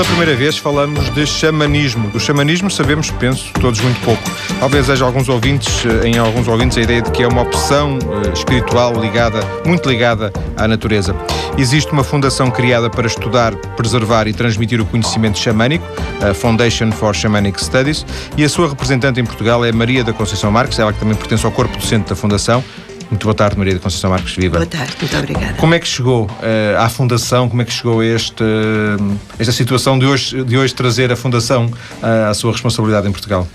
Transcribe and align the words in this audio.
Pela 0.00 0.08
primeira 0.08 0.34
vez 0.34 0.56
falamos 0.56 1.10
de 1.10 1.26
xamanismo. 1.26 2.08
Do 2.08 2.18
xamanismo 2.18 2.70
sabemos, 2.70 3.10
penso, 3.10 3.52
todos 3.60 3.80
muito 3.80 4.00
pouco. 4.00 4.22
Talvez 4.58 4.88
haja 4.88 5.04
alguns 5.04 5.28
ouvintes, 5.28 5.84
eh, 5.84 6.08
em 6.08 6.16
alguns 6.16 6.48
ouvintes 6.48 6.78
a 6.78 6.80
ideia 6.80 7.02
de 7.02 7.10
que 7.10 7.22
é 7.22 7.28
uma 7.28 7.42
opção 7.42 7.98
uh, 7.98 8.32
espiritual 8.32 8.98
ligada, 8.98 9.40
muito 9.66 9.86
ligada 9.86 10.32
à 10.56 10.66
natureza. 10.66 11.14
Existe 11.58 11.92
uma 11.92 12.02
fundação 12.02 12.50
criada 12.50 12.88
para 12.88 13.06
estudar, 13.06 13.54
preservar 13.76 14.26
e 14.26 14.32
transmitir 14.32 14.80
o 14.80 14.86
conhecimento 14.86 15.38
xamânico, 15.38 15.84
a 16.26 16.32
Foundation 16.32 16.90
for 16.92 17.14
Shamanic 17.14 17.62
Studies, 17.62 18.06
e 18.38 18.42
a 18.42 18.48
sua 18.48 18.70
representante 18.70 19.20
em 19.20 19.24
Portugal 19.26 19.62
é 19.66 19.70
Maria 19.70 20.02
da 20.02 20.14
Conceição 20.14 20.50
Marques, 20.50 20.78
ela 20.78 20.94
que 20.94 20.98
também 20.98 21.14
pertence 21.14 21.44
ao 21.44 21.52
corpo 21.52 21.76
docente 21.76 22.08
da 22.08 22.16
Fundação. 22.16 22.64
Muito 23.10 23.24
boa 23.24 23.34
tarde, 23.34 23.58
Maria 23.58 23.74
da 23.74 23.80
Conceição 23.80 24.10
Marques 24.10 24.36
Viva. 24.36 24.58
Boa 24.58 24.66
tarde, 24.66 24.94
muito 25.00 25.16
obrigada. 25.16 25.54
Como 25.54 25.74
é 25.74 25.80
que 25.80 25.88
chegou 25.88 26.26
uh, 26.26 26.78
à 26.78 26.88
Fundação, 26.88 27.48
como 27.48 27.60
é 27.60 27.64
que 27.64 27.72
chegou 27.72 28.02
este, 28.04 28.42
uh, 28.42 29.18
esta 29.36 29.52
situação 29.52 29.98
de 29.98 30.06
hoje, 30.06 30.44
de 30.44 30.56
hoje 30.56 30.72
trazer 30.72 31.10
a 31.10 31.16
Fundação 31.16 31.66
uh, 31.66 32.30
à 32.30 32.34
sua 32.34 32.52
responsabilidade 32.52 33.08
em 33.08 33.12
Portugal? 33.12 33.48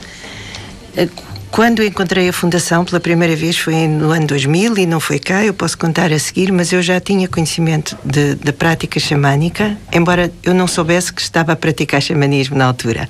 Quando 1.49 1.81
encontrei 1.81 2.27
a 2.27 2.33
Fundação 2.33 2.83
pela 2.83 2.99
primeira 2.99 3.33
vez 3.33 3.57
foi 3.57 3.87
no 3.87 4.11
ano 4.11 4.27
2000 4.27 4.77
e 4.77 4.85
não 4.85 4.99
foi 4.99 5.19
cá, 5.19 5.45
eu 5.45 5.53
posso 5.53 5.77
contar 5.77 6.11
a 6.11 6.19
seguir, 6.19 6.51
mas 6.51 6.73
eu 6.73 6.81
já 6.81 6.99
tinha 6.99 7.25
conhecimento 7.29 7.97
da 8.43 8.51
prática 8.51 8.99
xamânica, 8.99 9.77
embora 9.93 10.29
eu 10.43 10.53
não 10.53 10.67
soubesse 10.67 11.13
que 11.13 11.21
estava 11.21 11.53
a 11.53 11.55
praticar 11.55 12.01
xamanismo 12.01 12.57
na 12.57 12.65
altura. 12.65 13.07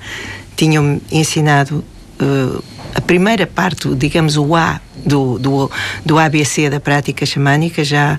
Tinham-me 0.56 1.02
ensinado 1.10 1.84
uh, 2.20 2.64
a 2.94 3.00
primeira 3.00 3.46
parte, 3.46 3.94
digamos 3.94 4.36
o 4.36 4.54
A 4.54 4.80
do, 5.04 5.38
do, 5.38 5.70
do 6.04 6.18
ABC 6.18 6.68
da 6.70 6.80
prática 6.80 7.24
xamânica 7.24 7.84
já 7.84 8.18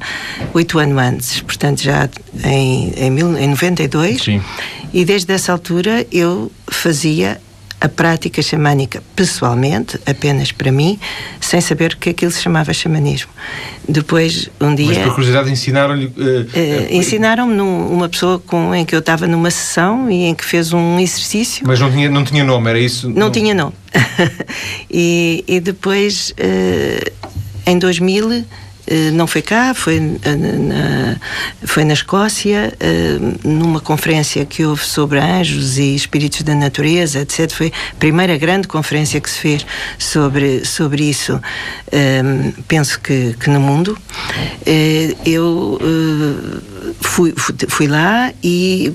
oito 0.53 0.79
anos 0.79 0.97
antes, 0.97 1.41
portanto 1.41 1.81
já 1.81 2.09
em, 2.43 2.93
em, 2.95 3.11
mil, 3.11 3.37
em 3.37 3.47
92. 3.49 4.23
Sim. 4.23 4.41
E 4.93 5.03
desde 5.03 5.33
essa 5.33 5.51
altura 5.51 6.05
eu 6.11 6.51
fazia 6.69 7.41
a 7.79 7.87
prática 7.87 8.41
xamânica 8.41 9.03
pessoalmente, 9.15 9.99
apenas 10.05 10.51
para 10.51 10.71
mim, 10.71 10.99
sem 11.39 11.61
saber 11.61 11.95
que 11.95 12.09
aquilo 12.09 12.31
se 12.31 12.41
chamava 12.41 12.73
xamanismo. 12.73 13.29
Depois, 13.87 14.49
um 14.59 14.73
dia. 14.73 14.87
Mas 14.87 14.97
por 14.97 15.15
curiosidade, 15.15 15.51
ensinaram-lhe. 15.51 16.07
Uh, 16.07 16.11
uh, 16.11 16.95
ensinaram-me 16.95 17.61
uma 17.61 18.09
pessoa 18.09 18.39
com, 18.39 18.73
em 18.73 18.83
que 18.83 18.95
eu 18.95 18.99
estava 18.99 19.27
numa 19.27 19.51
sessão 19.51 20.09
e 20.09 20.25
em 20.25 20.33
que 20.33 20.43
fez 20.43 20.73
um 20.73 20.99
exercício. 20.99 21.63
Mas 21.67 21.79
não 21.79 21.91
tinha, 21.91 22.09
não 22.09 22.23
tinha 22.23 22.43
nome, 22.43 22.69
era 22.69 22.79
isso? 22.79 23.07
Não, 23.09 23.15
não... 23.15 23.31
tinha 23.31 23.53
nome. 23.53 23.73
e, 24.89 25.43
e 25.47 25.59
depois, 25.59 26.31
uh, 26.31 27.11
em 27.65 27.77
2000 27.77 28.31
eh, 28.31 28.43
não 29.13 29.27
foi 29.27 29.41
cá, 29.41 29.73
foi 29.73 29.99
na, 29.99 31.17
foi 31.65 31.83
na 31.83 31.93
Escócia, 31.93 32.73
eh, 32.79 33.17
numa 33.43 33.79
conferência 33.79 34.45
que 34.45 34.65
houve 34.65 34.85
sobre 34.85 35.19
anjos 35.19 35.77
e 35.77 35.95
espíritos 35.95 36.41
da 36.43 36.55
natureza, 36.55 37.19
etc. 37.19 37.51
Foi 37.51 37.67
a 37.67 37.95
primeira 37.95 38.37
grande 38.37 38.67
conferência 38.67 39.19
que 39.19 39.29
se 39.29 39.39
fez 39.39 39.65
sobre, 39.97 40.65
sobre 40.65 41.03
isso, 41.03 41.39
eh, 41.91 42.21
penso 42.67 42.99
que, 42.99 43.35
que 43.39 43.49
no 43.49 43.59
mundo. 43.59 43.97
Eu 45.25 45.79
fui, 47.01 47.33
fui 47.67 47.87
lá 47.87 48.31
e 48.43 48.93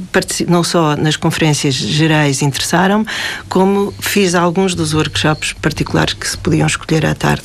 não 0.49 0.63
só 0.65 0.97
nas 0.97 1.17
conferências 1.17 1.75
gerais 1.75 2.43
interessaram-me, 2.43 3.07
como 3.49 3.93
fiz 4.01 4.35
alguns 4.35 4.75
dos 4.75 4.95
workshops 4.95 5.53
particulares 5.55 6.15
que 6.15 6.29
se 6.29 6.37
podiam 6.39 6.67
escolher 6.67 7.05
à 7.07 7.15
tarde. 7.15 7.45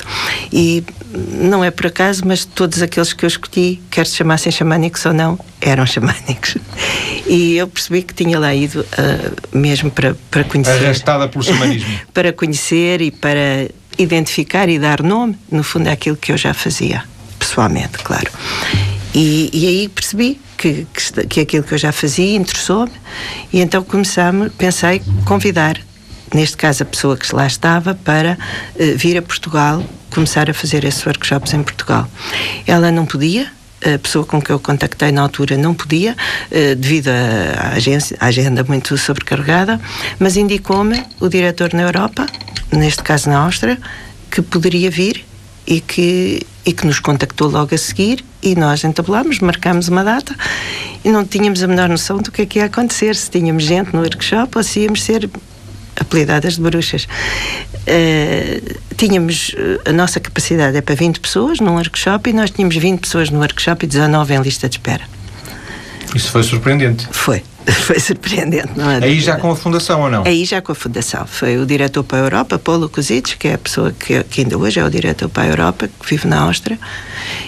E 0.52 0.84
não 1.14 1.64
é 1.64 1.72
por 1.72 1.88
acaso, 1.88 2.24
mas 2.26 2.46
todos 2.46 2.82
aqueles 2.82 3.14
que 3.14 3.26
eu 3.26 3.28
escolhi, 3.28 3.82
quer 3.90 4.06
se 4.06 4.16
chamassem 4.16 4.52
xamânicos 4.52 5.06
ou 5.06 5.14
não, 5.14 5.40
eram 5.62 5.86
xamânicos. 5.86 6.58
E 7.30 7.58
eu 7.58 7.68
percebi 7.68 8.04
que 8.04 8.14
tinha 8.14 8.40
lá 8.40 8.56
ido 8.56 8.80
uh, 8.80 9.58
mesmo 9.58 9.92
para, 9.92 10.16
para 10.32 10.46
conhecer. 10.46 10.72
Arrastada 10.82 11.28
pelo 11.28 11.44
xamanismo. 11.44 12.00
para 12.14 12.32
conhecer 12.32 13.02
e 13.02 13.12
para 13.12 13.70
identificar 13.98 14.70
e 14.70 14.80
dar 14.80 15.04
nome, 15.04 15.38
no 15.52 15.62
fundo, 15.62 15.90
àquilo 15.90 16.16
que 16.16 16.32
eu 16.32 16.38
já 16.38 16.54
fazia, 16.54 17.04
pessoalmente, 17.38 17.98
claro. 17.98 18.32
E, 19.18 19.50
e 19.52 19.68
aí 19.68 19.90
percebi 19.90 20.40
que, 20.56 20.86
que, 20.94 21.26
que 21.26 21.40
aquilo 21.40 21.64
que 21.64 21.74
eu 21.74 21.78
já 21.80 21.92
fazia 21.92 22.36
interessou-me 22.36 22.92
e 23.52 23.60
então 23.60 23.84
comecei, 23.84 24.24
pensei 24.60 25.02
convidar 25.26 25.82
neste 26.32 26.56
caso 26.56 26.84
a 26.84 26.86
pessoa 26.86 27.18
que 27.18 27.34
lá 27.34 27.48
estava, 27.48 27.96
para 27.96 28.38
uh, 28.76 28.98
vir 28.98 29.18
a 29.18 29.22
Portugal, 29.24 29.84
começar 30.12 30.50
a 30.52 30.54
fazer 30.54 30.84
esses 30.84 31.04
workshops 31.04 31.54
em 31.54 31.64
Portugal. 31.64 32.08
Ela 32.68 32.92
não 32.92 33.08
podia, 33.08 33.48
a 33.84 33.98
pessoa 33.98 34.24
com 34.24 34.40
que 34.40 34.52
eu 34.52 34.60
contactei 34.60 35.12
na 35.12 35.22
altura 35.22 35.58
não 35.58 35.74
podia, 35.74 36.12
uh, 36.52 36.76
devido 36.76 37.08
à, 37.08 37.70
agência, 37.76 38.16
agenda 38.20 38.64
muito 38.66 38.96
sobrecarregada, 39.00 39.82
mas 40.20 40.38
indicou-me 40.38 41.04
o 41.20 41.28
diretor 41.28 41.74
na 41.74 41.84
Europa, 41.84 42.28
neste 42.72 43.02
caso 43.02 43.30
na 43.30 43.40
Áustria, 43.40 43.80
que 44.30 44.44
poderia 44.44 44.92
vir 44.92 45.26
e 45.68 45.82
que, 45.82 46.48
e 46.66 46.72
que 46.72 46.88
nos 46.88 47.00
contactou 47.00 47.50
logo 47.50 47.76
a 47.76 47.78
seguir 47.78 48.24
e 48.42 48.56
nós 48.56 48.84
entabulámos, 48.84 49.40
marcámos 49.40 49.90
uma 49.90 50.04
data 50.04 50.34
e 51.04 51.12
não 51.12 51.26
tínhamos 51.26 51.62
a 51.62 51.68
menor 51.68 51.90
noção 51.90 52.18
do 52.18 52.32
que 52.32 52.42
é 52.42 52.46
que 52.46 52.60
ia 52.60 52.66
acontecer, 52.66 53.16
se 53.16 53.30
tínhamos 53.30 53.64
gente 53.64 53.94
no 53.94 54.00
workshop 54.00 54.58
ou 54.58 54.64
se 54.64 54.82
íamos 54.82 55.04
ser 55.04 55.30
apelidadas 56.00 56.56
de 56.56 56.62
bruxas. 56.62 57.06
Uh, 57.88 58.80
tínhamos, 58.96 59.56
a 59.86 59.92
nossa 59.92 60.20
capacidade 60.20 60.78
é 60.78 60.82
para 60.82 60.96
20 60.96 61.20
pessoas 61.20 61.60
num 61.60 61.76
workshop 61.76 62.30
e 62.30 62.34
nós 62.34 62.50
tínhamos 62.50 62.76
20 62.76 63.00
pessoas 63.02 63.30
no 63.30 63.40
workshop 63.40 63.86
e 63.86 63.88
19 63.88 64.34
em 64.34 64.42
lista 64.42 64.70
de 64.70 64.78
espera. 64.78 65.04
Isso 66.16 66.32
foi 66.32 66.44
surpreendente. 66.44 67.08
Foi. 67.12 67.44
Foi 67.86 68.00
surpreendente, 68.00 68.70
não 68.76 68.90
é? 68.90 69.04
Aí 69.04 69.20
já 69.20 69.36
com 69.36 69.52
a 69.52 69.56
Fundação 69.56 70.02
ou 70.02 70.10
não? 70.10 70.24
Aí 70.26 70.46
já 70.46 70.62
com 70.62 70.72
a 70.72 70.76
Fundação. 70.76 71.28
Foi 71.28 71.58
o 71.58 71.66
diretor 71.66 72.04
para 72.04 72.20
a 72.20 72.22
Europa, 72.22 72.58
Paulo 72.58 72.88
Kuzic, 72.88 73.38
que 73.38 73.50
é 73.50 73.56
a 73.56 73.58
pessoa 73.58 73.92
que, 73.92 74.24
que, 74.24 74.42
ainda 74.42 74.58
hoje 74.58 74.80
é 74.80 74.86
o 74.86 74.90
diretor 74.90 75.28
para 75.28 75.44
a 75.44 75.48
Europa, 75.48 75.88
que 75.88 76.10
vive 76.10 76.28
na 76.28 76.40
Áustria 76.40 76.80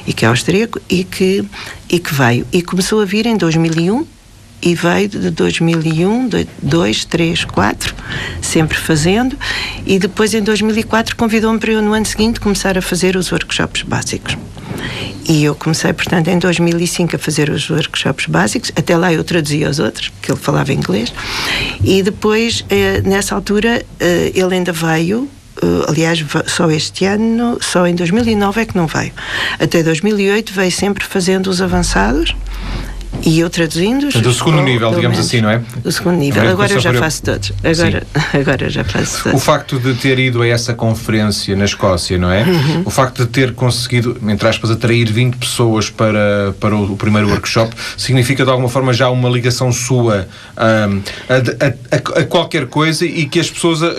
e 0.06 0.12
que 0.12 0.25
é 0.25 0.28
austríaco 0.28 0.81
e 0.90 1.03
que, 1.06 1.46
e 1.90 2.00
que 2.00 2.13
veio. 2.13 2.46
E 2.52 2.62
começou 2.62 3.02
a 3.02 3.06
vir 3.06 3.25
em 3.25 3.38
2001 3.38 4.06
e 4.62 4.75
veio 4.75 5.07
de 5.07 5.30
2001, 5.30 6.30
2, 6.62 7.06
3, 7.06 7.46
4, 7.46 7.96
sempre 8.41 8.78
fazendo, 8.78 9.38
e 9.86 9.97
depois 9.97 10.34
em 10.34 10.44
2004 10.44 11.16
convidou-me 11.16 11.59
para 11.59 11.72
eu 11.72 11.81
no 11.81 11.94
ano 11.94 12.06
seguinte 12.06 12.41
começar 12.41 12.78
a 12.78 12.81
fazer 12.81 13.16
os 13.16 13.31
workshops 13.31 13.84
básicos. 13.84 14.38
E 15.28 15.44
eu 15.44 15.54
comecei, 15.56 15.94
portanto, 15.94 16.28
em 16.28 16.40
2005 16.40 17.16
a 17.16 17.20
fazer 17.20 17.50
os 17.50 17.70
workshops 17.70 18.26
básicos, 18.26 18.72
até 18.76 18.98
lá 18.98 19.14
eu 19.14 19.24
traduzia 19.24 19.70
os 19.70 19.80
outros, 19.80 20.10
porque 20.10 20.32
ele 20.32 20.40
falava 20.40 20.74
inglês, 20.74 21.14
e 21.84 22.02
depois, 22.02 22.66
eh, 22.70 23.02
nessa 23.02 23.36
altura, 23.36 23.86
eh, 24.00 24.32
ele 24.34 24.56
ainda 24.56 24.72
veio 24.72 25.30
eh, 25.62 25.86
aliás, 25.88 26.24
só 26.48 26.70
este 26.72 27.06
ano, 27.06 27.58
só 27.62 27.86
em 27.86 27.96
2009 27.96 28.62
é 28.62 28.66
que 28.66 28.78
não 28.78 28.88
veio. 28.88 29.12
Até 29.60 29.84
2008 29.84 30.54
veio 30.54 30.72
sempre 30.72 31.04
fazendo 31.04 31.48
os 31.48 31.62
avançados 31.62 32.36
e 33.24 33.40
eu 33.40 33.50
traduzindo. 33.50 34.09
Do 34.22 34.34
segundo 34.34 34.62
nível, 34.62 34.90
digamos 34.90 35.18
menos, 35.18 35.20
assim, 35.20 35.42
não 35.42 35.50
é? 35.50 35.62
Do 35.84 35.92
segundo 35.92 36.18
nível. 36.18 36.47
Agora 36.50 36.72
eu 36.72 36.80
já 36.80 36.94
faço 36.94 37.24
todos. 37.24 37.52
Agora, 37.64 38.08
agora 38.34 38.70
já 38.70 38.84
faço 38.84 39.24
todos. 39.24 39.42
O 39.42 39.44
facto 39.44 39.80
de 39.80 39.94
ter 39.96 40.20
ido 40.20 40.42
a 40.42 40.47
essa 40.47 40.74
conferência 40.74 41.56
na 41.56 41.66
Escócia, 41.66 42.18
não 42.18 42.31
é? 42.31 42.44
Uhum. 42.44 42.84
O 42.86 42.90
facto 42.90 43.25
de 43.25 43.30
ter 43.30 43.53
conseguido, 43.53 44.18
entre 44.28 44.48
aspas, 44.48 44.72
atrair 44.72 45.12
20 45.12 45.36
pessoas 45.36 45.90
para, 45.90 46.53
para 46.59 46.75
o, 46.75 46.96
primeiro 46.96 47.30
workshop, 47.30 47.75
significa 47.98 48.44
de 48.44 48.52
alguma 48.52 48.69
forma 48.69 48.94
já 48.94 49.09
uma 49.09 49.30
ligação 49.30 49.72
sua 49.72 50.28
um, 50.58 51.02
a, 51.30 51.96
a, 51.96 52.19
a, 52.22 52.24
qualquer 52.24 52.68
coisa 52.68 53.06
e 53.06 53.25
que 53.25 53.40
as 53.40 53.50
pessoas 53.50 53.84
a, 53.84 53.90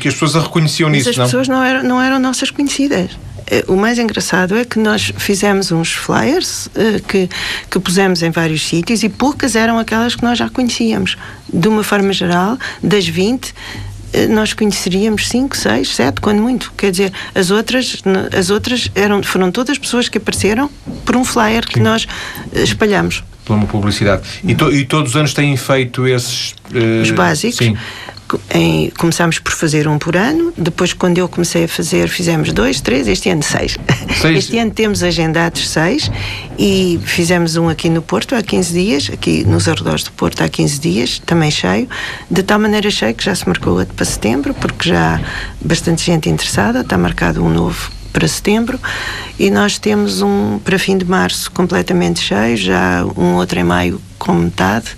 que 0.00 0.08
as 0.08 0.14
pessoas 0.14 0.36
a 0.36 0.40
reconheciam 0.40 0.88
Mas 0.88 1.06
nisso, 1.06 1.18
não? 1.18 1.24
As 1.24 1.30
pessoas 1.30 1.48
não 1.48 1.62
eram, 1.62 1.82
não 1.82 2.00
eram 2.00 2.18
nossas 2.18 2.50
conhecidas. 2.50 3.10
Eh, 3.52 3.64
o 3.68 3.76
mais 3.76 3.98
engraçado 3.98 4.56
é 4.56 4.64
que 4.64 4.78
nós 4.78 5.12
fizemos 5.18 5.70
uns 5.70 5.92
flyers 5.92 6.68
uh, 6.68 7.02
que, 7.06 7.28
que 7.70 7.78
pusemos 7.78 8.22
em 8.22 8.30
vários 8.30 8.66
sítios 8.66 9.02
e 9.02 9.10
poucas 9.10 9.54
eram 9.54 9.78
aquelas 9.78 10.16
que 10.16 10.22
nós 10.22 10.38
já 10.38 10.48
conhecíamos. 10.48 11.18
De 11.52 11.68
uma 11.68 11.84
forma 11.84 12.14
geral, 12.14 12.56
das 12.82 13.06
20, 13.06 13.54
eh, 14.14 14.26
nós 14.26 14.54
conheceríamos 14.54 15.28
5, 15.28 15.54
6, 15.54 15.94
7, 15.94 16.20
quando 16.22 16.40
muito. 16.40 16.72
Quer 16.78 16.92
dizer, 16.92 17.12
as 17.34 17.50
outras, 17.50 18.02
as 18.34 18.48
outras 18.48 18.90
eram, 18.94 19.22
foram 19.22 19.52
todas 19.52 19.76
pessoas 19.76 20.08
que 20.08 20.16
apareceram 20.16 20.70
por 21.04 21.14
um 21.14 21.22
flyer 21.24 21.66
que 21.66 21.74
Sim. 21.74 21.82
nós 21.82 22.08
espalhamos. 22.54 23.22
Por 23.44 23.54
uma 23.54 23.66
publicidade. 23.66 24.22
E, 24.42 24.54
to, 24.54 24.72
e, 24.72 24.86
todos 24.86 25.10
os 25.10 25.16
anos 25.16 25.34
têm 25.34 25.54
feito 25.58 26.06
esses. 26.06 26.52
Uh, 26.72 27.02
os 27.02 27.10
básicos. 27.10 27.58
Sim 27.58 27.76
em, 28.50 28.90
começámos 28.98 29.38
por 29.38 29.52
fazer 29.52 29.88
um 29.88 29.98
por 29.98 30.16
ano, 30.16 30.52
depois, 30.56 30.92
quando 30.92 31.18
eu 31.18 31.28
comecei 31.28 31.64
a 31.64 31.68
fazer, 31.68 32.08
fizemos 32.08 32.52
dois, 32.52 32.80
três, 32.80 33.08
este 33.08 33.30
ano 33.30 33.42
seis. 33.42 33.76
seis. 34.20 34.38
Este 34.38 34.58
ano 34.58 34.70
temos 34.70 35.02
agendados 35.02 35.68
seis 35.68 36.10
e 36.58 37.00
fizemos 37.04 37.56
um 37.56 37.68
aqui 37.68 37.88
no 37.88 38.02
Porto 38.02 38.34
há 38.34 38.42
15 38.42 38.72
dias, 38.72 39.10
aqui 39.12 39.44
nos 39.44 39.68
arredores 39.68 40.04
do 40.04 40.12
Porto 40.12 40.42
há 40.42 40.48
15 40.48 40.80
dias, 40.80 41.18
também 41.24 41.50
cheio, 41.50 41.88
de 42.30 42.42
tal 42.42 42.58
maneira 42.58 42.90
cheio 42.90 43.14
que 43.14 43.24
já 43.24 43.34
se 43.34 43.46
marcou 43.46 43.78
outro 43.78 43.94
para 43.94 44.04
setembro, 44.04 44.54
porque 44.54 44.88
já 44.88 45.16
há 45.16 45.20
bastante 45.60 46.04
gente 46.04 46.28
interessada, 46.28 46.80
está 46.80 46.98
marcado 46.98 47.44
um 47.44 47.48
novo 47.48 47.90
para 48.12 48.28
setembro 48.28 48.78
e 49.38 49.50
nós 49.50 49.78
temos 49.78 50.20
um 50.20 50.58
para 50.58 50.78
fim 50.78 50.98
de 50.98 51.04
março 51.04 51.50
completamente 51.50 52.20
cheio, 52.20 52.56
já 52.56 53.04
um 53.16 53.36
outro 53.36 53.58
em 53.58 53.64
maio 53.64 54.00
com 54.18 54.34
metade 54.34 54.90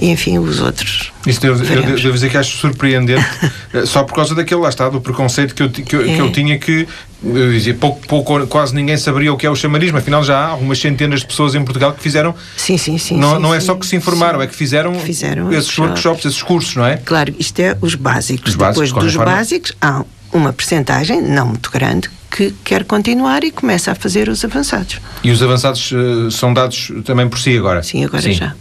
e 0.00 0.10
enfim 0.10 0.38
os 0.38 0.60
outros. 0.60 1.12
Isso 1.26 1.40
devo, 1.40 1.62
eu 1.64 1.82
devo 1.82 2.12
dizer 2.12 2.30
que 2.30 2.36
acho 2.36 2.56
surpreendente, 2.56 3.26
eh, 3.74 3.86
só 3.86 4.02
por 4.02 4.14
causa 4.14 4.34
daquele 4.34 4.60
lá 4.60 4.68
está, 4.68 4.88
do 4.88 5.00
preconceito 5.00 5.54
que 5.54 5.62
eu, 5.62 5.70
que 5.70 5.94
eu, 5.94 6.02
é. 6.02 6.14
que 6.14 6.20
eu 6.20 6.32
tinha 6.32 6.58
que 6.58 6.86
eu 7.22 7.50
dizia, 7.50 7.74
pouco, 7.74 8.06
pouco, 8.06 8.46
quase 8.46 8.74
ninguém 8.74 8.96
saberia 8.96 9.32
o 9.32 9.36
que 9.36 9.44
é 9.44 9.50
o 9.50 9.56
chamarismo, 9.56 9.98
afinal 9.98 10.22
já 10.22 10.38
há 10.38 10.46
algumas 10.46 10.78
centenas 10.78 11.20
de 11.20 11.26
pessoas 11.26 11.54
em 11.54 11.64
Portugal 11.64 11.92
que 11.92 12.00
fizeram. 12.00 12.32
Sim, 12.56 12.78
sim, 12.78 12.96
sim. 12.96 13.16
Não, 13.18 13.34
sim, 13.34 13.42
não 13.42 13.54
é 13.54 13.58
sim, 13.58 13.66
só 13.66 13.74
que 13.74 13.84
se 13.84 13.96
informaram, 13.96 14.38
sim. 14.38 14.44
é 14.44 14.46
que 14.46 14.54
fizeram, 14.54 14.94
fizeram 14.94 15.52
esses 15.52 15.76
workshops. 15.76 16.04
workshops, 16.04 16.24
esses 16.26 16.42
cursos, 16.42 16.76
não 16.76 16.86
é? 16.86 16.96
Claro, 16.98 17.34
isto 17.38 17.58
é 17.58 17.76
os 17.80 17.96
básicos. 17.96 18.50
Os 18.50 18.56
básicos 18.56 18.88
Depois 18.88 19.04
dos 19.04 19.14
forma... 19.14 19.32
básicos, 19.32 19.72
há 19.80 20.04
uma 20.32 20.52
percentagem, 20.52 21.20
não 21.20 21.46
muito 21.46 21.70
grande, 21.70 22.08
que 22.30 22.54
quer 22.62 22.84
continuar 22.84 23.42
e 23.42 23.50
começa 23.50 23.90
a 23.90 23.94
fazer 23.94 24.28
os 24.28 24.44
avançados. 24.44 25.00
E 25.24 25.30
os 25.30 25.42
avançados 25.42 25.90
uh, 25.90 26.30
são 26.30 26.54
dados 26.54 26.92
também 27.04 27.28
por 27.28 27.38
si 27.38 27.56
agora? 27.56 27.82
Sim, 27.82 28.04
agora 28.04 28.30
já. 28.32 28.54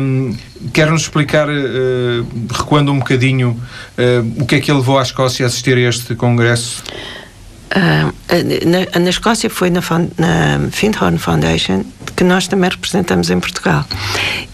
Um, 0.00 0.34
Quer-nos 0.72 1.02
explicar, 1.02 1.48
uh, 1.48 2.26
recuando 2.50 2.90
um 2.90 2.98
bocadinho, 2.98 3.60
uh, 3.98 4.42
o 4.42 4.46
que 4.46 4.56
é 4.56 4.60
que 4.60 4.70
ele 4.70 4.78
levou 4.78 4.98
à 4.98 5.02
Escócia 5.02 5.44
a 5.44 5.48
assistir 5.48 5.76
a 5.76 5.80
este 5.80 6.14
congresso? 6.14 6.82
Uh, 7.70 8.12
na, 8.66 9.00
na, 9.00 9.10
Escócia 9.10 9.50
foi 9.50 9.70
na, 9.70 9.80
na 10.16 10.70
Findhorn 10.70 11.18
Foundation 11.18 11.84
que 12.16 12.24
nós 12.24 12.48
também 12.48 12.70
representamos 12.70 13.28
em 13.28 13.38
Portugal 13.38 13.84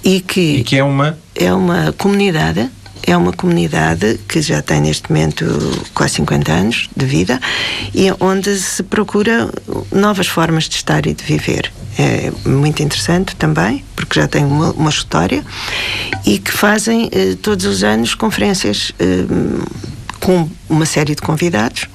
e 0.02 0.20
que, 0.20 0.56
e 0.56 0.64
que 0.64 0.76
é 0.76 0.82
uma 0.82 1.16
é 1.34 1.52
uma 1.52 1.92
comunidade 1.92 2.68
é 3.06 3.16
uma 3.16 3.32
comunidade 3.32 4.20
que 4.28 4.40
já 4.40 4.62
tem 4.62 4.80
neste 4.80 5.10
momento 5.10 5.44
quase 5.94 6.14
50 6.14 6.52
anos 6.52 6.88
de 6.96 7.04
vida 7.04 7.40
e 7.94 8.08
onde 8.20 8.56
se 8.58 8.82
procura 8.82 9.50
novas 9.90 10.26
formas 10.26 10.64
de 10.64 10.76
estar 10.76 11.06
e 11.06 11.14
de 11.14 11.24
viver. 11.24 11.72
É 11.98 12.32
muito 12.48 12.82
interessante 12.82 13.36
também, 13.36 13.84
porque 13.94 14.18
já 14.18 14.26
tem 14.26 14.44
uma, 14.44 14.72
uma 14.72 14.90
história 14.90 15.44
e 16.24 16.38
que 16.38 16.50
fazem 16.50 17.10
eh, 17.12 17.36
todos 17.42 17.66
os 17.66 17.84
anos 17.84 18.14
conferências 18.14 18.92
eh, 18.98 19.26
com 20.20 20.48
uma 20.70 20.86
série 20.86 21.14
de 21.14 21.20
convidados 21.20 21.88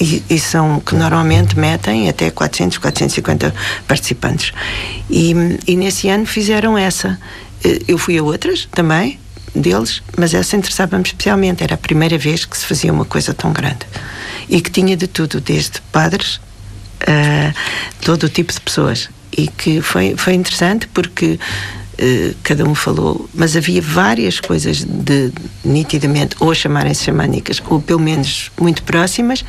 e, 0.00 0.22
e, 0.28 0.38
são 0.38 0.80
que 0.80 0.94
normalmente 0.94 1.58
metem 1.58 2.08
até 2.08 2.30
400, 2.30 2.78
450 2.78 3.54
participantes. 3.88 4.52
E, 5.10 5.34
e 5.66 5.76
nesse 5.76 6.08
ano 6.08 6.26
fizeram 6.26 6.76
essa. 6.76 7.18
Eh, 7.64 7.82
eu 7.88 7.98
fui 7.98 8.18
a 8.18 8.22
outras 8.22 8.68
também, 8.72 9.18
deles, 9.60 10.02
mas 10.16 10.34
essa 10.34 10.56
interessava-me 10.56 11.04
especialmente. 11.04 11.62
Era 11.62 11.74
a 11.74 11.78
primeira 11.78 12.18
vez 12.18 12.44
que 12.44 12.56
se 12.56 12.66
fazia 12.66 12.92
uma 12.92 13.04
coisa 13.04 13.34
tão 13.34 13.52
grande. 13.52 13.86
E 14.48 14.60
que 14.60 14.70
tinha 14.70 14.96
de 14.96 15.06
tudo, 15.06 15.40
desde 15.40 15.80
padres 15.92 16.40
a 17.00 17.52
todo 18.04 18.24
o 18.24 18.28
tipo 18.28 18.52
de 18.52 18.60
pessoas. 18.60 19.08
E 19.36 19.48
que 19.48 19.80
foi, 19.80 20.14
foi 20.16 20.34
interessante 20.34 20.88
porque 20.88 21.38
uh, 21.98 22.34
cada 22.42 22.64
um 22.64 22.74
falou, 22.74 23.28
mas 23.34 23.56
havia 23.56 23.82
várias 23.82 24.40
coisas 24.40 24.84
de 24.84 25.32
nitidamente 25.64 26.36
ou 26.40 26.54
chamarem-se 26.54 27.04
xamânicas 27.04 27.62
ou 27.68 27.80
pelo 27.80 28.00
menos 28.00 28.50
muito 28.58 28.82
próximas 28.82 29.44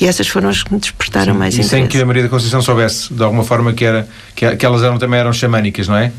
e 0.00 0.06
essas 0.06 0.28
foram 0.28 0.48
as 0.48 0.62
que 0.62 0.72
me 0.72 0.80
despertaram 0.80 1.32
Sim, 1.32 1.38
mais 1.38 1.54
e 1.54 1.60
interesse. 1.60 1.70
sem 1.70 1.86
que 1.86 2.00
a 2.00 2.06
Maria 2.06 2.22
da 2.22 2.28
Conceição 2.28 2.62
soubesse, 2.62 3.12
de 3.12 3.22
alguma 3.22 3.44
forma, 3.44 3.72
que, 3.72 3.84
era, 3.84 4.08
que, 4.34 4.56
que 4.56 4.66
elas 4.66 4.82
eram, 4.82 4.98
também 4.98 5.18
eram 5.20 5.32
xamânicas, 5.32 5.88
não 5.88 5.96
é? 5.96 6.12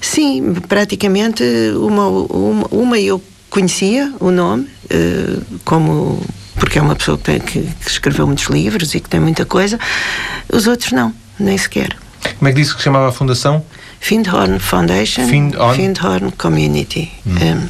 Sim, 0.00 0.54
praticamente 0.68 1.42
uma, 1.76 2.08
uma, 2.08 2.66
uma 2.70 2.98
eu 2.98 3.22
conhecia 3.50 4.12
o 4.20 4.30
nome, 4.30 4.68
uh, 4.84 5.42
como 5.64 6.22
porque 6.58 6.78
é 6.78 6.82
uma 6.82 6.96
pessoa 6.96 7.18
que, 7.18 7.38
que, 7.40 7.62
que, 7.62 7.90
escreveu 7.90 8.26
muitos 8.26 8.46
livros 8.46 8.94
e 8.94 9.00
que 9.00 9.08
tem 9.08 9.20
muita 9.20 9.44
coisa. 9.44 9.78
Os 10.52 10.66
outros 10.66 10.92
não, 10.92 11.12
nem 11.38 11.56
sequer. 11.56 11.96
Como 12.38 12.48
é 12.48 12.52
que 12.52 12.60
disse 12.60 12.72
que 12.72 12.78
se 12.78 12.84
chamava 12.84 13.08
a 13.08 13.12
fundação? 13.12 13.64
Findhorn 14.00 14.58
Foundation, 14.58 15.26
Findhorn, 15.26 15.76
Findhorn 15.76 16.32
Community. 16.32 17.12
Hum. 17.26 17.32
Um, 17.32 17.68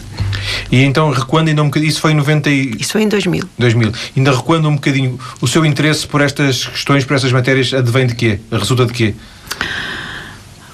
e 0.70 0.82
então, 0.82 1.10
recuando 1.10 1.48
ainda 1.48 1.62
um 1.62 1.66
bocadinho, 1.66 1.90
isso 1.90 2.00
foi 2.00 2.12
em 2.12 2.14
90 2.14 2.50
e... 2.50 2.76
Isso 2.78 2.92
foi 2.92 3.02
em 3.02 3.08
2000. 3.08 3.44
2000. 3.58 3.92
Ainda 4.16 4.34
recuando 4.34 4.68
um 4.68 4.74
bocadinho, 4.74 5.18
o 5.40 5.46
seu 5.46 5.64
interesse 5.64 6.06
por 6.06 6.20
estas 6.20 6.66
questões, 6.66 7.04
por 7.04 7.14
estas 7.14 7.32
matérias, 7.32 7.72
advém 7.72 8.06
de 8.06 8.14
quê? 8.14 8.38
Resulta 8.50 8.86
de 8.86 8.92
quê? 8.92 9.14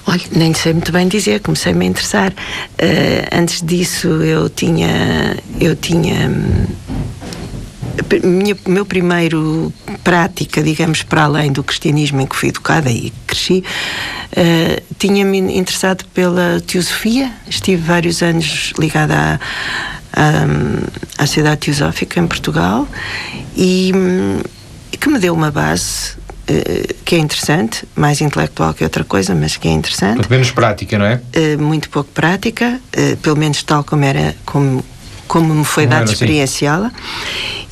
Olha, 0.05 0.21
nem 0.33 0.53
sei 0.53 0.73
muito 0.73 0.91
bem 0.91 1.07
dizer, 1.07 1.39
comecei-me 1.39 1.85
a 1.85 1.89
interessar. 1.89 2.31
Uh, 2.31 3.27
antes 3.31 3.61
disso, 3.61 4.07
eu 4.07 4.49
tinha. 4.49 5.37
Eu 5.61 5.75
tinha. 5.77 6.29
Minha, 8.23 8.57
meu 8.67 8.85
primeiro 8.85 9.71
prática, 10.03 10.63
digamos, 10.63 11.03
para 11.03 11.23
além 11.23 11.51
do 11.51 11.63
cristianismo 11.63 12.21
em 12.21 12.25
que 12.25 12.35
fui 12.35 12.49
educada 12.49 12.89
e 12.89 13.13
cresci, 13.27 13.63
uh, 14.31 14.83
tinha-me 14.97 15.37
interessado 15.57 16.03
pela 16.13 16.61
teosofia. 16.65 17.31
Estive 17.47 17.81
vários 17.81 18.23
anos 18.23 18.73
ligada 18.79 19.39
à, 20.13 20.21
à, 20.21 21.23
à 21.23 21.27
Sociedade 21.27 21.61
Teosófica 21.61 22.19
em 22.19 22.27
Portugal 22.27 22.87
e 23.55 23.91
um, 23.95 24.41
que 24.99 25.09
me 25.09 25.19
deu 25.19 25.33
uma 25.33 25.51
base 25.51 26.23
Uh, 26.43 26.93
que 27.05 27.15
é 27.15 27.19
interessante, 27.19 27.87
mais 27.95 28.19
intelectual 28.19 28.73
que 28.73 28.83
outra 28.83 29.05
coisa, 29.05 29.33
mas 29.33 29.55
que 29.55 29.65
é 29.65 29.71
interessante. 29.71 30.15
Muito 30.15 30.29
menos 30.29 30.51
prática, 30.51 30.97
não 30.97 31.05
é? 31.05 31.21
Uh, 31.33 31.57
muito 31.57 31.89
pouco 31.89 32.09
prática, 32.11 32.81
pelo 33.21 33.37
menos 33.37 33.63
tal 33.63 33.81
como 33.81 34.03
era, 34.03 34.35
como, 34.43 34.83
como 35.33 35.55
me 35.55 35.65
foi 35.65 35.87
dado 35.87 36.11
experienciá-la. 36.11 36.91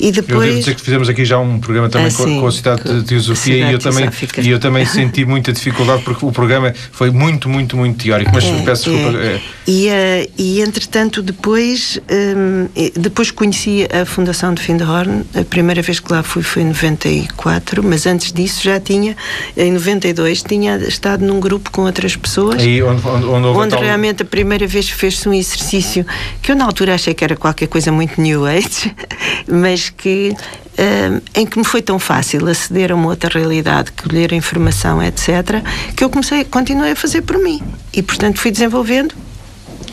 E 0.00 0.10
depois... 0.10 0.32
Eu 0.32 0.46
devo 0.46 0.58
dizer 0.58 0.74
que 0.74 0.80
fizemos 0.80 1.08
aqui 1.08 1.24
já 1.24 1.38
um 1.38 1.60
programa 1.60 1.88
também 1.88 2.08
ah, 2.08 2.16
com, 2.16 2.40
com, 2.40 2.46
a 2.48 2.50
Cidade 2.50 2.82
de 2.82 3.04
Teosofia 3.04 3.68
e 3.68 3.72
eu, 3.72 3.78
também, 3.78 4.10
e 4.38 4.50
eu 4.50 4.58
também 4.58 4.84
senti 4.84 5.24
muita 5.24 5.52
dificuldade 5.52 6.02
porque 6.02 6.26
o 6.26 6.32
programa 6.32 6.74
foi 6.90 7.12
muito, 7.12 7.48
muito, 7.48 7.76
muito 7.76 8.02
teórico, 8.02 8.32
mas 8.34 8.42
é, 8.42 8.62
peço 8.62 8.90
desculpa. 8.90 9.16
É. 9.16 9.26
É. 9.26 9.40
E, 9.64 9.86
uh, 9.86 10.32
e 10.36 10.60
entretanto 10.60 11.22
depois, 11.22 12.00
um, 12.10 12.68
depois 13.00 13.30
conheci 13.30 13.86
a 13.92 14.04
Fundação 14.04 14.52
de 14.52 14.60
Findhorn, 14.60 15.24
a 15.32 15.44
primeira 15.44 15.82
vez 15.82 16.00
que 16.00 16.12
lá 16.12 16.24
fui 16.24 16.42
foi 16.42 16.62
em 16.62 16.66
94, 16.66 17.80
mas 17.84 18.06
antes 18.06 18.32
disso 18.32 18.64
já 18.64 18.80
tinha, 18.80 19.16
em 19.56 19.70
92, 19.70 20.42
tinha 20.42 20.78
estado 20.78 21.24
num 21.24 21.38
grupo 21.38 21.70
com 21.70 21.82
outras 21.82 22.16
pessoas. 22.16 22.60
Aí 22.60 22.82
onde, 22.82 23.06
onde, 23.06 23.24
onde, 23.24 23.46
onde 23.46 23.70
tal... 23.70 23.80
realmente 23.80 24.22
a 24.22 24.26
primeira 24.26 24.66
vez 24.66 24.90
fez-se 24.90 25.28
um 25.28 25.32
exercício 25.32 26.04
que 26.42 26.50
eu 26.50 26.56
na 26.56 26.64
altura 26.64 26.96
achei 26.96 27.14
que 27.14 27.22
era 27.22 27.36
qualquer 27.52 27.68
coisa 27.68 27.92
muito 27.92 28.20
New 28.20 28.46
Age, 28.46 28.94
mas 29.46 29.90
que 29.90 30.34
uh, 30.34 31.22
em 31.34 31.46
que 31.46 31.58
me 31.58 31.64
foi 31.64 31.82
tão 31.82 31.98
fácil 31.98 32.48
aceder 32.48 32.90
a 32.90 32.94
uma 32.94 33.08
outra 33.08 33.38
realidade, 33.38 33.92
colher 33.92 34.32
informação, 34.32 35.02
etc., 35.02 35.62
que 35.94 36.02
eu 36.02 36.10
comecei, 36.10 36.44
continuei 36.44 36.92
a 36.92 36.96
fazer 36.96 37.22
por 37.22 37.38
mim. 37.38 37.60
E, 37.92 38.02
portanto, 38.02 38.40
fui 38.40 38.50
desenvolvendo 38.50 39.14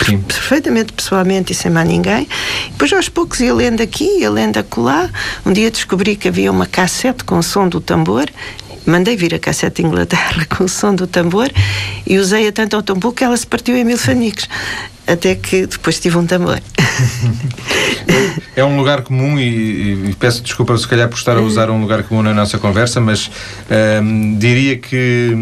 Sim. 0.05 0.19
perfeitamente 0.19 0.93
pessoalmente 0.93 1.51
e 1.51 1.55
sem 1.55 1.69
mais 1.69 1.87
ninguém. 1.87 2.27
Depois, 2.71 2.91
aos 2.93 3.09
poucos, 3.09 3.41
ia 3.41 3.53
lendo 3.53 3.81
aqui, 3.81 4.19
ia 4.19 4.29
lendo 4.29 4.57
acolá. 4.57 5.09
Um 5.45 5.51
dia 5.51 5.69
descobri 5.69 6.15
que 6.15 6.29
havia 6.29 6.51
uma 6.51 6.65
cassete 6.65 7.23
com 7.25 7.37
o 7.37 7.43
som 7.43 7.67
do 7.67 7.81
tambor. 7.81 8.27
Mandei 8.85 9.15
vir 9.17 9.35
a 9.35 9.39
cassete 9.39 9.81
de 9.81 9.87
Inglaterra 9.87 10.45
com 10.49 10.63
o 10.63 10.69
som 10.69 10.95
do 10.95 11.05
tambor 11.05 11.51
e 12.07 12.17
usei-a 12.17 12.51
tanto 12.51 12.77
ao 12.77 12.81
tambor 12.81 13.13
que 13.13 13.23
ela 13.23 13.35
se 13.35 13.45
partiu 13.45 13.75
em 13.75 13.83
mil 13.83 13.97
fanicos 13.97 14.47
até 15.11 15.35
que 15.35 15.65
depois 15.65 15.99
tive 15.99 16.17
um 16.17 16.25
tambor. 16.25 16.59
é 18.55 18.63
um 18.63 18.77
lugar 18.77 19.01
comum 19.01 19.39
e, 19.39 20.09
e, 20.09 20.15
peço 20.19 20.41
desculpa 20.41 20.77
se 20.77 20.87
calhar 20.87 21.07
por 21.07 21.17
estar 21.17 21.37
a 21.37 21.41
usar 21.41 21.69
um 21.69 21.81
lugar 21.81 22.03
comum 22.03 22.21
na 22.21 22.33
nossa 22.33 22.57
conversa, 22.57 22.99
mas 22.99 23.31
um, 24.03 24.37
diria 24.37 24.77
que 24.77 25.33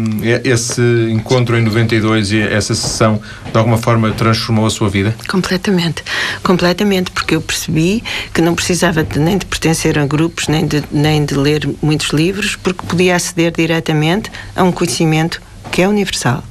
esse 0.44 0.80
encontro 1.10 1.56
em 1.58 1.62
92 1.62 2.32
e 2.32 2.40
essa 2.40 2.74
sessão 2.74 3.20
de 3.50 3.58
alguma 3.58 3.78
forma 3.78 4.10
transformou 4.12 4.66
a 4.66 4.70
sua 4.70 4.88
vida? 4.88 5.14
Completamente, 5.28 6.02
completamente, 6.42 7.10
porque 7.10 7.34
eu 7.34 7.40
percebi 7.40 8.02
que 8.32 8.40
não 8.40 8.54
precisava 8.54 9.02
de, 9.02 9.18
nem 9.18 9.36
de 9.36 9.46
pertencer 9.46 9.98
a 9.98 10.06
grupos, 10.06 10.48
nem 10.48 10.66
de, 10.66 10.82
nem 10.90 11.24
de 11.24 11.34
ler 11.34 11.68
muitos 11.82 12.10
livros, 12.10 12.56
porque 12.56 12.86
podia 12.86 13.16
aceder 13.16 13.52
diretamente 13.52 14.30
a 14.54 14.62
um 14.62 14.72
conhecimento 14.72 15.40
que 15.70 15.82
é 15.82 15.88
universal. 15.88 16.42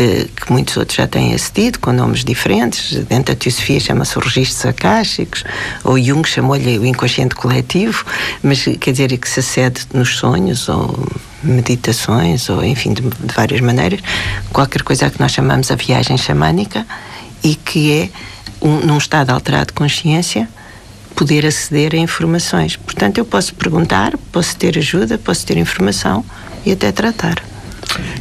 Eh, 0.00 0.28
que 0.36 0.52
muitos 0.52 0.76
outros 0.76 0.96
já 0.96 1.08
têm 1.08 1.34
acedido, 1.34 1.80
com 1.80 1.92
nomes 1.92 2.24
diferentes. 2.24 3.04
Dentro 3.06 3.34
da 3.34 3.40
teosofia 3.40 3.80
chama-se 3.80 4.16
registros 4.16 4.64
acásticos, 4.64 5.42
ou 5.82 5.98
Jung 5.98 6.24
chamou-lhe 6.24 6.78
o 6.78 6.86
inconsciente 6.86 7.34
coletivo, 7.34 8.04
mas 8.40 8.62
quer 8.78 8.92
dizer 8.92 9.18
que 9.18 9.28
se 9.28 9.40
acede 9.40 9.80
nos 9.92 10.16
sonhos 10.16 10.68
ou 10.68 11.04
meditações, 11.42 12.48
ou 12.48 12.64
enfim, 12.64 12.92
de, 12.92 13.02
de 13.02 13.34
várias 13.34 13.60
maneiras, 13.60 13.98
qualquer 14.52 14.84
coisa 14.84 15.10
que 15.10 15.18
nós 15.18 15.32
chamamos 15.32 15.68
a 15.72 15.74
viagem 15.74 16.16
xamânica 16.16 16.86
e 17.42 17.56
que 17.56 17.92
é, 17.92 18.08
um, 18.62 18.76
num 18.86 18.98
estado 18.98 19.30
alterado 19.30 19.66
de 19.66 19.72
consciência, 19.72 20.48
poder 21.16 21.44
aceder 21.44 21.92
a 21.96 21.98
informações. 21.98 22.76
Portanto, 22.76 23.18
eu 23.18 23.24
posso 23.24 23.52
perguntar, 23.52 24.16
posso 24.30 24.54
ter 24.54 24.78
ajuda, 24.78 25.18
posso 25.18 25.44
ter 25.44 25.56
informação 25.56 26.24
e 26.64 26.70
até 26.70 26.92
tratar. 26.92 27.42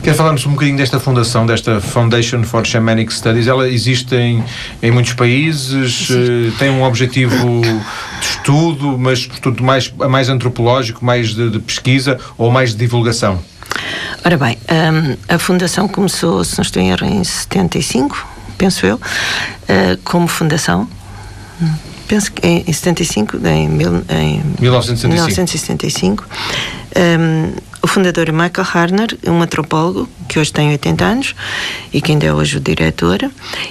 Quer 0.04 0.14
falarmos 0.14 0.46
um 0.46 0.52
bocadinho 0.52 0.78
desta 0.78 1.00
fundação, 1.00 1.46
desta 1.46 1.82
Foundation 1.82 2.44
for 2.44 2.66
Shamanic 2.66 3.14
Studies? 3.14 3.48
Ela 3.48 3.70
existe 3.70 4.16
em, 4.16 4.44
em 4.82 4.92
muitos 4.92 5.14
países, 5.14 6.10
uh, 6.10 6.52
tem 6.58 6.70
um 6.70 6.84
objetivo 6.84 7.62
de 7.62 8.26
estudo, 8.26 8.98
mas 8.98 9.26
portanto 9.26 9.64
mais, 9.64 9.92
mais 9.92 10.30
antropológico, 10.30 11.04
mais 11.04 11.36
de, 11.36 11.50
de 11.50 11.60
pesquisa 11.60 12.18
ou 12.38 12.50
mais 12.52 12.72
de 12.72 12.78
divulgação? 12.78 13.40
Ora 14.24 14.38
bem, 14.38 14.58
um, 14.72 15.18
a 15.34 15.38
Fundação 15.38 15.88
começou, 15.88 16.44
se 16.44 16.58
não 16.58 16.64
estou 16.64 16.82
em 16.82 16.90
erro, 16.90 17.06
em 17.06 17.24
75, 17.24 18.26
penso 18.58 18.86
eu, 18.86 18.96
uh, 18.96 19.98
como 20.04 20.28
fundação. 20.28 20.88
Penso 22.08 22.32
que 22.32 22.48
em 22.48 22.72
75, 22.72 23.38
em, 23.46 23.66
em 23.66 24.44
1975. 24.60 25.08
1975 25.14 26.26
um, 26.98 27.54
o 27.82 27.88
fundador 27.88 28.30
é 28.30 28.32
Michael 28.32 28.68
Harner, 28.74 29.18
um 29.28 29.42
antropólogo 29.42 30.10
que 30.28 30.40
hoje 30.40 30.52
tem 30.52 30.72
80 30.72 31.06
anos 31.06 31.36
e 31.94 32.02
que 32.02 32.12
ainda 32.12 32.26
é 32.26 32.34
hoje 32.34 32.58
o 32.58 32.60
diretor. 32.60 33.20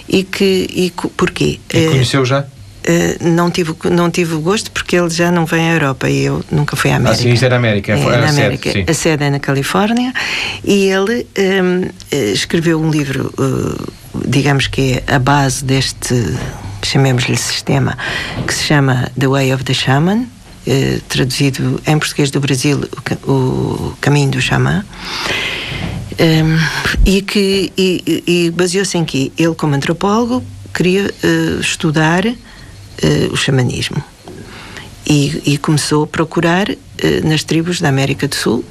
E 0.08 0.22
que. 0.24 0.66
E, 0.70 0.92
porquê? 1.16 1.60
E 1.72 1.86
conheceu 1.88 2.24
já? 2.24 2.40
Uh, 2.40 3.28
não, 3.28 3.50
tive, 3.50 3.74
não 3.90 4.08
tive 4.10 4.34
o 4.34 4.40
gosto 4.40 4.70
porque 4.70 4.94
ele 4.96 5.10
já 5.10 5.32
não 5.32 5.44
vem 5.44 5.70
à 5.70 5.72
Europa 5.72 6.08
e 6.08 6.24
eu 6.24 6.44
nunca 6.52 6.76
fui 6.76 6.92
à 6.92 6.96
América. 6.96 7.20
Ah, 7.20 7.22
sim, 7.22 7.32
isto 7.32 7.44
é 7.44 7.48
na 7.48 7.56
América. 7.56 7.92
É, 7.92 8.00
é 8.00 8.18
na 8.18 8.28
América. 8.28 8.70
Sede, 8.70 8.90
a 8.90 8.94
sede 8.94 9.24
é 9.24 9.30
na 9.30 9.40
Califórnia 9.40 10.12
e 10.62 10.84
ele 10.84 11.26
um, 11.36 11.90
eh, 12.12 12.30
escreveu 12.30 12.80
um 12.80 12.88
livro, 12.88 13.34
uh, 13.38 13.92
digamos 14.24 14.68
que 14.68 15.02
é 15.04 15.14
a 15.14 15.18
base 15.18 15.64
deste, 15.64 16.14
chamemos-lhe 16.84 17.36
sistema, 17.36 17.98
que 18.46 18.54
se 18.54 18.62
chama 18.62 19.10
The 19.18 19.26
Way 19.26 19.52
of 19.52 19.64
the 19.64 19.74
Shaman, 19.74 20.28
eh, 20.66 21.00
traduzido 21.08 21.80
em 21.86 21.98
português 21.98 22.30
do 22.30 22.40
Brasil, 22.40 22.80
o, 23.24 23.32
o 23.32 23.96
Caminho 24.00 24.30
do 24.32 24.40
Xamã. 24.40 24.84
Um, 26.18 26.24
ehm, 26.24 26.58
e 27.04 27.22
que 27.22 27.72
e, 27.76 28.24
e 28.26 28.50
baseou-se 28.50 28.96
em 28.98 29.04
que 29.04 29.32
ele, 29.38 29.54
como 29.54 29.74
antropólogo, 29.74 30.42
queria 30.76 31.04
uh, 31.06 31.60
estudar 31.60 32.26
uh, 32.26 33.32
o 33.32 33.36
xamanismo 33.36 34.02
e, 35.06 35.52
e, 35.52 35.58
começou 35.58 36.04
a 36.04 36.06
procurar 36.06 36.68
uh, 36.68 36.76
nas 37.28 37.44
tribos 37.44 37.80
da 37.80 37.88
América 37.88 38.28
do 38.28 38.34
Sul 38.34 38.64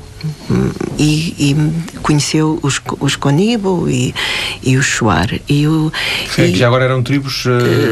um, 0.49 0.71
e, 0.99 1.33
e, 1.39 1.99
conheceu 2.01 2.59
os, 2.61 2.81
os 2.99 3.15
Conibo 3.15 3.89
e, 3.89 4.13
e 4.61 4.77
os 4.77 4.85
Shuar 4.85 5.29
e 5.47 5.65
o 5.67 5.91
Sim, 6.29 6.43
e, 6.43 6.51
que 6.51 6.57
já 6.57 6.67
agora 6.67 6.85
eram 6.85 7.01
tribos 7.01 7.45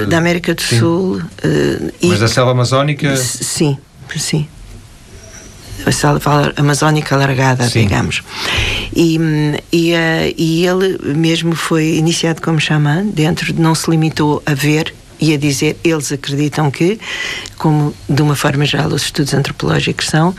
da 0.09 0.17
América 0.17 0.53
do 0.53 0.61
sim. 0.61 0.79
Sul 0.79 1.21
mas 2.01 2.19
da 2.19 2.27
selva 2.27 2.51
amazónica 2.51 3.15
sim 3.17 3.77
sim. 4.19 4.47
A 5.85 5.91
selva 5.91 6.53
amazónica 6.55 7.15
alargada, 7.15 7.67
sim. 7.67 7.81
digamos. 7.81 8.21
E, 8.95 9.17
e, 9.71 9.93
uh, 9.93 10.33
e 10.37 10.65
ele 10.65 10.97
mesmo 11.15 11.55
foi 11.55 11.95
iniciado 11.95 12.41
como 12.41 12.59
xamã, 12.59 13.03
dentro, 13.05 13.53
não 13.59 13.75
se 13.75 13.89
limitou 13.89 14.41
a 14.45 14.53
ver 14.53 14.93
e 15.23 15.33
a 15.33 15.37
dizer, 15.37 15.77
eles 15.85 16.11
acreditam 16.11 16.69
que, 16.69 16.99
como 17.57 17.95
de 18.09 18.21
uma 18.21 18.35
forma 18.35 18.65
geral 18.65 18.89
os 18.89 19.03
estudos 19.03 19.33
antropológicos 19.33 20.07
são, 20.07 20.31
uh, 20.31 20.35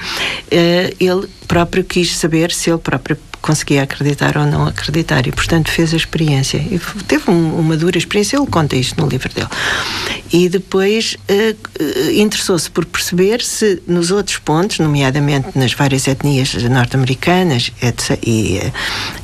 ele 1.00 1.26
próprio 1.49 1.83
quis 1.83 2.14
saber 2.14 2.53
se 2.53 2.69
ele 2.69 2.79
próprio 2.79 3.17
conseguia 3.41 3.83
acreditar 3.83 4.37
ou 4.37 4.45
não 4.45 4.67
acreditar 4.67 5.26
e, 5.26 5.33
portanto, 5.33 5.71
fez 5.71 5.95
a 5.95 5.97
experiência. 5.97 6.59
E 6.59 6.79
teve 7.07 7.31
um, 7.31 7.59
uma 7.59 7.76
dura 7.79 7.97
experiência, 7.97 8.37
ele 8.37 8.47
conta 8.47 8.76
isto 8.76 9.00
no 9.00 9.09
livro 9.09 9.33
dele. 9.33 9.49
E 10.31 10.49
depois 10.50 11.17
uh, 11.29 11.83
uh, 11.83 12.11
interessou-se 12.12 12.71
por 12.71 12.85
perceber 12.85 13.41
se 13.43 13.83
nos 13.87 14.11
outros 14.11 14.37
pontos, 14.37 14.79
nomeadamente 14.81 15.49
nas 15.55 15.73
várias 15.73 16.07
etnias 16.09 16.55
norte-americanas 16.55 17.73
e, 18.23 18.61
uh, 18.62 18.73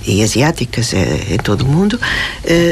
e, 0.06 0.22
asiáticas 0.22 0.94
em 0.94 1.38
todo 1.38 1.62
o 1.62 1.66
mundo, 1.66 2.00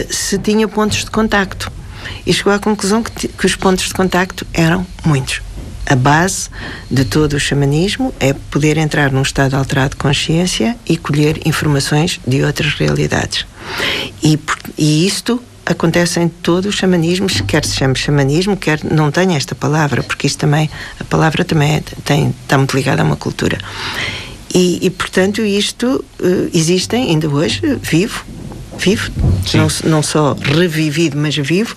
se 0.09 0.39
tinha 0.39 0.67
pontos 0.69 1.05
de 1.05 1.11
contacto. 1.11 1.78
E 2.27 2.33
chegou 2.33 2.53
à 2.53 2.59
conclusão 2.59 3.03
que, 3.03 3.29
que 3.29 3.47
os 3.47 3.57
pontos 3.57 3.87
de 3.87 3.95
contacto 3.95 4.47
eram 4.53 4.87
muitos 5.05 5.43
a 5.89 5.97
base 5.97 6.51
de 6.91 7.05
todo 7.05 7.33
o 7.33 7.41
xamanismo 7.41 8.15
é 8.21 8.35
poder 8.35 8.77
entrar 8.77 9.11
num 9.11 9.23
estado 9.23 9.55
alterado 9.55 9.91
de 9.91 9.97
consciência 9.97 10.77
e 10.87 10.99
colher 10.99 11.41
informações 11.47 12.21
de 12.27 12.45
outras 12.45 12.75
realidades. 12.75 13.47
E, 14.23 14.39
e 14.77 15.07
isto 15.07 15.43
acontece 15.65 16.21
em 16.21 16.29
todo 16.29 16.67
o 16.67 16.73
xamanismo, 16.73 17.27
quer 17.47 17.65
se 17.65 17.77
chame 17.77 17.97
xamanismo, 17.97 18.57
quer 18.57 18.81
não 18.85 19.11
tenha 19.11 19.37
esta 19.37 19.55
palavra, 19.55 20.03
porque 20.03 20.27
isto 20.27 20.39
também, 20.39 20.69
a 21.01 21.05
palavra 21.05 21.45
também 21.45 21.77
é, 21.77 21.83
tem, 22.05 22.35
está 22.43 22.59
muito 22.59 22.77
ligada 22.77 23.03
a 23.03 23.05
uma 23.05 23.17
cultura. 23.17 23.59
E, 24.55 24.87
e 24.87 24.91
portanto, 24.91 25.43
isto 25.43 26.05
uh, 26.21 26.51
existe 26.53 26.97
ainda 26.97 27.29
hoje, 27.29 27.61
vivo, 27.83 28.25
vivo, 28.79 29.11
não, 29.55 29.91
não, 29.91 30.03
só 30.03 30.35
revivido, 30.41 31.17
mas 31.19 31.37
vivo, 31.37 31.77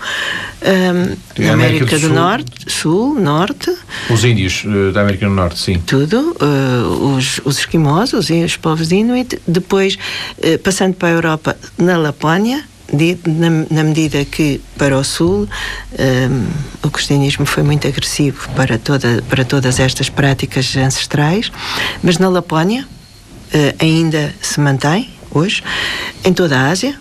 um, 0.62 1.44
na 1.44 1.54
América, 1.54 1.86
América 1.86 2.00
do, 2.00 2.08
do 2.08 2.14
Norte, 2.14 2.72
Sul, 2.72 3.16
Norte. 3.16 3.76
Os 4.10 4.24
índios 4.24 4.64
uh, 4.64 4.92
da 4.92 5.02
América 5.02 5.28
do 5.28 5.34
Norte, 5.34 5.60
sim. 5.60 5.82
Tudo, 5.86 6.36
uh, 6.40 7.16
os, 7.16 7.42
os 7.44 7.60
esquimosos 7.60 8.30
e 8.30 8.44
os 8.44 8.56
povos 8.56 8.92
inuit, 8.92 9.42
depois 9.48 9.98
uh, 10.38 10.58
passando 10.60 10.94
para 10.94 11.10
a 11.10 11.12
Europa, 11.12 11.58
na 11.78 11.98
Lapónia, 11.98 12.64
de, 12.94 13.18
na, 13.26 13.50
na, 13.70 13.84
medida 13.84 14.26
que 14.26 14.60
para 14.78 14.98
o 14.98 15.04
Sul 15.04 15.48
um, 15.98 16.48
o 16.84 16.92
cristianismo 16.92 17.46
foi 17.46 17.64
muito 17.64 17.88
agressivo 17.88 18.50
para, 18.50 18.78
toda, 18.78 19.24
para 19.30 19.46
todas 19.46 19.80
estas 19.80 20.10
práticas 20.10 20.76
ancestrais, 20.76 21.50
mas 22.04 22.18
na 22.18 22.28
Lapónia 22.28 22.86
ainda 23.80 24.34
se 24.42 24.60
mantém 24.60 25.10
hoje, 25.32 25.64
em 26.24 26.34
toda 26.34 26.58
a 26.60 26.70
Ásia, 26.70 26.96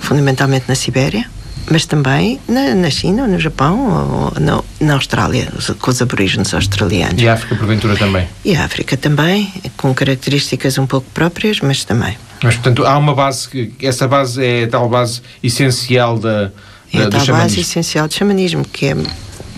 fundamentalmente 0.00 0.64
na 0.68 0.74
Sibéria, 0.74 1.24
mas 1.70 1.86
também 1.86 2.40
na, 2.48 2.74
na 2.74 2.90
China, 2.90 3.26
no 3.26 3.38
Japão, 3.38 4.32
no, 4.40 4.64
na 4.80 4.94
Austrália, 4.94 5.52
com 5.80 5.90
os 5.90 6.02
aborígenes 6.02 6.52
australianos. 6.52 7.22
E 7.22 7.28
a 7.28 7.34
África, 7.34 7.54
porventura, 7.54 7.96
também? 7.96 8.28
E 8.44 8.54
a 8.56 8.64
África 8.64 8.96
também, 8.96 9.52
com 9.76 9.94
características 9.94 10.78
um 10.78 10.86
pouco 10.86 11.08
próprias, 11.12 11.60
mas 11.60 11.84
também. 11.84 12.16
Mas, 12.42 12.56
portanto, 12.56 12.84
há 12.84 12.98
uma 12.98 13.14
base, 13.14 13.72
essa 13.80 14.08
base 14.08 14.44
é 14.44 14.64
a 14.64 14.68
tal 14.68 14.88
base 14.88 15.22
essencial 15.42 16.18
da, 16.18 16.46
da, 16.46 16.52
é 16.92 17.02
a 17.04 17.08
tal 17.08 17.26
base 17.26 17.60
essencial 17.60 18.08
do 18.08 18.14
xamanismo, 18.14 18.64
que 18.64 18.86
é, 18.86 18.96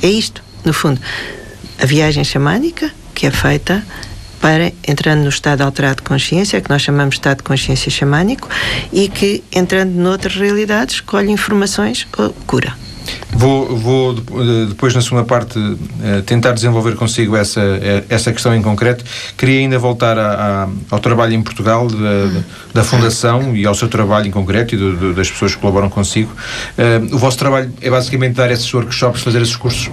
é 0.02 0.08
isto, 0.08 0.42
no 0.64 0.72
fundo. 0.72 1.00
A 1.80 1.86
viagem 1.86 2.22
xamânica, 2.22 2.90
que 3.14 3.26
é 3.26 3.30
feita 3.30 3.84
para 4.44 4.74
entrando 4.86 5.22
no 5.22 5.30
estado 5.30 5.62
alterado 5.62 5.96
de 5.96 6.02
consciência, 6.02 6.60
que 6.60 6.68
nós 6.68 6.82
chamamos 6.82 7.14
de 7.14 7.20
estado 7.20 7.38
de 7.38 7.44
consciência 7.44 7.90
xamânico, 7.90 8.46
e 8.92 9.08
que, 9.08 9.42
entrando 9.50 9.92
noutras 9.92 10.36
realidades, 10.36 11.00
colhe 11.00 11.30
informações 11.30 12.06
ou 12.18 12.28
cura. 12.46 12.74
Vou, 13.32 13.74
vou 13.74 14.12
depois, 14.68 14.94
na 14.94 15.00
segunda 15.00 15.24
parte, 15.24 15.58
eh, 16.02 16.20
tentar 16.26 16.52
desenvolver 16.52 16.94
consigo 16.94 17.34
essa, 17.34 17.60
eh, 17.62 18.04
essa 18.10 18.30
questão 18.32 18.54
em 18.54 18.60
concreto. 18.60 19.02
Queria 19.34 19.60
ainda 19.60 19.78
voltar 19.78 20.18
a, 20.18 20.64
a, 20.64 20.68
ao 20.90 21.00
trabalho 21.00 21.32
em 21.32 21.42
Portugal, 21.42 21.88
da, 21.88 22.42
da, 22.74 22.84
Fundação 22.84 23.56
e 23.56 23.64
ao 23.64 23.74
seu 23.74 23.88
trabalho 23.88 24.26
em 24.26 24.30
concreto 24.30 24.74
e 24.74 24.78
do, 24.78 25.14
das 25.14 25.30
pessoas 25.30 25.54
que 25.54 25.60
colaboram 25.62 25.88
consigo. 25.88 26.30
Uh, 26.76 27.14
o 27.14 27.18
vosso 27.18 27.38
trabalho 27.38 27.72
é 27.80 27.88
basicamente 27.88 28.34
dar 28.34 28.50
esses 28.50 28.72
workshops, 28.74 29.22
fazer 29.22 29.40
esses 29.40 29.56
cursos? 29.56 29.90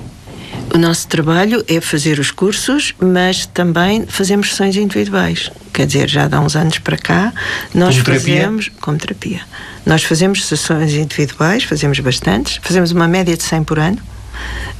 O 0.73 0.77
nosso 0.77 1.05
trabalho 1.07 1.65
é 1.67 1.81
fazer 1.81 2.17
os 2.17 2.31
cursos, 2.31 2.93
mas 2.97 3.45
também 3.45 4.05
fazemos 4.07 4.51
sessões 4.51 4.77
individuais. 4.77 5.51
Quer 5.73 5.85
dizer, 5.85 6.09
já 6.09 6.29
há 6.31 6.39
uns 6.39 6.55
anos 6.55 6.79
para 6.79 6.97
cá, 6.97 7.33
nós 7.73 7.95
como 7.95 8.05
fazemos. 8.05 8.65
Terapia? 8.65 8.81
Como 8.81 8.97
terapia. 8.97 9.41
Nós 9.85 10.03
fazemos 10.03 10.45
sessões 10.45 10.93
individuais, 10.93 11.65
fazemos 11.65 11.99
bastantes, 11.99 12.57
fazemos 12.61 12.91
uma 12.91 13.05
média 13.05 13.35
de 13.35 13.43
100 13.43 13.63
por 13.65 13.79
ano. 13.79 13.97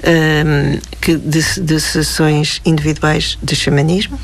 Um, 0.04 0.80
que 1.00 1.16
de, 1.18 1.62
de 1.62 1.80
sessões 1.80 2.62
individuais 2.66 3.38
de 3.44 3.56
xamanismo, 3.56 4.20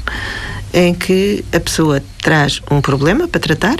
em 0.74 0.94
que 0.94 1.44
a 1.54 1.60
pessoa 1.60 2.02
traz 2.22 2.62
um 2.72 2.82
problema 2.82 3.28
para 3.28 3.40
tratar 3.40 3.78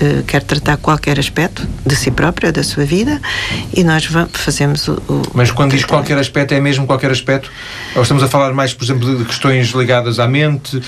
uh, 0.00 0.22
quer 0.24 0.42
tratar 0.42 0.76
qualquer 0.76 1.18
aspecto 1.18 1.66
de 1.84 1.94
si 1.96 2.10
própria, 2.10 2.52
da 2.52 2.62
sua 2.62 2.84
vida, 2.84 3.20
e 3.74 3.84
nós 3.84 4.06
vamos, 4.06 4.30
fazemos 4.34 4.88
o, 4.88 4.92
o 5.08 5.22
Mas 5.34 5.50
quando 5.50 5.72
diz 5.72 5.84
qualquer 5.84 6.18
aspecto, 6.18 6.54
é 6.54 6.60
mesmo 6.60 6.86
qualquer 6.86 7.10
aspecto? 7.10 7.50
Ou 7.94 8.02
estamos 8.02 8.22
a 8.22 8.28
falar 8.28 8.52
mais, 8.52 8.72
por 8.72 8.84
exemplo, 8.84 9.18
de 9.18 9.24
questões 9.24 9.68
ligadas 9.70 10.18
à 10.18 10.26
mente 10.26 10.76
uh, 10.76 10.82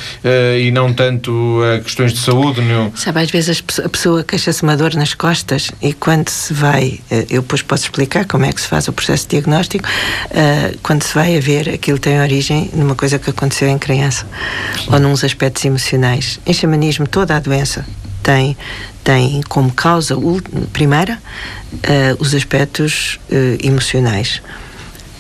e 0.59 0.71
não 0.71 0.93
tanto 0.93 1.61
a 1.75 1.81
questões 1.81 2.13
de 2.13 2.19
saúde? 2.19 2.61
Não? 2.61 2.93
Sabe, 2.95 3.21
às 3.21 3.31
vezes 3.31 3.63
a 3.85 3.89
pessoa 3.89 4.25
queixa-se 4.25 4.63
uma 4.63 4.77
dor 4.77 4.95
nas 4.95 5.15
costas 5.15 5.71
e 5.83 5.93
quando 5.93 6.29
se 6.29 6.53
vai, 6.53 7.01
uh, 7.11 7.27
eu 7.31 7.43
depois 7.43 7.63
posso 7.63 7.85
explicar 7.85 8.25
como 8.27 8.45
é 8.45 8.53
que 8.53 8.61
se 8.61 8.69
faz 8.69 8.89
o 8.89 8.93
processo 8.93 9.27
diagnóstico, 9.29 9.89
quando 10.83 11.03
se 11.03 11.15
vai 11.15 11.37
a 11.37 11.41
ver, 11.41 11.69
aquilo 11.69 11.99
tem 11.99 12.21
origem 12.21 12.71
numa 12.75 12.95
coisa 12.95 13.19
que 13.19 13.31
aconteceu 13.31 13.69
em 13.69 13.79
criança 13.79 14.27
Sim. 14.77 14.93
ou 14.93 15.01
nos 15.01 15.25
aspectos 15.25 15.65
emocionais. 15.65 16.41
Em 16.47 16.53
xamanismo, 16.53 17.07
toda 17.07 17.37
a 17.37 17.41
doença 17.41 17.85
tem, 18.27 18.57
tem 19.05 19.41
como 19.49 19.73
causa 19.73 20.17
primeira 20.73 21.17
uh, 21.73 22.17
os 22.19 22.35
aspectos 22.35 23.21
uh, 23.31 23.65
emocionais. 23.65 24.43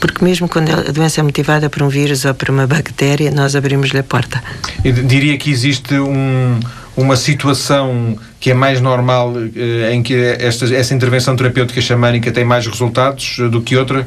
Porque 0.00 0.24
mesmo 0.24 0.48
quando 0.48 0.70
a 0.70 0.90
doença 0.90 1.20
é 1.20 1.22
motivada 1.22 1.70
por 1.70 1.82
um 1.82 1.88
vírus 1.88 2.24
ou 2.24 2.34
por 2.34 2.50
uma 2.50 2.66
bactéria, 2.66 3.30
nós 3.30 3.54
abrimos-lhe 3.54 4.00
a 4.00 4.02
porta. 4.02 4.42
Eu 4.84 4.92
diria 4.92 5.38
que 5.38 5.50
existe 5.50 5.94
um, 5.94 6.58
uma 6.96 7.16
situação 7.16 8.18
que 8.40 8.50
é 8.50 8.54
mais 8.54 8.80
normal, 8.80 9.30
uh, 9.30 9.92
em 9.92 10.02
que 10.02 10.14
esta, 10.40 10.66
essa 10.74 10.92
intervenção 10.92 11.36
terapêutica 11.36 11.80
xamânica 11.80 12.32
tem 12.32 12.44
mais 12.44 12.66
resultados 12.66 13.36
do 13.52 13.62
que 13.62 13.76
outra? 13.76 14.06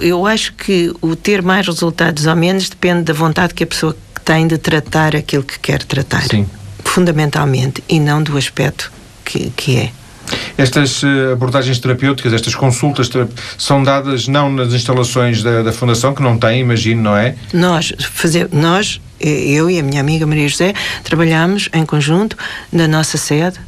Eu 0.00 0.26
acho 0.26 0.54
que 0.54 0.90
o 1.02 1.14
ter 1.14 1.42
mais 1.42 1.66
resultados 1.66 2.24
ou 2.24 2.34
menos 2.34 2.70
depende 2.70 3.02
da 3.02 3.12
vontade 3.12 3.52
que 3.52 3.64
a 3.64 3.66
pessoa 3.66 3.94
tem 4.24 4.46
de 4.46 4.56
tratar 4.56 5.14
aquilo 5.14 5.42
que 5.42 5.58
quer 5.58 5.82
tratar. 5.82 6.22
Sim. 6.22 6.46
Fundamentalmente, 6.96 7.84
e 7.90 8.00
não 8.00 8.22
do 8.22 8.38
aspecto 8.38 8.90
que, 9.22 9.50
que 9.50 9.76
é. 9.76 9.90
Estas 10.56 11.02
uh, 11.02 11.32
abordagens 11.34 11.78
terapêuticas, 11.78 12.32
estas 12.32 12.54
consultas 12.54 13.10
são 13.58 13.82
dadas 13.82 14.26
não 14.26 14.50
nas 14.50 14.72
instalações 14.72 15.42
da, 15.42 15.62
da 15.62 15.74
Fundação, 15.74 16.14
que 16.14 16.22
não 16.22 16.38
tem, 16.38 16.62
imagino, 16.62 17.02
não 17.02 17.14
é? 17.14 17.34
Nós, 17.52 17.92
fazer, 17.98 18.48
nós, 18.50 18.98
eu 19.20 19.68
e 19.68 19.78
a 19.78 19.82
minha 19.82 20.00
amiga 20.00 20.26
Maria 20.26 20.48
José, 20.48 20.72
trabalhamos 21.04 21.68
em 21.74 21.84
conjunto 21.84 22.34
na 22.72 22.88
nossa 22.88 23.18
sede, 23.18 23.60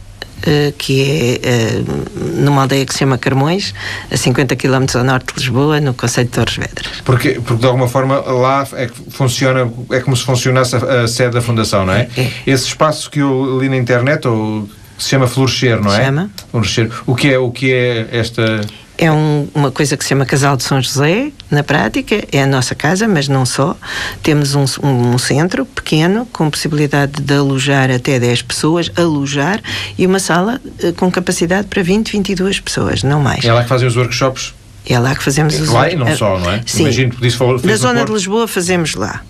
que 0.77 1.41
é 1.43 1.81
uh, 1.81 2.43
numa 2.43 2.63
aldeia 2.63 2.85
que 2.85 2.93
se 2.93 3.01
chama 3.01 3.19
Carmões, 3.19 3.75
a 4.11 4.17
50 4.17 4.57
km 4.57 4.85
ao 4.95 5.05
norte 5.05 5.35
de 5.35 5.41
Lisboa, 5.41 5.81
no 5.81 5.95
Conselho 5.95 6.27
de 6.27 6.33
Torres 6.33 6.57
Vedras. 6.57 7.03
Porque, 7.05 7.41
porque 7.41 7.61
de 7.61 7.67
alguma 7.67 7.89
forma 7.89 8.19
lá 8.21 8.67
é 8.75 8.87
que 8.87 9.11
funciona, 9.11 9.71
é 9.91 10.01
como 10.01 10.17
se 10.17 10.25
funcionasse 10.25 10.77
a, 10.77 11.03
a 11.03 11.09
sede 11.09 11.35
da 11.35 11.41
Fundação, 11.41 11.85
não 11.85 11.93
é? 11.93 12.09
é? 12.17 12.31
Esse 12.47 12.67
espaço 12.67 13.11
que 13.11 13.21
eu 13.21 13.59
li 13.61 13.69
na 13.69 13.77
internet, 13.77 14.27
ou 14.27 14.69
se 14.99 15.11
chama 15.11 15.27
Florescer, 15.27 15.81
não 15.81 15.93
é? 15.93 16.05
Chama. 16.05 16.31
Florescer. 16.51 16.91
O 17.07 17.15
que 17.15 17.33
é, 17.33 17.39
o 17.39 17.51
que 17.51 17.73
é 17.73 18.09
esta 18.13 18.61
é 18.99 19.13
um, 19.13 19.49
uma 19.55 19.71
coisa 19.71 19.97
que 19.97 20.03
se 20.03 20.09
chama 20.09 20.27
Casal 20.27 20.57
de 20.57 20.65
São 20.65 20.83
José, 20.83 21.31
na 21.49 21.63
prática, 21.63 22.21
é 22.33 22.43
a 22.43 22.47
nossa 22.47 22.75
casa, 22.75 23.07
mas 23.07 23.29
não 23.29 23.47
só. 23.47 23.77
Temos 24.25 24.57
um, 24.57 24.65
um, 24.83 25.15
um, 25.15 25.19
centro 25.19 25.65
pequeno, 25.65 26.27
com 26.33 26.51
possibilidade 26.51 27.23
de 27.23 27.35
alojar 27.35 27.93
até 27.93 28.19
10 28.19 28.43
pessoas, 28.43 28.91
alojar, 28.97 29.63
e 29.97 30.05
uma 30.05 30.19
sala 30.19 30.61
uh, 30.83 30.93
com 30.95 31.09
capacidade 31.13 31.69
para 31.69 31.81
20, 31.81 32.11
22 32.11 32.59
pessoas, 32.59 33.05
não 33.05 33.21
mais. 33.21 33.45
É 33.45 33.53
lá 33.53 33.63
que 33.63 33.69
fazem 33.69 33.87
os 33.87 33.97
workshops? 33.97 34.53
É 34.85 34.99
lá 34.99 35.15
que 35.15 35.23
fazemos 35.23 35.59
os 35.61 35.69
Lá 35.69 35.91
e 35.91 35.97
não 35.97 36.17
só, 36.17 36.39
não 36.39 36.51
é? 36.51 36.63
Sim. 36.67 36.83
Imagino 36.83 37.15
que 37.15 37.21
disse, 37.21 37.39
Na 37.63 37.77
zona 37.77 38.05
de 38.05 38.13
Lisboa 38.13 38.49
fazemos 38.49 38.95
lá. 38.95 39.23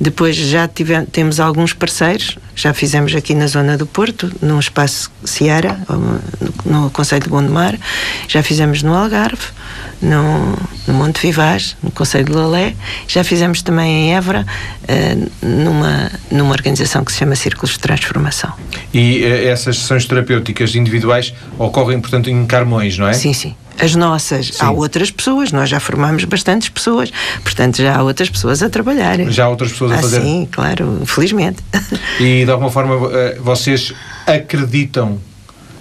Depois 0.00 0.36
já 0.36 0.66
tivemos, 0.68 1.08
temos 1.10 1.40
alguns 1.40 1.72
parceiros, 1.72 2.38
já 2.54 2.72
fizemos 2.72 3.14
aqui 3.14 3.34
na 3.34 3.46
zona 3.46 3.76
do 3.76 3.86
Porto, 3.86 4.32
num 4.40 4.58
espaço 4.58 5.10
Seara, 5.24 5.78
no 6.64 6.90
Conselho 6.90 7.22
de 7.22 7.28
Gondomar, 7.28 7.78
já 8.26 8.42
fizemos 8.42 8.82
no 8.82 8.94
Algarve, 8.94 9.42
no, 10.00 10.56
no 10.86 10.94
Monte 10.94 11.20
Vivaz, 11.20 11.76
no 11.82 11.90
Conselho 11.90 12.26
de 12.26 12.32
Lalé, 12.32 12.74
já 13.06 13.24
fizemos 13.24 13.62
também 13.62 14.08
em 14.08 14.14
Évora, 14.14 14.46
uh, 14.82 15.46
numa, 15.46 16.10
numa 16.30 16.50
organização 16.50 17.04
que 17.04 17.12
se 17.12 17.18
chama 17.18 17.34
Círculos 17.34 17.72
de 17.72 17.80
Transformação. 17.80 18.52
E 18.94 19.22
uh, 19.22 19.48
essas 19.48 19.78
sessões 19.78 20.06
terapêuticas 20.06 20.74
individuais 20.74 21.34
ocorrem, 21.58 22.00
portanto, 22.00 22.30
em 22.30 22.46
Carmões, 22.46 22.96
não 22.96 23.08
é? 23.08 23.12
Sim, 23.12 23.32
sim 23.32 23.54
as 23.78 23.94
nossas. 23.94 24.46
Sim. 24.48 24.64
Há 24.64 24.70
outras 24.70 25.10
pessoas, 25.10 25.52
nós 25.52 25.68
já 25.68 25.80
formamos 25.80 26.24
bastantes 26.24 26.68
pessoas, 26.68 27.12
portanto 27.42 27.78
já 27.78 27.96
há 27.96 28.02
outras 28.02 28.28
pessoas 28.28 28.62
a 28.62 28.68
trabalhar. 28.68 29.18
Já 29.30 29.44
há 29.44 29.48
outras 29.48 29.72
pessoas 29.72 29.92
a 29.92 29.94
ah, 29.96 29.98
fazer. 29.98 30.20
Sim, 30.20 30.48
claro, 30.50 31.02
felizmente. 31.06 31.62
E 32.20 32.44
de 32.44 32.50
alguma 32.50 32.70
forma 32.70 33.10
eh, 33.12 33.38
vocês 33.40 33.92
acreditam, 34.26 35.18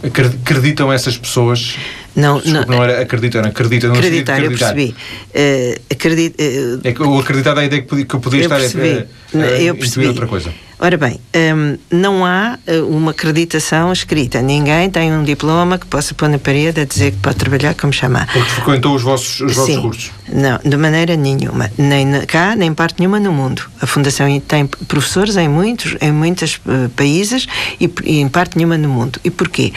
acreditam 0.04 0.92
essas 0.92 1.18
pessoas 1.18 1.76
não, 2.18 2.40
Desculpe, 2.40 2.68
não, 2.68 2.78
não 2.78 2.84
era 2.84 3.00
acreditar, 3.00 3.44
não 3.44 3.50
acredita, 3.50 3.88
não 3.88 3.96
acreditar, 3.96 4.38
acreditar. 4.38 4.70
eu 4.70 4.74
percebi. 4.74 4.96
Uh, 5.36 5.82
acredito, 5.92 6.42
uh, 6.42 6.82
é 6.84 6.92
que 6.92 7.04
o 7.04 7.20
acreditar 7.20 7.54
da 7.54 7.64
ideia 7.64 7.84
que 7.84 7.88
podia, 7.88 8.06
que 8.06 8.16
eu 8.16 8.20
podia 8.20 8.42
estar 8.42 8.58
percebi, 8.58 9.06
a, 9.36 9.38
a, 9.38 9.44
a 9.44 9.62
eu 9.62 9.76
percebi. 9.76 10.08
outra 10.08 10.26
coisa. 10.26 10.52
Ora 10.80 10.96
bem, 10.96 11.20
um, 11.36 11.78
não 11.90 12.24
há 12.24 12.60
uh, 12.68 12.86
uma 12.88 13.10
acreditação 13.10 13.92
escrita. 13.92 14.44
Ninguém 14.44 14.92
tem 14.92 15.12
um 15.12 15.24
diploma 15.24 15.80
que 15.80 15.88
possa 15.88 16.14
pôr 16.14 16.30
na 16.30 16.38
parede 16.38 16.82
a 16.82 16.86
dizer 16.86 17.14
que 17.14 17.18
pode 17.18 17.36
trabalhar 17.36 17.74
como 17.74 17.92
chamar. 17.92 18.28
Porque 18.32 18.50
frequentou 18.52 18.94
os 18.94 19.02
vossos, 19.02 19.42
os 19.42 19.56
vossos 19.56 19.74
Sim. 19.74 19.82
cursos? 19.82 20.12
Não, 20.32 20.60
de 20.64 20.78
maneira 20.78 21.16
nenhuma. 21.16 21.72
Nem 21.80 22.22
cá, 22.28 22.56
nem 22.56 22.76
parte 22.76 23.00
nenhuma 23.00 23.20
no 23.20 23.32
mundo. 23.32 23.64
A 23.82 23.88
Fundação 23.88 24.28
tem 24.42 24.68
professores 24.68 25.36
em 25.36 25.50
muitos, 25.50 25.96
em 26.00 26.12
muitos 26.12 26.58
uh, 26.58 26.88
países 26.96 27.48
e, 27.82 27.92
e, 28.04 28.20
em 28.20 28.30
parte 28.30 28.56
nenhuma 28.56 28.78
no 28.78 28.88
mundo. 28.88 29.20
E 29.24 29.32
porquê? 29.32 29.74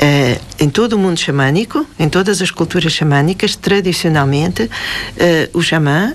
Uh, 0.00 0.40
em 0.58 0.70
todo 0.70 0.94
o 0.94 0.98
mundo 0.98 1.20
xamânico, 1.20 1.84
em 1.98 2.08
todas 2.08 2.40
as 2.40 2.50
culturas 2.50 2.94
xamânicas, 2.94 3.56
tradicionalmente, 3.56 4.70
o 5.52 5.62
xamã 5.62 6.14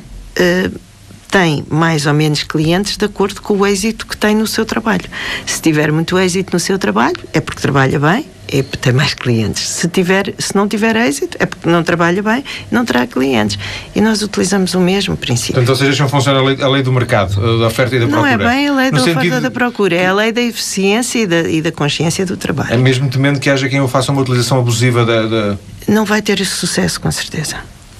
tem 1.36 1.66
mais 1.70 2.06
ou 2.06 2.14
menos 2.14 2.44
clientes 2.44 2.96
de 2.96 3.04
acordo 3.04 3.42
com 3.42 3.58
o 3.58 3.68
êxito 3.68 4.08
que 4.08 4.16
tem 4.16 4.34
no 4.34 4.48
seu 4.48 4.66
trabalho. 4.66 5.04
Se 5.46 5.62
tiver 5.62 5.92
muito 5.92 6.18
êxito 6.18 6.54
no 6.54 6.60
seu 6.62 6.80
trabalho, 6.80 7.18
é 7.34 7.42
porque 7.42 7.62
trabalha 7.62 8.00
bem 8.00 8.26
e 8.48 8.64
tem 8.64 8.94
mais 8.94 9.14
clientes. 9.14 9.68
Se, 9.68 9.90
tiver, 9.90 10.34
se 10.40 10.56
não 10.56 10.66
tiver 10.66 10.96
êxito, 10.96 11.36
é 11.38 11.46
porque 11.46 11.70
não 11.70 11.84
trabalha 11.84 12.24
bem 12.24 12.42
não 12.72 12.86
terá 12.86 13.06
clientes. 13.06 13.60
E 13.94 14.00
nós 14.00 14.22
utilizamos 14.22 14.76
o 14.76 14.80
mesmo 14.80 15.18
princípio. 15.18 15.56
Portanto, 15.56 15.72
ou 15.72 15.76
seja, 15.76 16.04
não 16.04 16.10
funciona 16.10 16.40
a 16.40 16.42
lei, 16.42 16.62
a 16.62 16.70
lei 16.70 16.82
do 16.82 16.94
mercado, 16.94 17.60
da 17.60 17.68
oferta 17.68 17.98
e 17.98 18.00
da 18.00 18.08
procura. 18.08 18.38
Não 18.38 18.46
é 18.46 18.50
bem 18.50 18.68
a 18.70 18.74
lei 18.74 18.92
da 18.92 19.02
oferta 19.02 19.26
e 19.26 19.42
da 19.42 19.52
procura, 19.52 19.94
é 19.94 20.08
a 20.08 20.14
lei 20.14 20.32
da 20.32 20.42
eficiência 20.42 21.20
e 21.20 21.28
da, 21.28 21.42
e 21.42 21.62
da 21.62 21.72
consciência 21.74 22.26
do 22.26 22.38
trabalho. 22.38 22.74
É 22.74 22.78
mesmo 22.78 23.10
temendo 23.10 23.42
que 23.42 23.50
haja 23.50 23.68
quem 23.68 23.82
o 23.82 23.90
faça 23.90 24.10
uma 24.10 24.22
utilização 24.22 24.58
abusiva 24.58 25.04
da, 25.04 25.28
da... 25.28 25.58
Não 25.86 26.06
vai 26.06 26.22
ter 26.22 26.46
sucesso, 26.46 27.02
com 27.02 27.12
certeza. 27.12 27.58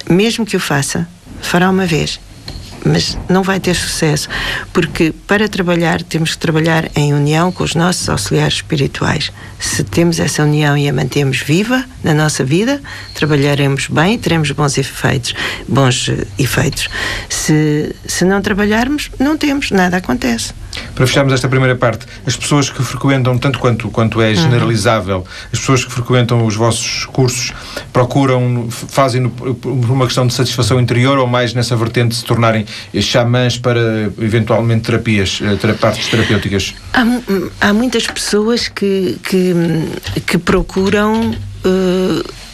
Mesmo 0.10 0.46
que 0.46 0.56
o 0.56 0.60
faça, 0.60 1.06
fará 1.42 1.70
uma 1.70 1.86
vez 1.86 2.18
mas 2.86 3.18
não 3.28 3.42
vai 3.42 3.60
ter 3.60 3.74
sucesso, 3.74 4.30
porque 4.72 5.14
para 5.28 5.50
trabalhar 5.50 6.04
temos 6.04 6.32
que 6.32 6.38
trabalhar 6.38 6.90
em 6.96 7.14
união 7.14 7.52
com 7.52 7.64
os 7.64 7.74
nossos 7.74 8.08
auxiliares 8.08 8.56
espirituais. 8.56 9.32
Se 9.60 9.84
temos 9.84 10.20
essa 10.20 10.44
união 10.44 10.78
e 10.78 10.88
a 10.88 10.94
mantemos 10.94 11.40
viva 11.40 11.84
na 12.04 12.14
nossa 12.14 12.44
vida, 12.44 12.82
trabalharemos 13.14 13.88
bem 13.88 14.14
e 14.14 14.18
teremos 14.18 14.52
bons 14.52 14.78
efeitos. 14.78 15.34
Bons 15.68 16.10
eh, 16.10 16.26
efeitos. 16.38 16.88
Se, 17.28 17.96
se 18.06 18.24
não 18.24 18.42
trabalharmos, 18.42 19.10
não 19.20 19.38
temos, 19.38 19.72
nada 19.72 19.98
acontece. 19.98 20.54
Para 20.94 21.08
fecharmos 21.08 21.34
esta 21.34 21.48
primeira 21.48 21.76
parte, 21.76 22.06
as 22.26 22.36
pessoas 22.36 22.70
que 22.70 22.84
frequentam, 22.84 23.38
tanto 23.38 23.60
quanto, 23.60 23.90
quanto 23.90 24.22
é 24.22 24.34
generalizável, 24.34 25.18
uhum. 25.18 25.24
as 25.52 25.60
pessoas 25.60 25.86
que 25.86 25.92
frequentam 25.92 26.46
os 26.46 26.56
vossos 26.56 27.06
cursos 27.06 27.54
procuram, 27.92 28.68
fazem 28.70 29.30
por 29.30 29.72
uma 29.72 30.06
questão 30.06 30.26
de 30.28 30.34
satisfação 30.34 30.80
interior 30.80 31.18
ou 31.18 31.28
mais 31.28 31.54
nessa 31.54 31.76
vertente 31.76 32.10
de 32.10 32.16
se 32.16 32.26
tornarem 32.26 32.66
xamãs 33.00 33.58
para 33.58 34.12
eventualmente 34.20 34.84
terapias, 34.84 35.42
eh, 35.42 35.74
partes 35.74 36.08
terapêuticas? 36.08 36.74
Há, 36.94 37.04
há 37.62 37.74
muitas 37.74 38.08
pessoas 38.08 38.68
que, 38.68 39.18
que, 39.24 39.54
que 40.26 40.38
procuram. 40.38 41.36
Uh, 41.66 42.45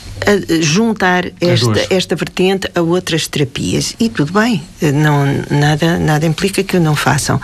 juntar 0.62 1.26
esta, 1.40 1.88
esta 1.90 2.16
vertente 2.16 2.70
a 2.76 2.82
outras 2.82 3.28
terapias. 3.28 3.96
E 4.00 4.10
tudo 4.10 4.34
bem, 4.34 4.62
não, 4.94 5.26
nada, 5.50 5.98
nada 5.98 6.26
implica 6.26 6.64
que 6.64 6.78
o 6.78 6.80
não 6.80 6.96
façam. 6.96 7.40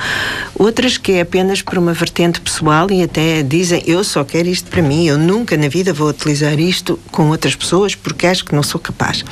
Outras 0.55 0.97
que 0.97 1.13
é 1.13 1.21
apenas 1.21 1.61
por 1.61 1.77
uma 1.77 1.93
vertente 1.93 2.39
pessoal 2.39 2.89
e 2.91 3.03
até 3.03 3.43
dizem 3.43 3.83
eu 3.85 4.03
só 4.03 4.23
quero 4.23 4.47
isto 4.47 4.69
para 4.69 4.81
mim, 4.81 5.05
eu 5.05 5.17
nunca 5.17 5.57
na 5.57 5.67
vida 5.67 5.93
vou 5.93 6.09
utilizar 6.09 6.59
isto 6.59 6.99
com 7.11 7.29
outras 7.29 7.55
pessoas 7.55 7.95
porque 7.95 8.27
acho 8.27 8.45
que 8.45 8.55
não 8.55 8.63
sou 8.63 8.79
capaz. 8.79 9.23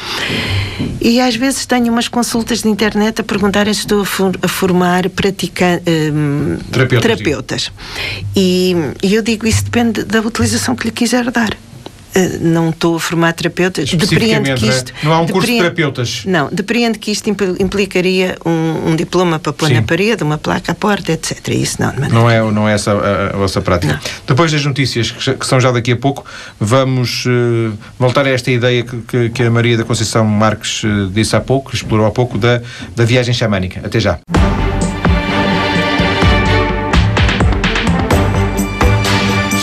E 1.02 1.20
às 1.20 1.36
vezes 1.36 1.66
tenho 1.66 1.92
umas 1.92 2.08
consultas 2.08 2.62
de 2.62 2.70
internet 2.70 3.22
a 3.22 3.24
perguntarem 3.24 3.74
se 3.74 3.82
estou 3.82 4.02
a, 4.02 4.06
for, 4.06 4.38
a 4.42 4.48
formar 4.48 5.10
pratica, 5.10 5.82
um, 6.14 6.58
terapeutas. 6.72 7.02
terapeutas. 7.02 7.72
E, 8.36 8.76
e 9.04 9.14
eu 9.14 9.22
digo 9.22 9.48
isso 9.48 9.64
depende 9.64 10.04
da 10.04 10.20
utilização 10.20 10.76
que 10.76 10.86
lhe 10.86 10.92
quiser 10.92 11.30
dar. 11.32 11.56
Eh, 12.16 12.38
não 12.40 12.70
estou 12.70 12.96
a 12.96 13.00
formar 13.00 13.34
terapeutas. 13.34 13.90
Depreendo 13.90 14.54
que 14.56 14.68
isto. 14.68 14.94
Né? 14.94 15.00
Não 15.04 15.14
há 15.14 15.20
um 15.20 15.28
curso 15.28 15.52
de 15.52 15.58
terapeutas. 15.58 16.24
Não, 16.26 16.50
depreendo 16.50 16.98
que 16.98 17.12
isto 17.12 17.30
implicaria 17.30 18.38
um, 18.46 18.92
um 18.92 18.96
diploma 18.96 19.38
para 19.38 19.52
pôr 19.52 19.68
Sim. 19.68 19.76
na 19.76 19.82
parede, 19.82 20.24
uma 20.24 20.38
placa 20.38 20.72
à 20.72 20.76
porta, 20.76 21.12
etc. 21.12 21.50
Isso 21.50 21.82
não, 21.82 21.92
de 21.92 22.14
não 22.14 22.30
é 22.30 22.40
Não 22.52 22.70
é 22.70 22.74
essa 22.74 22.94
a, 22.94 23.36
a 23.36 23.38
vossa 23.38 23.60
prática. 23.60 23.94
Não. 23.94 24.00
Depois 24.26 24.52
das 24.52 24.64
notícias, 24.66 25.12
que, 25.12 25.46
são 25.46 25.60
já 25.60 25.72
daqui 25.72 25.92
a 25.92 25.98
pouco, 25.98 26.26
vamos 26.58 27.26
uh, 27.26 27.74
voltar 28.00 28.26
a 28.26 28.30
esta 28.30 28.50
ideia 28.50 28.84
que, 28.84 28.98
que, 29.02 29.30
que, 29.30 29.44
a 29.44 29.52
Maria 29.52 29.78
da 29.78 29.84
Conceição 29.84 30.24
Marques 30.24 30.84
uh, 30.84 31.10
disse 31.10 31.36
há 31.36 31.42
pouco, 31.42 31.76
explorou 31.76 32.06
há 32.06 32.12
pouco, 32.12 32.38
da, 32.38 32.62
da 32.96 33.04
viagem 33.04 33.34
xamânica. 33.34 33.82
Até 33.84 34.00
já. 34.00 34.20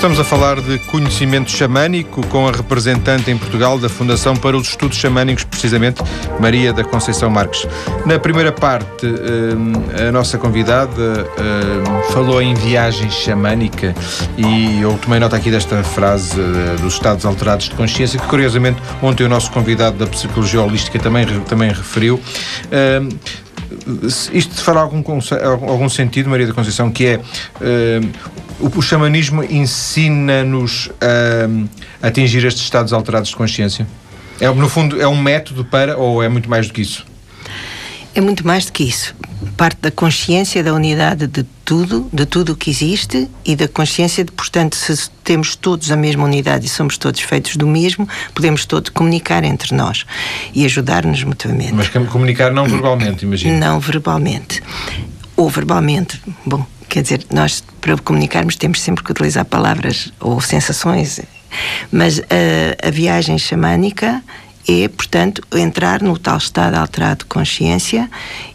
Estamos 0.02 0.18
a 0.18 0.24
falar 0.24 0.60
de 0.60 0.80
conhecimento 0.80 1.48
xamânico 1.48 2.26
com 2.26 2.48
a 2.48 2.50
representante 2.50 3.30
em 3.30 3.38
Portugal 3.38 3.78
da 3.78 3.88
Fundação 3.88 4.34
para 4.34 4.56
os 4.56 4.66
Estudos 4.66 4.98
Xamânicos, 4.98 5.44
precisamente, 5.44 6.02
Maria 6.40 6.72
da 6.72 6.82
Conceição 6.82 7.30
Marques. 7.30 7.68
Na 8.04 8.18
primeira 8.18 8.50
parte, 8.50 9.06
eh, 9.06 10.08
a 10.08 10.10
nossa 10.10 10.38
convidada 10.38 11.24
eh, 11.38 12.12
falou 12.12 12.42
em 12.42 12.52
viagem 12.52 13.08
xamânica 13.12 13.94
e 14.36 14.80
eu 14.80 14.98
tomei 15.00 15.20
nota 15.20 15.36
aqui 15.36 15.52
desta 15.52 15.84
frase 15.84 16.32
eh, 16.32 16.82
dos 16.82 16.94
estados 16.94 17.24
alterados 17.24 17.68
de 17.68 17.76
consciência, 17.76 18.18
que 18.18 18.26
curiosamente 18.26 18.82
ontem 19.00 19.22
o 19.22 19.28
nosso 19.28 19.52
convidado 19.52 19.98
da 19.98 20.06
Psicologia 20.08 20.62
Holística 20.62 20.98
também, 20.98 21.24
também 21.42 21.68
referiu 21.68 22.20
isto 24.32 24.62
fará 24.62 24.80
algum, 24.80 25.02
algum 25.68 25.88
sentido, 25.88 26.28
Maria 26.28 26.46
da 26.46 26.52
Conceição, 26.52 26.90
que 26.90 27.06
é 27.06 27.20
o, 28.62 28.78
o 28.78 28.82
xamanismo 28.82 29.42
ensina-nos 29.42 30.88
a, 31.00 32.06
a 32.06 32.08
atingir 32.08 32.44
estes 32.44 32.62
estados 32.62 32.92
alterados 32.92 33.30
de 33.30 33.36
consciência? 33.36 33.86
É, 34.40 34.48
no 34.48 34.68
fundo, 34.68 35.00
é 35.00 35.06
um 35.06 35.20
método 35.20 35.64
para 35.64 35.96
ou 35.96 36.22
é 36.22 36.28
muito 36.28 36.48
mais 36.48 36.68
do 36.68 36.72
que 36.72 36.80
isso? 36.80 37.04
É 38.14 38.20
muito 38.20 38.46
mais 38.46 38.66
do 38.66 38.72
que 38.72 38.84
isso. 38.84 39.14
Parte 39.56 39.78
da 39.80 39.90
consciência 39.90 40.62
da 40.62 40.72
unidade 40.74 41.26
de 41.26 41.44
tudo, 41.64 42.08
de 42.12 42.26
tudo 42.26 42.52
o 42.52 42.56
que 42.56 42.70
existe 42.70 43.28
e 43.44 43.56
da 43.56 43.66
consciência 43.66 44.22
de, 44.22 44.30
portanto, 44.30 44.76
se 44.76 45.10
temos 45.24 45.56
todos 45.56 45.90
a 45.90 45.96
mesma 45.96 46.24
unidade 46.24 46.66
e 46.66 46.68
somos 46.68 46.98
todos 46.98 47.20
feitos 47.20 47.56
do 47.56 47.66
mesmo, 47.66 48.06
podemos 48.34 48.66
todos 48.66 48.90
comunicar 48.90 49.42
entre 49.44 49.74
nós 49.74 50.04
e 50.54 50.64
ajudar-nos 50.64 51.24
mutuamente. 51.24 51.72
Mas 51.72 51.88
comunicar 51.88 52.52
não 52.52 52.66
verbalmente, 52.66 53.24
imagino. 53.24 53.58
Não 53.58 53.80
verbalmente. 53.80 54.62
Ou 55.34 55.48
verbalmente. 55.48 56.20
Bom, 56.44 56.66
quer 56.92 57.02
dizer, 57.02 57.24
nós 57.32 57.64
para 57.80 57.96
comunicarmos 57.96 58.54
temos 58.54 58.82
sempre 58.82 59.02
que 59.02 59.10
utilizar 59.10 59.46
palavras 59.46 60.12
ou 60.20 60.42
sensações. 60.42 61.20
Mas 61.90 62.18
a, 62.20 62.86
a 62.86 62.90
viagem 62.90 63.38
xamânica 63.38 64.22
é, 64.68 64.86
portanto, 64.88 65.42
entrar 65.54 66.02
no 66.02 66.18
tal 66.18 66.36
estado 66.36 66.74
alterado 66.74 67.20
de 67.20 67.24
consciência 67.24 68.10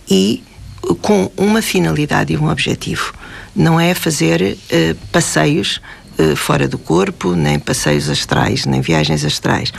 e 0.07 0.43
com 1.01 1.31
uma 1.35 1.63
finalidade 1.63 2.31
e 2.31 2.37
um 2.37 2.47
objetivo. 2.47 3.11
Não 3.55 3.79
é 3.79 3.95
fazer 3.95 4.39
uh, 4.55 4.95
passeios 5.11 5.81
uh, 6.19 6.35
fora 6.35 6.67
do 6.67 6.77
corpo, 6.77 7.33
nem 7.33 7.57
passeios 7.57 8.07
astrais, 8.07 8.67
nem 8.67 8.81
viagens 8.81 9.25
astrais. 9.25 9.73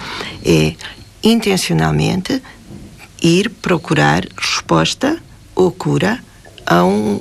É 0.45 0.75
intencionalmente 1.23 2.43
ir 3.23 3.51
procurar 3.63 4.25
resposta 4.37 5.17
ou 5.55 5.71
cura 5.71 6.19
a, 6.67 6.85
um, 6.85 7.21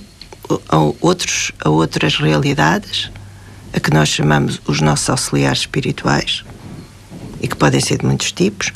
a, 0.70 0.78
outros, 1.02 1.52
a 1.64 1.70
outras 1.70 2.16
realidades, 2.18 3.12
a 3.74 3.80
que 3.80 3.94
nós 3.94 4.10
chamamos 4.10 4.62
os 4.66 4.82
nossos 4.82 5.10
auxiliares 5.10 5.60
espirituais, 5.60 6.44
e 7.42 7.48
que 7.48 7.56
podem 7.56 7.80
ser 7.80 8.00
de 8.00 8.06
muitos 8.06 8.32
tipos, 8.32 8.72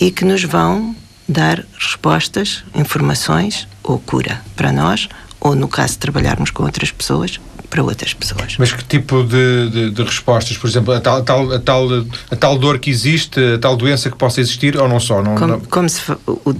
e 0.00 0.10
que 0.10 0.24
nos 0.24 0.44
vão 0.44 0.94
dar 1.28 1.64
respostas, 1.78 2.64
informações 2.74 3.68
ou 3.82 3.98
cura 3.98 4.42
para 4.56 4.72
nós, 4.72 5.08
ou 5.40 5.54
no 5.54 5.68
caso 5.68 5.94
de 5.94 5.98
trabalharmos 5.98 6.50
com 6.50 6.62
outras 6.62 6.90
pessoas, 6.90 7.40
para 7.68 7.82
outras 7.82 8.14
pessoas. 8.14 8.56
Mas 8.58 8.72
que 8.72 8.84
tipo 8.84 9.22
de, 9.22 9.70
de, 9.70 9.90
de, 9.90 10.02
respostas? 10.02 10.56
Por 10.56 10.68
exemplo, 10.68 10.92
a 10.92 11.00
tal, 11.00 11.18
a, 11.18 11.22
tal, 11.22 11.52
a, 11.52 11.58
tal, 11.58 11.88
a 12.30 12.36
tal 12.36 12.58
dor 12.58 12.78
que 12.78 12.90
existe, 12.90 13.38
a 13.54 13.58
tal 13.58 13.76
doença 13.76 14.10
que 14.10 14.16
possa 14.16 14.40
existir, 14.40 14.76
ou 14.76 14.88
não 14.88 14.98
só? 15.00 15.22
Não, 15.22 15.34
como, 15.34 15.46
não... 15.46 15.60
como 15.60 15.88
se 15.88 16.00
o, 16.26 16.56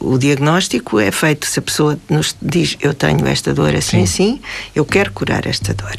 o, 0.00 0.18
diagnóstico 0.18 0.98
é 0.98 1.10
feito 1.10 1.46
se 1.46 1.58
a 1.58 1.62
pessoa 1.62 1.98
nos 2.08 2.36
diz 2.40 2.76
eu 2.80 2.92
tenho 2.92 3.26
esta 3.26 3.54
dor 3.54 3.74
assim, 3.74 4.04
Sim. 4.06 4.34
assim, 4.34 4.40
eu 4.74 4.84
quero 4.84 5.12
curar 5.12 5.46
esta 5.46 5.72
dor. 5.74 5.96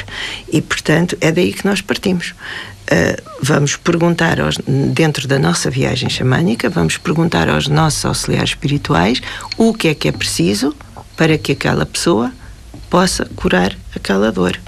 E, 0.52 0.62
portanto, 0.62 1.18
é 1.22 1.32
daí 1.32 1.54
que 1.54 1.66
nós 1.66 1.82
partimos. 1.82 2.34
Uh, 2.92 3.22
vamos 3.44 3.76
perguntar, 3.76 4.42
aos, 4.42 4.58
dentro 4.68 5.28
da 5.28 5.38
nossa 5.38 5.70
viagem 5.70 6.10
xamânica, 6.10 6.70
vamos 6.70 6.98
perguntar 6.98 7.48
aos 7.48 7.68
nossos 7.68 8.04
auxiliares 8.04 8.50
espirituais 8.50 9.22
o 9.58 9.76
que 9.76 9.90
é 9.90 9.94
que 9.94 10.08
é 10.08 10.12
preciso 10.12 10.76
para 11.16 11.38
que 11.38 11.52
aquela 11.52 11.86
pessoa 11.86 12.32
possa 12.90 13.26
curar 13.36 13.76
aquela 13.96 14.32
dor. 14.32 14.60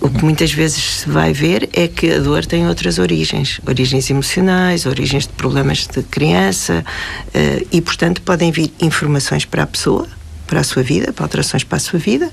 O 0.00 0.10
que 0.10 0.24
muitas 0.24 0.52
vezes 0.52 0.82
se 0.82 1.08
vai 1.08 1.32
ver 1.32 1.68
é 1.72 1.86
que 1.86 2.10
a 2.10 2.18
dor 2.18 2.44
tem 2.44 2.66
outras 2.66 2.98
origens, 2.98 3.60
origens 3.64 4.10
emocionais, 4.10 4.84
origens 4.84 5.28
de 5.28 5.32
problemas 5.32 5.86
de 5.86 6.02
criança, 6.02 6.84
uh, 7.28 7.66
e 7.70 7.80
portanto 7.80 8.20
podem 8.22 8.50
vir 8.50 8.72
informações 8.80 9.44
para 9.44 9.62
a 9.62 9.66
pessoa 9.66 10.08
para 10.44 10.60
a 10.60 10.64
sua 10.64 10.82
vida, 10.82 11.14
para 11.14 11.24
alterações 11.24 11.64
para 11.64 11.76
a 11.76 11.80
sua 11.80 11.98
vida, 11.98 12.30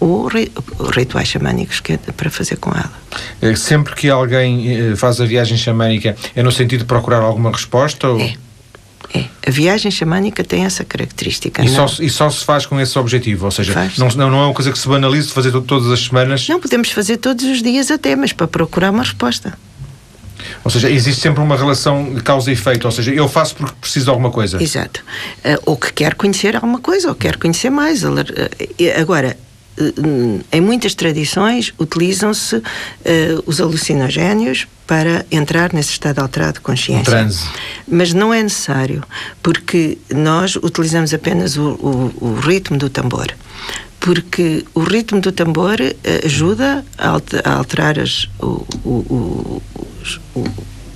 ou 0.00 0.28
rituais 0.92 1.28
xamânicos 1.28 1.78
que 1.78 1.92
é 1.92 1.98
para 1.98 2.28
fazer 2.28 2.56
com 2.56 2.70
ela. 2.70 2.92
É, 3.40 3.54
sempre 3.54 3.94
que 3.94 4.10
alguém 4.10 4.90
eh, 4.90 4.96
faz 4.96 5.20
a 5.20 5.24
viagem 5.24 5.56
xamânica, 5.56 6.16
é 6.34 6.42
no 6.42 6.50
sentido 6.50 6.80
de 6.80 6.86
procurar 6.86 7.18
alguma 7.18 7.52
resposta? 7.52 8.08
Ou... 8.08 8.18
É. 8.18 8.34
É. 9.14 9.24
A 9.46 9.50
viagem 9.50 9.90
xamânica 9.90 10.44
tem 10.44 10.64
essa 10.64 10.84
característica. 10.84 11.64
E 11.64 11.68
só, 11.68 11.86
e 12.00 12.10
só 12.10 12.30
se 12.30 12.44
faz 12.44 12.66
com 12.66 12.78
esse 12.78 12.98
objetivo? 12.98 13.46
Ou 13.46 13.50
seja, 13.50 13.74
não, 13.98 14.30
não 14.30 14.42
é 14.42 14.44
uma 14.46 14.54
coisa 14.54 14.70
que 14.70 14.78
se 14.78 14.86
banalize 14.86 15.28
de 15.28 15.32
fazer 15.32 15.52
todas 15.62 15.90
as 15.90 16.00
semanas? 16.00 16.46
Não, 16.48 16.60
podemos 16.60 16.90
fazer 16.90 17.16
todos 17.16 17.44
os 17.44 17.62
dias 17.62 17.90
até, 17.90 18.14
mas 18.14 18.32
para 18.32 18.46
procurar 18.46 18.90
uma 18.90 19.02
resposta. 19.02 19.58
Ou 20.64 20.70
seja, 20.70 20.90
existe 20.90 21.20
sempre 21.20 21.42
uma 21.42 21.56
relação 21.56 22.14
de 22.14 22.22
causa 22.22 22.50
e 22.50 22.54
efeito, 22.54 22.84
ou 22.84 22.90
seja, 22.90 23.12
eu 23.12 23.28
faço 23.28 23.56
porque 23.56 23.74
preciso 23.80 24.06
de 24.06 24.10
alguma 24.10 24.30
coisa. 24.30 24.62
Exato. 24.62 25.02
Uh, 25.44 25.62
ou 25.66 25.76
que 25.76 25.92
quer 25.92 26.14
conhecer 26.14 26.54
alguma 26.54 26.80
coisa, 26.80 27.08
ou 27.08 27.14
quer 27.14 27.36
conhecer 27.36 27.70
mais. 27.70 28.04
Uh, 28.04 28.18
agora, 28.98 29.36
em 30.52 30.60
muitas 30.60 30.94
tradições 30.94 31.72
utilizam-se 31.78 32.62
os 33.46 33.60
alucinogénios 33.60 34.66
para 34.86 35.24
entrar 35.30 35.72
nesse 35.72 35.90
estado 35.90 36.18
alterado 36.18 36.54
de 36.54 36.60
consciência. 36.60 37.00
Um 37.00 37.04
transe. 37.04 37.48
Mas 37.86 38.12
não 38.12 38.34
é 38.34 38.42
necessário, 38.42 39.04
porque 39.42 39.98
nós 40.10 40.56
utilizamos 40.56 41.14
apenas 41.14 41.56
o, 41.56 41.70
o, 41.70 42.14
o 42.20 42.40
ritmo 42.40 42.76
do 42.76 42.90
tambor 42.90 43.32
porque 44.00 44.64
o 44.74 44.80
ritmo 44.80 45.20
do 45.20 45.30
tambor 45.30 45.76
ajuda 46.24 46.82
a 46.96 47.52
alterar 47.52 47.98
as, 47.98 48.26
o, 48.40 48.66
o, 48.82 49.62
o, 50.34 50.44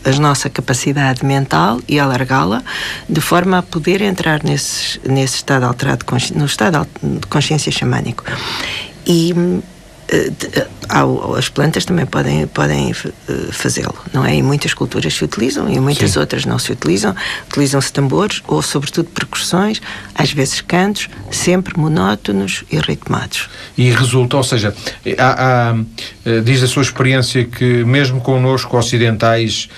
a 0.04 0.12
nossa 0.20 0.50
capacidade 0.50 1.24
mental 1.24 1.80
e 1.88 1.98
alargá-la 1.98 2.62
de 3.08 3.20
forma 3.20 3.58
a 3.58 3.62
poder 3.62 4.02
entrar 4.02 4.42
nesse, 4.44 5.00
nesse 5.08 5.36
estado 5.36 5.64
alterado, 5.64 6.04
no 6.34 6.44
estado 6.44 6.86
de 7.02 7.26
consciência 7.26 7.72
xamânico. 7.72 8.24
E 9.06 9.34
as 11.34 11.48
plantas 11.48 11.84
também 11.84 12.06
podem, 12.06 12.46
podem 12.46 12.90
eh, 12.92 13.32
fazê-lo, 13.50 13.94
não 14.12 14.24
é? 14.24 14.34
Em 14.34 14.42
muitas 14.42 14.74
culturas 14.74 15.14
se 15.14 15.24
utilizam 15.24 15.68
e 15.68 15.76
em 15.76 15.80
muitas 15.80 16.12
Sim. 16.12 16.20
outras 16.20 16.44
não 16.44 16.58
se 16.58 16.72
utilizam. 16.72 17.14
Utilizam-se 17.48 17.92
tambores 17.92 18.42
ou, 18.46 18.60
sobretudo, 18.60 19.08
percussões, 19.10 19.80
às 20.14 20.30
vezes 20.32 20.60
cantos, 20.60 21.08
sempre 21.30 21.78
monótonos 21.78 22.64
e 22.70 22.78
ritmados. 22.78 23.48
E 23.76 23.90
resulta, 23.90 24.36
ou 24.36 24.44
seja, 24.44 24.74
há, 25.18 25.70
há, 25.70 26.40
diz 26.42 26.62
a 26.62 26.66
sua 26.66 26.82
experiência 26.82 27.44
que, 27.44 27.84
mesmo 27.84 28.20
connosco 28.20 28.76
ocidentais, 28.76 29.68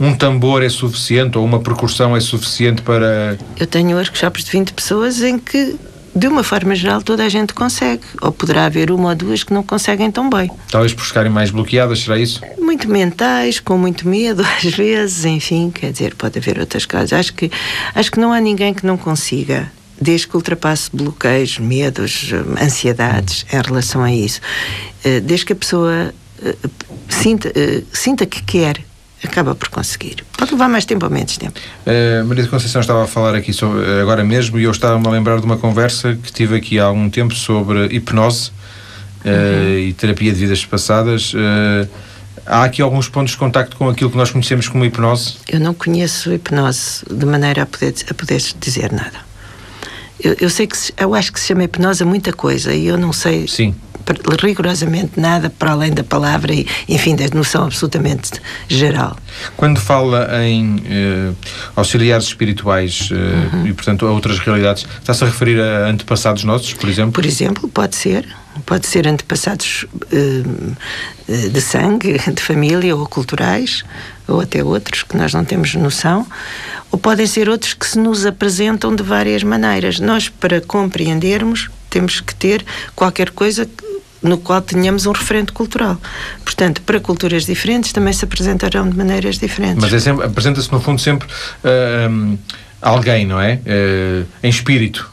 um 0.00 0.14
tambor 0.14 0.62
é 0.62 0.68
suficiente 0.68 1.38
ou 1.38 1.44
uma 1.44 1.60
percussão 1.60 2.16
é 2.16 2.20
suficiente 2.20 2.82
para. 2.82 3.38
Eu 3.58 3.66
tenho 3.66 3.96
workshops 3.96 4.44
de 4.44 4.50
20 4.50 4.72
pessoas 4.72 5.22
em 5.22 5.38
que 5.38 5.76
de 6.16 6.26
uma 6.26 6.42
forma 6.42 6.74
geral, 6.74 7.02
toda 7.02 7.24
a 7.24 7.28
gente 7.28 7.52
consegue. 7.52 8.02
Ou 8.22 8.32
poderá 8.32 8.64
haver 8.64 8.90
uma 8.90 9.10
ou 9.10 9.14
duas 9.14 9.44
que 9.44 9.52
não 9.52 9.62
conseguem 9.62 10.10
tão 10.10 10.30
bem. 10.30 10.50
Talvez 10.70 10.94
por 10.94 11.04
ficarem 11.04 11.30
mais 11.30 11.50
bloqueadas, 11.50 12.00
será 12.00 12.18
isso? 12.18 12.40
Muito 12.58 12.88
mentais, 12.88 13.60
com 13.60 13.76
muito 13.76 14.08
medo, 14.08 14.42
às 14.56 14.64
vezes, 14.64 15.26
enfim, 15.26 15.70
quer 15.70 15.92
dizer, 15.92 16.14
pode 16.14 16.38
haver 16.38 16.58
outras 16.58 16.86
coisas. 16.86 17.12
Acho 17.12 17.34
que, 17.34 17.50
acho 17.94 18.10
que 18.10 18.18
não 18.18 18.32
há 18.32 18.40
ninguém 18.40 18.72
que 18.72 18.86
não 18.86 18.96
consiga. 18.96 19.70
Desde 20.00 20.26
que 20.26 20.36
ultrapasse 20.36 20.90
bloqueios, 20.92 21.58
medos, 21.58 22.30
ansiedades 22.62 23.46
em 23.52 23.60
relação 23.62 24.02
a 24.02 24.12
isso. 24.12 24.40
Eh, 25.02 25.20
desde 25.20 25.46
que 25.46 25.52
a 25.54 25.56
pessoa 25.56 26.14
eh, 26.42 26.56
sinta, 27.08 27.50
eh, 27.54 27.82
sinta 27.92 28.26
que 28.26 28.42
quer 28.42 28.84
acaba 29.26 29.54
por 29.54 29.68
conseguir. 29.68 30.24
Pode 30.36 30.52
levar 30.52 30.68
mais 30.68 30.84
tempo 30.84 31.04
ou 31.04 31.10
menos 31.10 31.36
tempo. 31.36 31.58
Uh, 31.86 32.24
Maria 32.24 32.44
de 32.44 32.48
Conceição 32.50 32.80
estava 32.80 33.04
a 33.04 33.06
falar 33.06 33.34
aqui 33.34 33.52
sobre, 33.52 33.84
eh, 33.84 34.00
agora 34.00 34.24
mesmo 34.24 34.58
e 34.58 34.64
eu 34.64 34.70
estava-me 34.70 35.06
a 35.06 35.10
lembrar 35.10 35.38
de 35.38 35.44
uma 35.44 35.56
conversa 35.56 36.14
que 36.14 36.32
tive 36.32 36.56
aqui 36.56 36.78
há 36.78 36.84
algum 36.84 37.08
tempo 37.10 37.34
sobre 37.34 37.86
hipnose 37.86 38.50
uh, 39.24 39.28
uhum. 39.28 39.78
e 39.78 39.92
terapia 39.92 40.32
de 40.32 40.38
vidas 40.38 40.64
passadas. 40.64 41.34
Uh, 41.34 41.88
há 42.46 42.64
aqui 42.64 42.80
alguns 42.82 43.08
pontos 43.08 43.32
de 43.32 43.38
contacto 43.38 43.76
com 43.76 43.88
aquilo 43.88 44.10
que 44.10 44.16
nós 44.16 44.30
conhecemos 44.30 44.68
como 44.68 44.84
hipnose? 44.84 45.34
Eu 45.48 45.60
não 45.60 45.74
conheço 45.74 46.32
hipnose 46.32 47.04
de 47.10 47.26
maneira 47.26 47.62
a 47.62 47.66
poder, 47.66 47.94
a 48.08 48.14
poder 48.14 48.42
dizer 48.58 48.92
nada. 48.92 49.26
Eu, 50.18 50.34
eu 50.40 50.48
sei 50.48 50.66
que 50.66 50.76
eu 50.98 51.14
acho 51.14 51.32
que 51.32 51.38
se 51.38 51.48
chama 51.48 51.64
hipnose 51.64 52.04
muita 52.04 52.32
coisa 52.32 52.72
e 52.72 52.86
eu 52.86 52.96
não 52.96 53.12
sei 53.12 53.46
Sim 53.46 53.74
rigorosamente 54.40 55.18
nada 55.18 55.50
para 55.50 55.72
além 55.72 55.92
da 55.92 56.04
palavra 56.04 56.52
e, 56.54 56.66
enfim, 56.88 57.16
da 57.16 57.26
noção 57.34 57.64
absolutamente 57.64 58.32
geral. 58.68 59.16
Quando 59.56 59.80
fala 59.80 60.28
em 60.44 60.82
eh, 60.88 61.32
auxiliares 61.74 62.26
espirituais 62.26 63.08
eh, 63.12 63.56
uhum. 63.56 63.66
e, 63.66 63.72
portanto, 63.72 64.06
a 64.06 64.10
outras 64.10 64.38
realidades, 64.38 64.86
está-se 65.00 65.24
a 65.24 65.26
referir 65.26 65.60
a 65.60 65.88
antepassados 65.88 66.44
nossos, 66.44 66.72
por 66.72 66.88
exemplo? 66.88 67.12
Por 67.12 67.24
exemplo, 67.24 67.68
pode 67.68 67.96
ser. 67.96 68.26
Pode 68.64 68.86
ser 68.86 69.06
antepassados 69.06 69.84
eh, 70.10 70.42
eh 71.28 71.48
de 71.48 71.60
sangue, 71.60 72.18
de 72.32 72.42
família 72.42 72.96
ou 72.96 73.06
culturais, 73.06 73.84
ou 74.26 74.40
até 74.40 74.64
outros 74.64 75.02
que 75.02 75.16
nós 75.16 75.34
não 75.34 75.44
temos 75.44 75.74
noção, 75.74 76.26
ou 76.90 76.98
podem 76.98 77.26
ser 77.26 77.48
outros 77.48 77.74
que 77.74 77.86
se 77.86 77.98
nos 77.98 78.24
apresentam 78.24 78.94
de 78.94 79.02
várias 79.02 79.42
maneiras. 79.42 80.00
Nós, 80.00 80.28
para 80.28 80.60
compreendermos, 80.60 81.68
temos 81.90 82.20
que 82.20 82.34
ter 82.34 82.64
qualquer 82.94 83.30
coisa 83.30 83.68
no 84.22 84.38
qual 84.38 84.60
tenhamos 84.60 85.06
um 85.06 85.12
referente 85.12 85.52
cultural. 85.52 85.98
Portanto, 86.44 86.80
para 86.82 87.00
culturas 87.00 87.44
diferentes 87.44 87.92
também 87.92 88.12
se 88.12 88.24
apresentarão 88.24 88.88
de 88.88 88.96
maneiras 88.96 89.38
diferentes. 89.38 89.78
Mas 89.90 90.06
é 90.06 90.10
apresenta-se 90.10 90.70
no 90.72 90.80
fundo 90.80 91.00
sempre 91.00 91.28
uh, 91.28 92.08
um, 92.10 92.38
alguém, 92.80 93.26
não 93.26 93.40
é? 93.40 93.60
Uh, 93.66 94.26
em 94.42 94.48
espírito. 94.48 95.08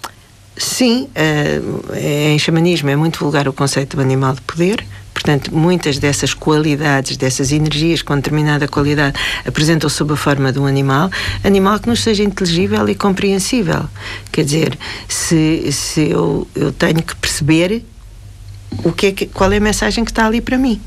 sim, 0.55 1.09
uh, 1.09 1.95
em 1.95 2.37
xamanismo 2.39 2.89
é 2.89 2.95
muito 2.95 3.19
vulgar 3.19 3.47
o 3.47 3.53
conceito 3.53 3.97
do 3.97 4.01
animal 4.01 4.33
de 4.33 4.41
poder. 4.41 4.83
Portanto, 5.13 5.55
muitas 5.55 5.99
dessas 5.99 6.33
qualidades, 6.33 7.15
dessas 7.15 7.51
energias 7.51 8.01
com 8.01 8.15
determinada 8.15 8.67
qualidade, 8.67 9.17
apresentam 9.47 9.89
sob 9.89 10.13
a 10.13 10.17
forma 10.17 10.51
de 10.51 10.59
um 10.59 10.65
animal, 10.65 11.09
animal 11.43 11.79
que 11.79 11.87
nos 11.87 12.01
seja 12.01 12.23
inteligível 12.23 12.89
e 12.89 12.95
compreensível. 12.95 13.85
Quer 14.31 14.43
dizer, 14.43 14.77
se, 15.07 15.71
se 15.71 16.09
eu, 16.09 16.47
eu 16.55 16.73
tenho 16.73 17.01
que 17.01 17.15
perceber 17.15 17.85
o 18.83 18.91
que 18.91 19.07
é 19.07 19.11
que, 19.11 19.25
qual 19.27 19.51
é 19.51 19.57
a 19.57 19.61
mensagem 19.61 20.03
que 20.03 20.11
está 20.11 20.25
ali 20.25 20.41
para 20.41 20.57
mim. 20.57 20.79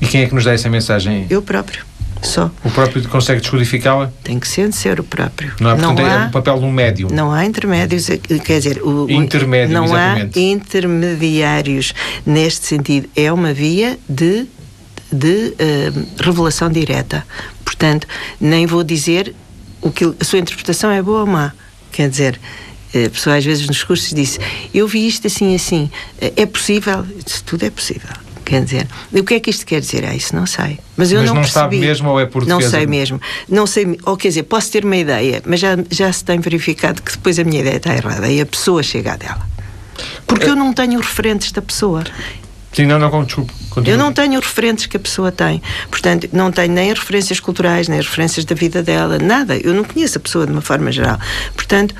E 0.00 0.06
quem 0.06 0.22
é 0.22 0.26
que 0.26 0.34
nos 0.34 0.44
dá 0.44 0.52
essa 0.52 0.68
mensagem? 0.68 1.26
Eu 1.30 1.42
próprio. 1.42 1.84
Só. 2.22 2.50
O 2.64 2.70
próprio 2.70 3.06
consegue 3.08 3.40
descodificá-la? 3.40 4.10
Tem 4.22 4.38
que 4.38 4.48
ser, 4.48 4.72
ser 4.72 4.98
o 4.98 5.04
próprio. 5.04 5.52
Não 5.60 5.70
há, 5.70 5.76
portanto, 5.76 5.98
não 5.98 6.06
é 6.06 6.16
há, 6.16 6.26
o 6.26 6.30
papel 6.30 6.58
de 6.58 6.64
um 6.64 6.72
médium. 6.72 7.08
Não 7.10 7.30
há 7.30 7.44
intermédios, 7.44 8.08
eh, 8.08 8.18
quer 8.42 8.58
dizer, 8.58 8.82
o, 8.82 9.08
Intermédios, 9.10 9.72
não 9.72 9.84
exatamente. 9.84 10.38
há 10.38 10.42
intermediários 10.42 11.94
neste 12.24 12.66
sentido. 12.66 13.08
É 13.14 13.30
uma 13.30 13.52
via 13.52 13.98
de, 14.08 14.46
de 15.12 15.54
uh, 15.54 16.22
revelação 16.22 16.70
direta. 16.70 17.26
Portanto, 17.62 18.06
nem 18.40 18.66
vou 18.66 18.82
dizer 18.82 19.34
o 19.82 19.90
que 19.90 20.04
a 20.18 20.24
sua 20.24 20.38
interpretação 20.38 20.90
é 20.90 21.02
boa 21.02 21.20
ou 21.20 21.26
má. 21.26 21.52
Quer 21.92 22.08
dizer, 22.08 22.40
a 23.06 23.10
pessoa 23.10 23.36
às 23.36 23.44
vezes 23.44 23.66
nos 23.66 23.82
cursos 23.82 24.10
diz 24.10 24.38
eu 24.72 24.86
vi 24.86 25.06
isto 25.06 25.26
assim 25.26 25.54
assim 25.54 25.90
é 26.20 26.46
possível 26.46 27.04
tudo 27.44 27.64
é 27.64 27.70
possível 27.70 28.24
Quer 28.44 28.62
dizer, 28.62 28.86
o 29.10 29.24
que 29.24 29.34
é 29.34 29.40
que 29.40 29.48
isto 29.48 29.64
quer 29.64 29.80
dizer? 29.80 30.04
Ah, 30.04 30.14
isso 30.14 30.36
não 30.36 30.44
sei. 30.44 30.78
Mas 30.96 31.10
eu 31.10 31.20
mas 31.20 31.28
não, 31.28 31.34
não 31.36 31.42
percebi. 31.42 31.60
sabe 31.60 31.78
mesmo 31.78 32.10
ou 32.10 32.20
é 32.20 32.26
por 32.26 32.46
Não 32.46 32.60
sei 32.60 32.86
mesmo. 32.86 33.18
Não 33.48 33.66
sei, 33.66 33.98
ou 34.04 34.16
quer 34.18 34.28
dizer, 34.28 34.42
posso 34.42 34.70
ter 34.70 34.84
uma 34.84 34.96
ideia, 34.96 35.42
mas 35.46 35.60
já, 35.60 35.70
já 35.90 36.12
se 36.12 36.22
tem 36.22 36.38
verificado 36.38 37.00
que 37.00 37.12
depois 37.12 37.38
a 37.38 37.44
minha 37.44 37.60
ideia 37.60 37.76
está 37.76 37.94
errada 37.94 38.28
e 38.28 38.40
a 38.40 38.46
pessoa 38.46 38.82
chega 38.82 39.14
a 39.14 39.16
dela. 39.16 39.48
Porque 40.26 40.44
é... 40.44 40.50
eu 40.50 40.56
não 40.56 40.74
tenho 40.74 41.00
referentes 41.00 41.52
da 41.52 41.62
pessoa. 41.62 42.04
Sim, 42.72 42.86
não, 42.86 42.98
não, 42.98 43.24
desculpe. 43.24 43.52
Eu 43.86 43.96
não 43.96 44.12
tenho 44.12 44.38
referentes 44.38 44.86
que 44.86 44.96
a 44.96 45.00
pessoa 45.00 45.32
tem. 45.32 45.62
Portanto, 45.90 46.28
não 46.32 46.52
tenho 46.52 46.72
nem 46.72 46.90
as 46.90 46.98
referências 46.98 47.40
culturais, 47.40 47.88
nem 47.88 47.98
as 47.98 48.06
referências 48.06 48.44
da 48.44 48.54
vida 48.54 48.82
dela, 48.82 49.18
nada. 49.18 49.56
Eu 49.56 49.72
não 49.72 49.84
conheço 49.84 50.18
a 50.18 50.20
pessoa 50.20 50.44
de 50.44 50.52
uma 50.52 50.60
forma 50.60 50.92
geral. 50.92 51.18
Portanto, 51.54 51.94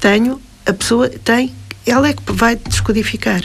tenho, 0.00 0.40
a 0.66 0.72
pessoa 0.72 1.08
tem 1.08 1.52
ela 1.90 2.08
é 2.08 2.12
que 2.12 2.32
vai 2.32 2.56
descodificar. 2.56 3.40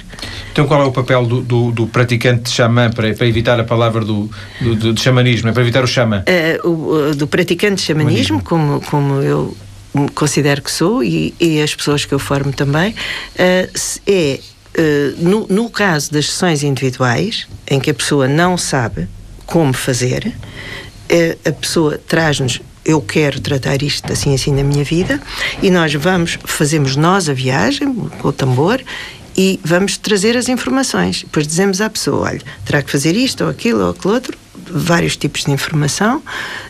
Então 0.52 0.67
qual 0.67 0.82
é 0.82 0.86
o 0.86 0.91
papel 0.91 1.26
do, 1.26 1.41
do, 1.41 1.72
do 1.72 1.88
praticante 1.88 2.43
de 2.43 2.50
xamã 2.52 2.89
para, 2.89 3.13
para, 3.13 3.28
evitar 3.28 3.60
a 3.60 3.63
palavra 3.63 4.04
do, 4.04 4.30
do, 4.60 4.93
do 4.93 5.00
xamanismo, 5.00 5.50
é 5.50 5.52
para 5.54 5.62
evitar 5.62 5.84
o 5.84 5.88
xamã? 5.88 6.24
Uh, 6.63 6.69
o, 6.69 7.15
do 7.15 7.26
praticante 7.26 7.76
de 7.76 7.82
xamanismo, 7.84 8.43
como, 8.43 8.82
como 8.82 9.22
eu 9.22 9.56
considero 10.13 10.62
que 10.62 10.72
sou 10.72 11.04
e, 11.04 11.34
e, 11.39 11.62
as 11.62 11.74
pessoas 11.74 12.04
que 12.04 12.13
eu 12.13 12.19
formo 12.19 12.52
também, 12.52 12.91
uh, 12.91 13.80
é 14.06 14.39
uh, 14.78 15.24
no, 15.24 15.48
no 15.48 15.69
caso 15.69 16.12
das 16.12 16.26
sessões 16.30 16.63
individuais, 16.63 17.48
em 17.67 17.80
que 17.80 17.91
a 17.91 17.93
pessoa 17.93 18.28
não 18.28 18.58
sabe 18.58 19.08
como 19.46 19.74
fazer, 19.74 20.34
a 21.46 21.52
pessoa 21.52 22.00
traz-nos 22.08 22.60
eu 22.86 23.02
quero 23.02 23.39
tratar 23.39 23.82
isto 23.82 24.12
assim 24.12 24.34
assim 24.34 24.54
na 24.54 24.63
minha 24.63 24.84
vida 24.84 25.22
e 25.62 25.69
nós 25.69 25.93
vamos 25.93 26.38
fazemos 26.43 26.96
nós 26.96 27.30
a 27.30 27.34
viagem 27.34 27.93
com 27.93 28.28
o 28.28 28.32
tambor 28.32 28.82
e 29.36 29.60
vamos 29.63 29.98
trazer 29.98 30.38
as 30.38 30.48
informações. 30.48 31.24
Depois 31.24 31.48
dizemos 31.48 31.82
à 31.82 31.89
pessoa 31.89 32.30
olha 32.30 32.41
terá 32.65 32.82
que 32.82 32.91
fazer 32.91 33.15
isto 33.15 33.43
ou 33.43 33.50
aquilo 33.50 33.84
ou 33.84 33.91
aquilo 33.91 34.13
outro. 34.13 34.38
Vários 34.69 35.17
tipos 35.17 35.43
de 35.43 35.52
informação. 35.52 36.22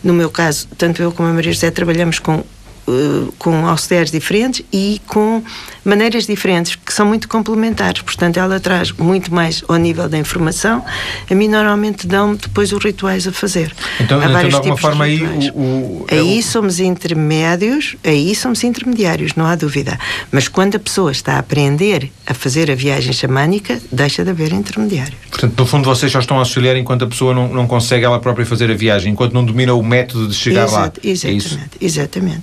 No 0.03 0.13
meu 0.13 0.29
caso 0.29 0.67
tanto 0.77 1.01
eu 1.01 1.11
como 1.11 1.29
a 1.29 1.33
Maria 1.33 1.51
José 1.51 1.71
trabalhamos 1.71 2.19
com 2.19 2.43
uh, 2.87 3.31
com 3.37 3.67
auxiliares 3.67 4.11
diferentes 4.11 4.63
e 4.71 5.01
com 5.07 5.43
maneiras 5.83 6.25
diferentes, 6.25 6.75
que 6.75 6.93
são 6.93 7.05
muito 7.05 7.27
complementares. 7.27 8.01
Portanto, 8.01 8.37
ela 8.37 8.59
traz 8.59 8.91
muito 8.91 9.33
mais 9.33 9.63
ao 9.67 9.75
nível 9.75 10.07
da 10.07 10.17
informação. 10.17 10.83
A 11.29 11.35
mim, 11.35 11.47
normalmente, 11.47 12.07
dão 12.07 12.35
depois 12.35 12.71
os 12.71 12.83
rituais 12.83 13.27
a 13.27 13.31
fazer. 13.31 13.73
Então, 13.99 14.19
Há 14.19 14.25
então 14.25 14.49
de 14.49 14.55
alguma 14.55 14.77
forma, 14.77 15.05
aí. 15.05 15.21
O, 15.53 15.59
o, 15.59 16.05
é 16.07 16.19
aí 16.19 16.39
o... 16.39 16.43
somos 16.43 16.79
intermédios, 16.79 17.95
aí 18.03 18.33
somos 18.35 18.63
intermediários, 18.63 19.35
não 19.35 19.45
há 19.45 19.55
dúvida. 19.55 19.99
Mas 20.31 20.47
quando 20.47 20.75
a 20.75 20.79
pessoa 20.79 21.11
está 21.11 21.33
a 21.33 21.39
aprender 21.39 22.11
a 22.25 22.33
fazer 22.33 22.71
a 22.71 22.75
viagem 22.75 23.11
xamânica, 23.11 23.81
deixa 23.91 24.23
de 24.23 24.29
haver 24.29 24.53
intermediários. 24.53 25.17
Portanto, 25.29 25.53
no 25.57 25.65
fundo, 25.65 25.85
vocês 25.85 26.11
só 26.11 26.19
estão 26.19 26.37
a 26.37 26.39
auxiliar 26.39 26.77
enquanto 26.77 27.03
a 27.03 27.07
pessoa 27.07 27.33
não, 27.33 27.47
não 27.49 27.67
consegue 27.67 28.05
ela 28.05 28.19
própria 28.19 28.45
fazer 28.45 28.71
a 28.71 28.75
viagem, 28.75 29.11
enquanto 29.11 29.33
não 29.33 29.43
domina 29.43 29.73
o 29.73 29.83
método 29.83 30.27
de 30.27 30.35
chegar 30.35 30.65
Exato, 30.65 31.01
lá. 31.03 31.09
É 31.09 31.11
exatamente, 31.11 31.77
é 31.81 31.85
exatamente. 31.85 32.41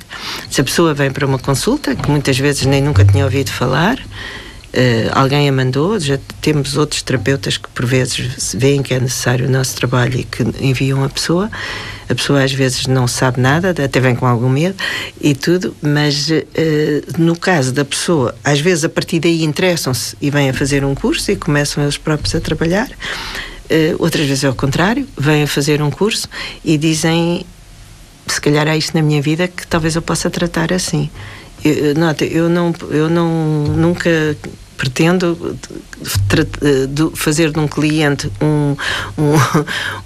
Se 0.50 0.60
a 0.60 0.64
pessoa 0.64 0.94
vem 0.94 1.10
para 1.10 1.26
uma 1.26 1.38
consulta, 1.38 1.94
que 1.94 2.10
muitas 2.10 2.38
vezes 2.38 2.66
nem 2.66 2.82
nunca 2.82 3.04
tinha 3.04 3.24
ouvido 3.24 3.50
falar, 3.50 3.98
Uh, 4.70 5.10
alguém 5.10 5.48
a 5.48 5.52
mandou, 5.52 5.98
já 5.98 6.16
temos 6.40 6.76
outros 6.76 7.02
terapeutas 7.02 7.56
que 7.56 7.68
por 7.70 7.84
vezes 7.84 8.54
veem 8.56 8.84
que 8.84 8.94
é 8.94 9.00
necessário 9.00 9.48
o 9.48 9.50
nosso 9.50 9.74
trabalho 9.74 10.20
e 10.20 10.22
que 10.22 10.44
enviam 10.60 11.02
a 11.02 11.08
pessoa. 11.08 11.50
A 12.08 12.14
pessoa 12.14 12.44
às 12.44 12.52
vezes 12.52 12.86
não 12.86 13.08
sabe 13.08 13.40
nada, 13.40 13.70
até 13.70 13.98
vem 13.98 14.14
com 14.14 14.26
algum 14.26 14.48
medo 14.48 14.76
e 15.20 15.34
tudo, 15.34 15.74
mas 15.82 16.30
uh, 16.30 16.42
no 17.18 17.36
caso 17.36 17.72
da 17.72 17.84
pessoa, 17.84 18.32
às 18.44 18.60
vezes 18.60 18.84
a 18.84 18.88
partir 18.88 19.18
daí 19.18 19.42
interessam-se 19.42 20.16
e 20.20 20.30
vêm 20.30 20.50
a 20.50 20.54
fazer 20.54 20.84
um 20.84 20.94
curso 20.94 21.32
e 21.32 21.36
começam 21.36 21.82
eles 21.82 21.98
próprios 21.98 22.32
a 22.36 22.40
trabalhar. 22.40 22.88
Uh, 22.88 23.96
outras 23.98 24.24
vezes 24.24 24.44
é 24.44 24.48
o 24.48 24.54
contrário, 24.54 25.06
vêm 25.18 25.42
a 25.42 25.48
fazer 25.48 25.82
um 25.82 25.90
curso 25.90 26.28
e 26.64 26.78
dizem 26.78 27.44
se 28.32 28.40
calhar 28.40 28.66
há 28.68 28.76
isto 28.76 28.94
na 28.94 29.02
minha 29.02 29.20
vida 29.20 29.48
que 29.48 29.66
talvez 29.66 29.96
eu 29.96 30.02
possa 30.02 30.30
tratar 30.30 30.72
assim. 30.72 31.10
Eu, 31.64 31.94
nota, 31.94 32.24
eu 32.24 32.48
não, 32.48 32.74
eu 32.90 33.10
não 33.10 33.28
nunca 33.64 34.36
pretendo 34.80 35.58
fazer 37.14 37.52
de 37.52 37.58
um 37.58 37.68
cliente 37.68 38.32
um, 38.40 38.74
um, 39.18 39.34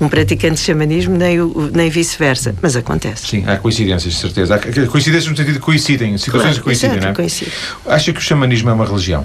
um 0.04 0.08
praticante 0.08 0.54
de 0.54 0.60
xamanismo, 0.62 1.16
nem, 1.16 1.38
nem 1.72 1.88
vice-versa. 1.88 2.56
Mas 2.60 2.74
acontece. 2.74 3.28
Sim, 3.28 3.44
há 3.46 3.56
coincidências, 3.56 4.14
de 4.14 4.20
certeza. 4.20 4.56
Há 4.56 4.58
coincidências 4.58 5.28
no 5.28 5.37
sentido 5.37 5.52
de 5.52 5.60
coincidem, 5.60 6.18
situações 6.18 6.42
claro, 6.42 6.56
que 6.56 6.62
coincidem, 6.62 7.00
não 7.00 7.08
é? 7.10 7.14
Coincide. 7.14 7.52
Acha 7.87 8.12
que 8.12 8.18
o 8.18 8.22
xamanismo 8.22 8.70
é 8.70 8.72
uma 8.72 8.84
religião? 8.84 9.24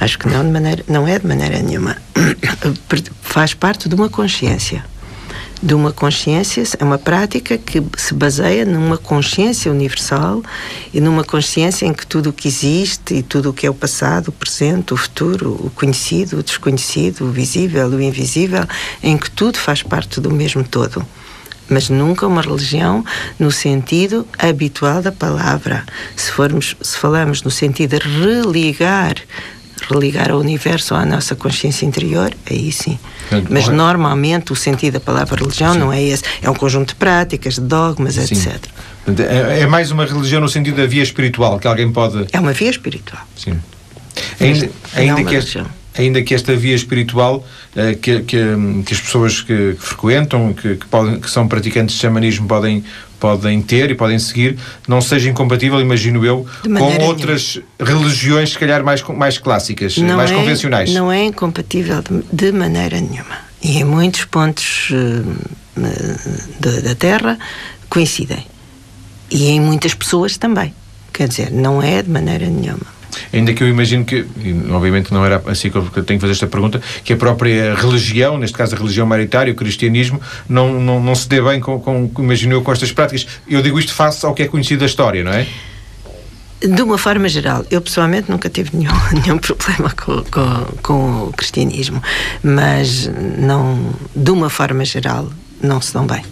Acho 0.00 0.18
que 0.18 0.28
não, 0.28 0.44
de 0.44 0.50
maneira, 0.50 0.84
não 0.88 1.06
é 1.06 1.20
de 1.20 1.26
maneira 1.26 1.62
nenhuma. 1.62 1.96
Faz 3.22 3.54
parte 3.54 3.88
de 3.88 3.94
uma 3.94 4.08
consciência 4.08 4.84
de 5.64 5.72
uma 5.72 5.90
consciência, 5.90 6.62
é 6.78 6.84
uma 6.84 6.98
prática 6.98 7.56
que 7.56 7.82
se 7.96 8.12
baseia 8.12 8.66
numa 8.66 8.98
consciência 8.98 9.72
universal 9.72 10.42
e 10.92 11.00
numa 11.00 11.24
consciência 11.24 11.86
em 11.86 11.92
que 11.94 12.06
tudo 12.06 12.28
o 12.28 12.32
que 12.34 12.46
existe 12.46 13.14
e 13.14 13.22
tudo 13.22 13.48
o 13.48 13.52
que 13.54 13.66
é 13.66 13.70
o 13.70 13.74
passado, 13.74 14.28
o 14.28 14.32
presente, 14.32 14.92
o 14.92 14.96
futuro, 14.96 15.52
o 15.52 15.70
conhecido, 15.70 16.38
o 16.38 16.42
desconhecido, 16.42 17.22
o 17.24 17.30
visível, 17.30 17.88
o 17.88 18.02
invisível, 18.02 18.66
em 19.02 19.16
que 19.16 19.30
tudo 19.30 19.56
faz 19.56 19.82
parte 19.82 20.20
do 20.20 20.30
mesmo 20.30 20.62
todo 20.62 21.04
mas 21.66 21.88
nunca 21.88 22.26
uma 22.26 22.42
religião 22.42 23.02
no 23.38 23.50
sentido 23.50 24.28
habitual 24.38 25.00
da 25.00 25.10
palavra. 25.10 25.82
Se 26.14 26.30
formos, 26.30 26.76
se 26.82 26.98
falamos 26.98 27.42
no 27.42 27.50
sentido 27.50 27.98
de 27.98 28.06
religar 28.06 29.14
religar 29.90 30.30
ao 30.30 30.38
universo 30.38 30.94
ou 30.94 31.00
à 31.00 31.04
nossa 31.04 31.34
consciência 31.34 31.86
interior, 31.86 32.32
aí 32.50 32.70
sim. 32.72 32.98
Mas 33.48 33.68
normalmente 33.68 34.52
o 34.52 34.56
sentido 34.56 34.94
da 34.94 35.00
palavra 35.00 35.36
religião 35.36 35.72
sim. 35.72 35.78
não 35.78 35.92
é 35.92 36.02
esse. 36.02 36.22
É 36.42 36.50
um 36.50 36.54
conjunto 36.54 36.88
de 36.88 36.94
práticas, 36.96 37.54
de 37.54 37.62
dogmas, 37.62 38.14
sim. 38.14 38.34
etc. 38.34 38.64
É, 39.18 39.60
é 39.60 39.66
mais 39.66 39.90
uma 39.90 40.04
religião 40.04 40.40
no 40.40 40.48
sentido 40.48 40.76
da 40.76 40.86
via 40.86 41.02
espiritual, 41.02 41.58
que 41.58 41.66
alguém 41.66 41.90
pode. 41.90 42.26
É 42.32 42.40
uma 42.40 42.52
via 42.52 42.70
espiritual. 42.70 43.22
Sim. 43.36 43.58
Ainda, 44.40 44.70
ainda 44.94 45.24
que 45.24 45.34
este, 45.34 45.62
ainda 45.96 46.22
que 46.22 46.34
esta 46.34 46.54
via 46.56 46.74
espiritual 46.74 47.44
uh, 47.76 47.96
que, 47.98 48.20
que, 48.20 48.38
que, 48.84 48.94
as 48.94 49.00
pessoas 49.00 49.40
que, 49.40 49.74
que 49.74 49.82
frequentam, 49.82 50.52
que, 50.52 50.76
que, 50.76 50.86
podem, 50.86 51.20
que 51.20 51.30
são 51.30 51.46
praticantes 51.46 51.94
de 51.94 52.00
xamanismo 52.00 52.46
podem, 52.46 52.84
podem 53.18 53.60
ter 53.62 53.90
e 53.90 53.94
podem 53.94 54.18
seguir, 54.18 54.58
não 54.86 55.00
seja 55.00 55.28
incompatível, 55.28 55.80
imagino 55.80 56.24
eu, 56.24 56.46
com 56.62 57.04
outras 57.04 57.56
nenhuma. 57.78 58.02
religiões, 58.02 58.50
se 58.52 58.58
calhar, 58.58 58.84
mais, 58.84 59.02
mais 59.02 59.38
clássicas, 59.38 59.96
não 59.98 60.16
mais 60.16 60.30
é, 60.30 60.34
convencionais. 60.34 60.92
Não 60.92 61.10
é 61.10 61.24
incompatível 61.24 62.02
de, 62.32 62.52
maneira 62.52 63.00
nenhuma. 63.00 63.44
E 63.62 63.78
em 63.78 63.84
muitos 63.84 64.24
pontos 64.26 64.90
uh, 64.90 65.80
da 66.84 66.94
Terra 66.94 67.38
coincidem. 67.88 68.46
E 69.30 69.48
em 69.48 69.60
muitas 69.60 69.94
pessoas 69.94 70.36
também. 70.36 70.74
Quer 71.12 71.28
dizer, 71.28 71.50
não 71.50 71.82
é 71.82 72.02
de 72.02 72.10
maneira 72.10 72.46
nenhuma. 72.46 72.93
Ainda 73.32 73.52
que 73.52 73.62
eu 73.62 73.68
imagino 73.68 74.04
que, 74.04 74.26
obviamente 74.70 75.12
não 75.12 75.24
era 75.24 75.42
assim 75.46 75.70
que 75.70 75.76
eu 75.76 75.84
tenho 76.04 76.18
que 76.18 76.20
fazer 76.20 76.32
esta 76.32 76.46
pergunta, 76.46 76.80
que 77.04 77.12
a 77.12 77.16
própria 77.16 77.74
religião, 77.74 78.38
neste 78.38 78.56
caso 78.56 78.74
a 78.74 78.78
religião 78.78 79.06
maritária, 79.06 79.52
o 79.52 79.56
cristianismo, 79.56 80.20
não, 80.48 80.80
não, 80.80 81.02
não 81.02 81.14
se 81.14 81.28
dê 81.28 81.40
bem 81.40 81.60
com, 81.60 81.78
com, 81.78 82.10
imagino 82.18 82.62
com 82.62 82.72
estas 82.72 82.92
práticas. 82.92 83.26
Eu 83.48 83.62
digo 83.62 83.78
isto 83.78 83.92
face 83.92 84.24
ao 84.24 84.34
que 84.34 84.42
é 84.42 84.48
conhecido 84.48 84.80
da 84.80 84.86
história, 84.86 85.22
não 85.22 85.32
é? 85.32 85.46
De 86.60 86.80
uma 86.80 86.96
forma 86.96 87.28
geral, 87.28 87.64
eu 87.70 87.80
pessoalmente 87.82 88.30
nunca 88.30 88.48
tive 88.48 88.70
nenhum, 88.72 88.92
nenhum 89.12 89.38
problema 89.38 89.90
com, 89.90 90.24
com, 90.24 90.66
com 90.82 91.24
o 91.28 91.32
cristianismo, 91.32 92.02
mas 92.42 93.10
não, 93.38 93.94
de 94.14 94.30
uma 94.30 94.48
forma 94.48 94.84
geral, 94.84 95.30
não 95.62 95.80
se 95.80 95.92
dão 95.92 96.06
bem. 96.06 96.24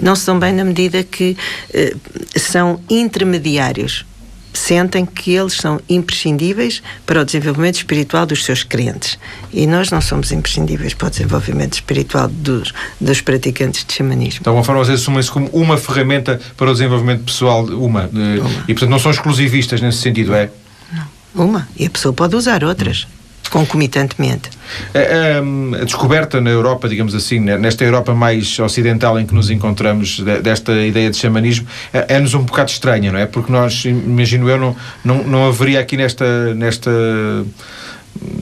Não 0.00 0.14
se 0.16 0.26
dão 0.26 0.38
bem 0.38 0.52
na 0.52 0.64
medida 0.64 1.02
que 1.02 1.36
eh, 1.74 1.94
são 2.36 2.80
intermediários 2.88 4.06
sentem 4.52 5.04
que 5.06 5.32
eles 5.34 5.54
são 5.54 5.80
imprescindíveis 5.88 6.82
para 7.06 7.20
o 7.20 7.24
desenvolvimento 7.24 7.76
espiritual 7.76 8.26
dos 8.26 8.44
seus 8.44 8.62
crentes. 8.62 9.18
E 9.52 9.66
nós 9.66 9.90
não 9.90 10.00
somos 10.00 10.32
imprescindíveis 10.32 10.94
para 10.94 11.08
o 11.08 11.10
desenvolvimento 11.10 11.74
espiritual 11.74 12.28
dos, 12.28 12.72
dos 13.00 13.20
praticantes 13.20 13.84
de 13.84 13.92
xamanismo. 13.92 14.42
De 14.42 14.48
alguma 14.48 14.64
forma, 14.64 14.84
vocês 14.84 15.00
assumem-se 15.00 15.30
como 15.30 15.48
uma 15.48 15.76
ferramenta 15.76 16.40
para 16.56 16.70
o 16.70 16.72
desenvolvimento 16.72 17.24
pessoal, 17.24 17.64
uma. 17.64 18.02
Eh, 18.04 18.40
uma. 18.40 18.64
E, 18.68 18.74
portanto, 18.74 18.90
não 18.90 18.98
são 18.98 19.10
exclusivistas 19.10 19.80
nesse 19.80 19.98
sentido, 19.98 20.34
é? 20.34 20.50
Não. 20.92 21.46
Uma. 21.46 21.68
E 21.76 21.86
a 21.86 21.90
pessoa 21.90 22.12
pode 22.12 22.36
usar 22.36 22.62
outras 22.64 23.06
concomitantemente. 23.52 24.48
A, 24.94 24.98
a, 24.98 25.82
a, 25.82 25.84
descoberta 25.84 26.40
na 26.40 26.48
Europa, 26.48 26.88
digamos 26.88 27.14
assim, 27.14 27.38
nesta 27.38 27.84
Europa 27.84 28.14
mais 28.14 28.58
ocidental 28.58 29.20
em 29.20 29.26
que 29.26 29.34
nos 29.34 29.50
encontramos, 29.50 30.20
desta 30.42 30.72
ideia 30.72 31.10
de 31.10 31.16
xamanismo, 31.18 31.66
é, 31.92 32.14
é-nos 32.14 32.32
um 32.32 32.42
bocado 32.42 32.70
estranha, 32.70 33.12
não 33.12 33.18
é? 33.18 33.26
Porque 33.26 33.52
nós, 33.52 33.84
imagino 33.84 34.48
eu, 34.48 34.56
não, 34.56 34.76
não, 35.04 35.22
não 35.24 35.46
haveria 35.46 35.80
aqui 35.80 35.98
nesta, 35.98 36.54
nesta, 36.54 36.90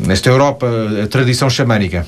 nesta 0.07 0.29
Europa 0.29 0.69
a 1.03 1.07
tradição 1.09 1.51
xamânica. 1.51 2.07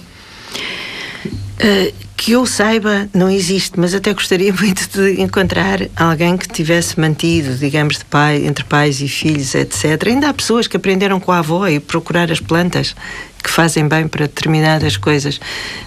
Uh, 1.26 1.92
que 2.22 2.30
eu 2.30 2.46
saiba, 2.46 3.08
não 3.12 3.28
existe, 3.28 3.80
mas 3.80 3.92
até 3.94 4.14
gostaria 4.14 4.52
muito 4.54 4.88
de 4.90 5.20
encontrar 5.20 5.80
alguém 5.96 6.36
que 6.36 6.46
tivesse 6.46 7.00
mantido, 7.00 7.56
digamos, 7.56 7.98
de 7.98 8.04
pai, 8.04 8.46
entre 8.46 8.62
pais 8.62 9.00
e 9.00 9.08
filhos, 9.08 9.56
etc. 9.56 10.06
Ainda 10.06 10.28
há 10.28 10.34
pessoas 10.34 10.68
que 10.68 10.76
aprenderam 10.76 11.18
com 11.18 11.32
a 11.32 11.40
avó 11.40 11.66
e 11.66 11.80
procurar 11.80 12.30
as 12.30 12.38
plantas 12.38 12.94
que 13.42 13.50
fazem 13.50 13.88
bem 13.88 14.06
para 14.06 14.28
determinadas 14.28 14.96
coisas, 14.96 15.40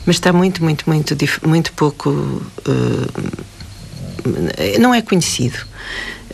mas 0.06 0.18
está 0.18 0.34
muito, 0.34 0.62
muito, 0.62 0.84
muito, 0.90 1.16
muito 1.48 1.72
pouco. 1.72 2.10
Uh, 2.10 3.08
não 4.78 4.94
é 4.94 5.02
conhecido. 5.02 5.60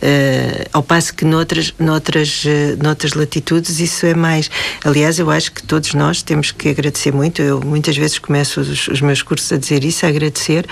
Uh, 0.02 0.68
ao 0.72 0.82
passo 0.82 1.14
que 1.14 1.24
noutras, 1.24 1.72
noutras, 1.78 2.44
uh, 2.44 2.82
noutras 2.82 3.12
latitudes 3.14 3.78
isso 3.78 4.04
é 4.04 4.14
mais. 4.14 4.50
Aliás, 4.84 5.20
eu 5.20 5.30
acho 5.30 5.52
que 5.52 5.62
todos 5.62 5.94
nós 5.94 6.22
temos 6.22 6.50
que 6.50 6.70
agradecer 6.70 7.12
muito. 7.12 7.40
Eu 7.40 7.60
muitas 7.60 7.96
vezes 7.96 8.18
começo 8.18 8.60
os, 8.60 8.88
os 8.88 9.00
meus 9.00 9.22
cursos 9.22 9.52
a 9.52 9.56
dizer 9.56 9.84
isso, 9.84 10.04
a 10.04 10.08
agradecer 10.08 10.66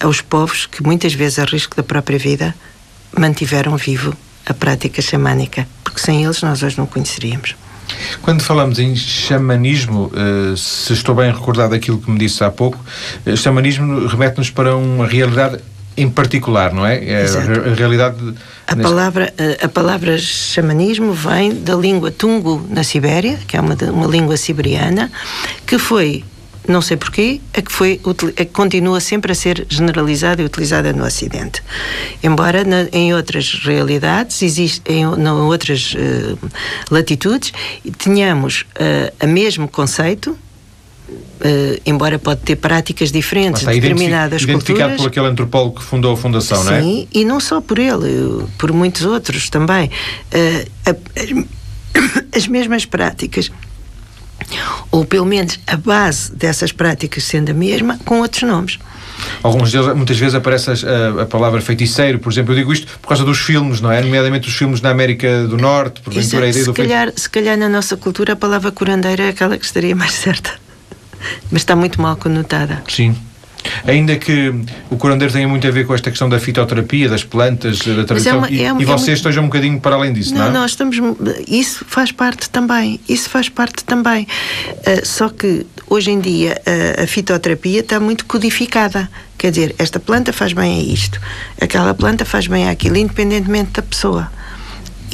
aos 0.00 0.20
povos 0.20 0.66
que 0.66 0.82
muitas 0.82 1.14
vezes, 1.14 1.38
a 1.38 1.44
risco 1.44 1.76
da 1.76 1.84
própria 1.84 2.18
vida, 2.18 2.52
mantiveram 3.16 3.76
vivo 3.76 4.12
a 4.44 4.52
prática 4.52 5.00
xamânica, 5.00 5.68
porque 5.84 6.00
sem 6.00 6.24
eles 6.24 6.42
nós 6.42 6.64
hoje 6.64 6.76
não 6.76 6.86
conheceríamos. 6.86 7.54
Quando 8.22 8.42
falamos 8.42 8.80
em 8.80 8.96
xamanismo, 8.96 10.10
uh, 10.12 10.56
se 10.56 10.92
estou 10.92 11.14
bem 11.14 11.32
recordado 11.32 11.70
daquilo 11.70 11.98
que 11.98 12.10
me 12.10 12.18
disse 12.18 12.42
há 12.42 12.50
pouco, 12.50 12.84
xamanismo 13.36 14.08
remete-nos 14.08 14.50
para 14.50 14.74
uma 14.74 15.06
realidade 15.06 15.60
em 15.96 16.10
particular, 16.10 16.72
não 16.72 16.84
é? 16.84 17.04
é 17.04 17.26
a 17.26 17.74
realidade. 17.74 18.16
A 18.66 18.74
neste... 18.74 18.90
palavra, 18.90 19.34
a 19.62 19.68
palavra 19.68 20.18
xamanismo 20.18 21.12
vem 21.12 21.54
da 21.54 21.74
língua 21.74 22.10
tungu 22.10 22.66
na 22.68 22.82
Sibéria, 22.82 23.38
que 23.46 23.56
é 23.56 23.60
uma, 23.60 23.74
uma 23.92 24.06
língua 24.06 24.36
siberiana, 24.36 25.10
que 25.66 25.78
foi, 25.78 26.24
não 26.66 26.82
sei 26.82 26.96
porquê, 26.96 27.40
a 27.52 27.62
que, 27.62 27.70
foi, 27.70 28.00
a 28.04 28.44
que 28.44 28.46
continua 28.46 29.00
sempre 29.00 29.32
a 29.32 29.34
ser 29.34 29.66
generalizada 29.68 30.42
e 30.42 30.44
utilizada 30.44 30.92
no 30.92 31.04
Ocidente. 31.04 31.62
Embora 32.22 32.64
na, 32.64 32.88
em 32.92 33.14
outras 33.14 33.54
realidades, 33.64 34.42
existe, 34.42 34.82
em, 34.86 35.02
em 35.02 35.28
outras 35.28 35.94
uh, 35.94 36.38
latitudes, 36.90 37.52
tenhamos 37.98 38.64
uh, 38.80 39.24
o 39.24 39.28
mesmo 39.28 39.68
conceito, 39.68 40.36
Uh, 41.06 41.78
embora 41.84 42.18
pode 42.18 42.40
ter 42.40 42.56
práticas 42.56 43.12
diferentes 43.12 43.60
de 43.60 43.66
determinadas 43.66 44.40
identificado 44.40 44.56
culturas. 44.56 44.62
Identificado 44.62 44.96
por 44.96 45.08
aquele 45.08 45.26
antropólogo 45.26 45.78
que 45.78 45.82
fundou 45.82 46.14
a 46.14 46.16
Fundação, 46.16 46.62
sim, 46.62 46.64
não 46.64 46.74
é? 46.74 46.80
Sim, 46.80 47.08
e 47.12 47.24
não 47.24 47.40
só 47.40 47.60
por 47.60 47.78
ele, 47.78 48.46
por 48.56 48.72
muitos 48.72 49.04
outros 49.04 49.50
também. 49.50 49.90
Uh, 50.32 50.70
a, 50.86 50.94
as 52.36 52.46
mesmas 52.46 52.86
práticas, 52.86 53.50
ou 54.90 55.04
pelo 55.04 55.26
menos 55.26 55.60
a 55.66 55.76
base 55.76 56.34
dessas 56.34 56.72
práticas 56.72 57.24
sendo 57.24 57.50
a 57.50 57.54
mesma, 57.54 57.98
com 58.06 58.20
outros 58.20 58.42
nomes. 58.42 58.78
Alguns 59.42 59.70
deles, 59.70 59.94
muitas 59.94 60.18
vezes 60.18 60.34
aparece 60.34 60.70
a, 60.70 61.22
a, 61.22 61.26
palavra 61.26 61.60
feiticeiro, 61.60 62.18
por 62.18 62.32
exemplo. 62.32 62.54
Eu 62.54 62.58
digo 62.58 62.72
isto 62.72 62.86
por 63.00 63.08
causa 63.08 63.24
dos 63.24 63.38
filmes, 63.38 63.80
não 63.80 63.92
é? 63.92 64.00
Nomeadamente 64.00 64.48
os 64.48 64.54
filmes 64.54 64.80
na 64.80 64.88
América 64.88 65.46
do 65.46 65.58
Norte, 65.58 66.00
porventura 66.00 66.46
a 66.46 66.48
ideia 66.48 66.64
se 66.64 66.70
do 66.70 66.74
calhar, 66.74 67.12
Se 67.14 67.28
calhar 67.28 67.58
na 67.58 67.68
nossa 67.68 67.96
cultura 67.96 68.32
a 68.32 68.36
palavra 68.36 68.72
curandeira 68.72 69.24
é 69.24 69.28
aquela 69.28 69.58
que 69.58 69.64
estaria 69.64 69.94
mais 69.94 70.12
certa 70.16 70.63
mas 71.50 71.62
está 71.62 71.74
muito 71.76 72.00
mal 72.00 72.16
conotada. 72.16 72.82
Sim. 72.88 73.14
Ainda 73.86 74.16
que 74.16 74.54
o 74.90 74.96
curandeiro 74.96 75.32
tenha 75.32 75.48
muito 75.48 75.66
a 75.66 75.70
ver 75.70 75.86
com 75.86 75.94
esta 75.94 76.10
questão 76.10 76.28
da 76.28 76.38
fitoterapia, 76.38 77.08
das 77.08 77.24
plantas, 77.24 77.78
da 77.78 78.02
é 78.02 78.04
tradição, 78.04 78.34
é 78.34 78.36
uma, 78.36 78.62
é 78.62 78.72
uma, 78.72 78.82
e, 78.82 78.84
vocês 78.84 79.08
é 79.08 79.12
estejam 79.14 79.44
um 79.44 79.46
bocadinho 79.46 79.80
para 79.80 79.96
além 79.96 80.12
disso, 80.12 80.34
não, 80.34 80.40
não 80.40 80.48
é? 80.48 80.50
Nós 80.52 80.72
estamos, 80.72 80.96
isso 81.48 81.84
faz 81.88 82.12
parte 82.12 82.48
também, 82.50 83.00
isso 83.08 83.28
faz 83.28 83.48
parte 83.48 83.84
também. 83.84 84.26
Uh, 84.68 85.06
só 85.06 85.28
que 85.28 85.66
hoje 85.88 86.10
em 86.10 86.20
dia 86.20 86.60
uh, 86.60 87.04
a 87.04 87.06
fitoterapia 87.06 87.80
está 87.80 87.98
muito 87.98 88.26
codificada. 88.26 89.08
Quer 89.36 89.50
dizer, 89.50 89.74
esta 89.78 89.98
planta 89.98 90.32
faz 90.32 90.52
bem 90.52 90.80
a 90.80 90.82
isto, 90.82 91.20
aquela 91.60 91.92
planta 91.92 92.24
faz 92.24 92.46
bem 92.46 92.68
àquilo, 92.68 92.96
independentemente 92.96 93.72
da 93.72 93.82
pessoa. 93.82 94.30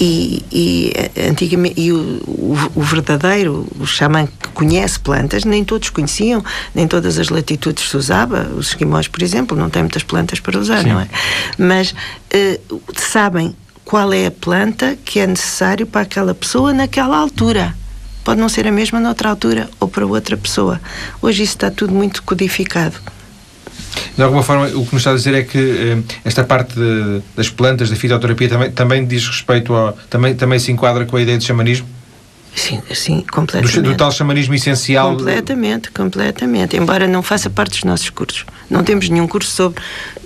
E, 0.00 0.42
e, 0.50 0.92
antigamente, 1.28 1.78
e 1.78 1.92
o, 1.92 1.98
o, 2.26 2.56
o, 2.76 2.82
verdadeiro, 2.82 3.66
o 3.78 3.86
xamã 3.86 4.26
que 4.26 4.48
conhece 4.54 4.98
plantas, 4.98 5.44
nem 5.44 5.62
todos 5.62 5.90
conheciam, 5.90 6.42
nem 6.74 6.88
todas 6.88 7.18
as 7.18 7.28
latitudes 7.28 7.90
se 7.90 7.96
usava. 7.98 8.48
Os 8.56 8.68
esquimós, 8.68 9.06
por 9.08 9.22
exemplo, 9.22 9.54
não 9.54 9.68
têm 9.68 9.82
muitas 9.82 10.02
plantas 10.02 10.40
para 10.40 10.58
usar, 10.58 10.82
Sim. 10.82 10.88
não 10.88 11.00
é? 11.00 11.08
Mas 11.58 11.90
uh, 11.90 12.80
sabem 12.96 13.54
qual 13.84 14.10
é 14.12 14.26
a 14.26 14.30
planta 14.30 14.96
que 15.04 15.20
é 15.20 15.26
necessário 15.26 15.86
para 15.86 16.00
aquela 16.00 16.34
pessoa 16.34 16.72
naquela 16.72 17.18
altura. 17.18 17.74
Pode 18.24 18.40
não 18.40 18.48
ser 18.48 18.66
a 18.66 18.72
mesma 18.72 19.00
noutra 19.00 19.28
altura 19.28 19.68
ou 19.78 19.88
para 19.88 20.06
outra 20.06 20.36
pessoa. 20.36 20.80
Hoje 21.20 21.42
isso 21.42 21.54
está 21.56 21.70
tudo 21.70 21.92
muito 21.92 22.22
codificado. 22.22 22.96
De 24.16 24.22
alguma 24.22 24.42
forma, 24.42 24.66
o 24.66 24.84
que 24.84 24.92
nos 24.92 25.00
está 25.00 25.12
a 25.12 25.14
dizer 25.14 25.34
é 25.34 25.42
que 25.42 25.58
eh, 25.58 26.14
esta 26.24 26.44
parte 26.44 26.74
de, 26.74 27.22
das 27.36 27.48
plantas, 27.48 27.88
da 27.88 27.96
fitoterapia, 27.96 28.48
também, 28.48 28.70
também 28.70 29.06
diz 29.06 29.26
respeito 29.26 29.72
ao. 29.74 29.92
Também, 30.10 30.34
também 30.34 30.58
se 30.58 30.70
enquadra 30.70 31.06
com 31.06 31.16
a 31.16 31.22
ideia 31.22 31.38
de 31.38 31.44
xamanismo? 31.44 31.86
Sim, 32.54 32.82
sim, 32.92 33.24
completamente. 33.30 33.80
Do, 33.80 33.90
do, 33.90 33.96
tal 33.96 34.10
xamanismo 34.10 34.54
essencial? 34.54 35.16
Completamente, 35.16 35.90
completamente. 35.90 36.76
Embora 36.76 37.06
não 37.06 37.22
faça 37.22 37.48
parte 37.48 37.72
dos 37.72 37.84
nossos 37.84 38.10
cursos. 38.10 38.44
Não 38.68 38.82
temos 38.82 39.08
nenhum 39.08 39.26
curso 39.26 39.50
sobre. 39.50 39.82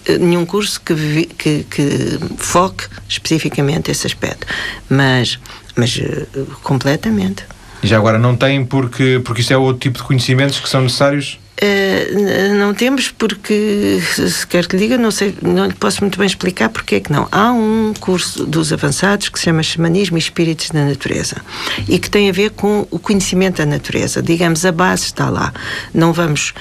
Eh, 0.07 0.19
nenhum 0.19 0.47
curso 0.47 0.81
que, 0.81 1.27
que, 1.39 1.65
que 1.71 2.19
foque 2.39 2.85
especificamente 3.09 3.91
esse 3.91 4.07
aspecto. 4.07 4.47
Mas, 4.89 5.39
mas 5.77 6.01
eh, 6.01 6.27
completamente. 6.63 7.45
E 7.83 7.87
já 7.87 7.99
agora 7.99 8.19
não 8.19 8.35
tem 8.35 8.65
porque, 8.65 9.21
porque 9.25 9.43
isso 9.43 9.53
é 9.53 9.57
outro 9.57 9.81
tipo 9.81 9.99
de 9.99 10.05
conhecimentos 10.05 10.59
que 10.59 10.69
são 10.69 10.81
necessários? 10.81 11.39
Uh, 11.55 12.55
não 12.55 12.75
temos 12.75 13.13
porque, 13.13 14.01
se 14.13 14.45
quer 14.47 14.67
que 14.67 14.77
lhe 14.77 14.83
diga, 14.83 14.99
não 14.99 15.13
sei, 15.13 15.35
não 15.41 15.67
lhe 15.67 15.73
posso 15.73 16.01
muito 16.01 16.19
bem 16.19 16.27
explicar 16.27 16.69
porque 16.69 16.97
é 16.97 17.01
que 17.01 17.13
não. 17.13 17.29
Há 17.31 17.53
um 17.53 17.95
curso 18.01 18.45
dos 18.45 18.73
avançados 18.73 19.29
que 19.29 19.39
se 19.39 19.45
chama 19.45 19.63
Xamanismo 19.63 20.17
e 20.17 20.21
Espíritos 20.21 20.71
da 20.71 20.85
Natureza 20.85 21.37
e 21.89 21.99
que 21.99 22.11
tem 22.11 22.29
a 22.29 22.33
ver 22.33 22.51
com 22.51 22.87
o 22.91 22.99
conhecimento 22.99 23.59
da 23.59 23.67
natureza. 23.67 24.21
Digamos, 24.21 24.65
a 24.67 24.73
base 24.73 25.05
está 25.05 25.31
lá. 25.31 25.53
Não 25.93 26.13
vamos. 26.13 26.53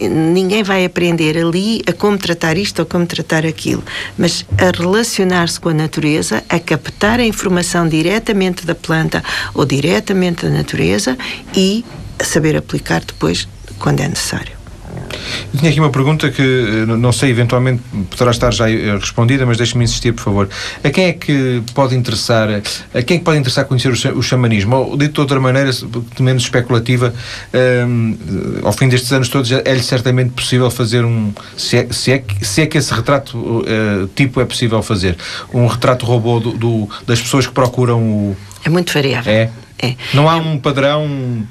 Ninguém 0.00 0.62
vai 0.62 0.84
aprender 0.84 1.36
ali 1.36 1.82
a 1.86 1.92
como 1.92 2.16
tratar 2.16 2.56
isto 2.56 2.78
ou 2.80 2.86
como 2.86 3.06
tratar 3.06 3.44
aquilo, 3.44 3.82
mas 4.16 4.46
a 4.56 4.76
relacionar-se 4.76 5.58
com 5.58 5.70
a 5.70 5.74
natureza, 5.74 6.44
a 6.48 6.60
captar 6.60 7.18
a 7.18 7.24
informação 7.24 7.88
diretamente 7.88 8.64
da 8.64 8.74
planta 8.74 9.22
ou 9.52 9.64
diretamente 9.64 10.46
da 10.46 10.52
natureza 10.52 11.18
e 11.54 11.84
a 12.18 12.24
saber 12.24 12.56
aplicar 12.56 13.04
depois 13.04 13.48
quando 13.78 14.00
é 14.00 14.08
necessário. 14.08 14.56
Eu 15.52 15.60
tinha 15.60 15.70
aqui 15.70 15.80
uma 15.80 15.90
pergunta 15.90 16.30
que 16.30 16.42
eh, 16.42 16.86
não 16.86 17.12
sei, 17.12 17.30
eventualmente 17.30 17.82
poderá 18.10 18.30
estar 18.30 18.52
já 18.52 18.70
eh, 18.70 18.96
respondida, 18.98 19.46
mas 19.46 19.56
deixe-me 19.56 19.84
insistir, 19.84 20.12
por 20.12 20.22
favor. 20.22 20.48
A 20.82 20.90
quem 20.90 21.06
é 21.06 21.12
que 21.12 21.62
pode 21.74 21.94
interessar, 21.94 22.48
a 22.94 23.02
quem 23.02 23.16
é 23.16 23.18
que 23.18 23.24
pode 23.24 23.38
interessar 23.38 23.64
conhecer 23.64 23.90
o 23.90 24.22
xamanismo? 24.22 24.76
Ou, 24.76 24.96
dito 24.96 25.14
de 25.14 25.20
outra 25.20 25.40
maneira, 25.40 25.70
menos 26.18 26.42
especulativa, 26.44 27.14
um, 27.88 28.16
ao 28.62 28.72
fim 28.72 28.88
destes 28.88 29.12
anos 29.12 29.28
todos, 29.28 29.50
é-lhe 29.50 29.82
certamente 29.82 30.30
possível 30.30 30.70
fazer 30.70 31.04
um. 31.04 31.32
Se 31.56 31.78
é, 31.78 31.86
se 31.90 32.12
é, 32.12 32.24
se 32.42 32.62
é 32.62 32.66
que 32.66 32.78
esse 32.78 32.92
retrato 32.92 33.38
uh, 33.38 34.08
tipo 34.14 34.40
é 34.40 34.44
possível 34.44 34.82
fazer, 34.82 35.16
um 35.52 35.66
retrato 35.66 36.04
robô 36.04 36.40
do, 36.40 36.52
do, 36.52 36.88
das 37.06 37.20
pessoas 37.20 37.46
que 37.46 37.52
procuram 37.52 38.02
o. 38.02 38.36
É 38.64 38.68
muito 38.68 38.92
variável. 38.92 39.32
É. 39.32 39.50
é. 39.80 39.94
Não 40.12 40.28
há 40.28 40.36
um 40.36 40.58
padrão 40.58 41.46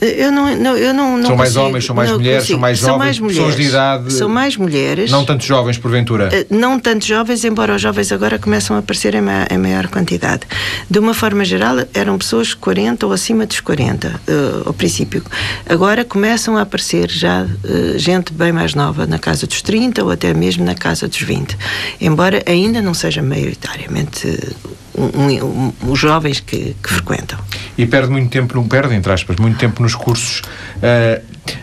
Eu 0.00 0.32
não, 0.32 0.56
não, 0.56 0.76
eu 0.76 0.94
não, 0.94 1.18
não 1.18 1.26
são 1.26 1.36
mais 1.36 1.50
consigo, 1.50 1.66
homens, 1.66 1.84
são 1.84 1.94
mais 1.94 2.10
mulheres, 2.10 2.38
consigo. 2.40 2.52
são 2.52 2.58
mais 2.58 2.78
jovens, 2.78 2.88
são 2.88 2.98
mais 2.98 3.18
mulheres, 3.18 3.38
pessoas 3.38 3.56
de 3.56 3.68
idade. 3.68 4.12
São 4.12 4.28
mais 4.28 4.56
mulheres. 4.56 5.10
Não 5.10 5.24
tanto 5.26 5.44
jovens, 5.44 5.76
porventura? 5.78 6.30
Eh, 6.32 6.46
não 6.48 6.80
tanto 6.80 7.04
jovens, 7.04 7.44
embora 7.44 7.74
os 7.74 7.82
jovens 7.82 8.10
agora 8.10 8.38
começam 8.38 8.76
a 8.76 8.78
aparecer 8.78 9.14
em 9.14 9.20
maior, 9.20 9.46
em 9.50 9.58
maior 9.58 9.88
quantidade. 9.88 10.42
De 10.88 10.98
uma 10.98 11.12
forma 11.12 11.44
geral, 11.44 11.76
eram 11.92 12.16
pessoas 12.16 12.54
40 12.54 13.06
ou 13.06 13.12
acima 13.12 13.44
dos 13.44 13.60
40, 13.60 14.08
uh, 14.08 14.68
ao 14.68 14.72
princípio. 14.72 15.22
Agora 15.68 16.02
começam 16.02 16.56
a 16.56 16.62
aparecer 16.62 17.10
já 17.10 17.42
uh, 17.44 17.98
gente 17.98 18.32
bem 18.32 18.52
mais 18.52 18.74
nova, 18.74 19.06
na 19.06 19.18
casa 19.18 19.46
dos 19.46 19.60
30 19.60 20.02
ou 20.02 20.10
até 20.10 20.32
mesmo 20.32 20.64
na 20.64 20.74
casa 20.74 21.08
dos 21.08 21.20
20. 21.20 21.56
Embora 22.00 22.42
ainda 22.46 22.80
não 22.80 22.94
seja 22.94 23.22
maioritariamente 23.22 24.56
um, 24.96 25.44
um, 25.44 25.72
os 25.90 25.98
jovens 25.98 26.40
que, 26.40 26.76
que, 26.82 26.88
frequentam. 26.88 27.38
E 27.76 27.86
perde 27.86 28.10
muito 28.10 28.30
tempo, 28.30 28.54
não 28.56 28.66
perde, 28.66 28.94
entre 28.94 29.12
aspas, 29.12 29.36
muito 29.36 29.58
tempo 29.58 29.82
nos 29.82 29.94
cursos 29.94 30.40
uh, 30.40 31.22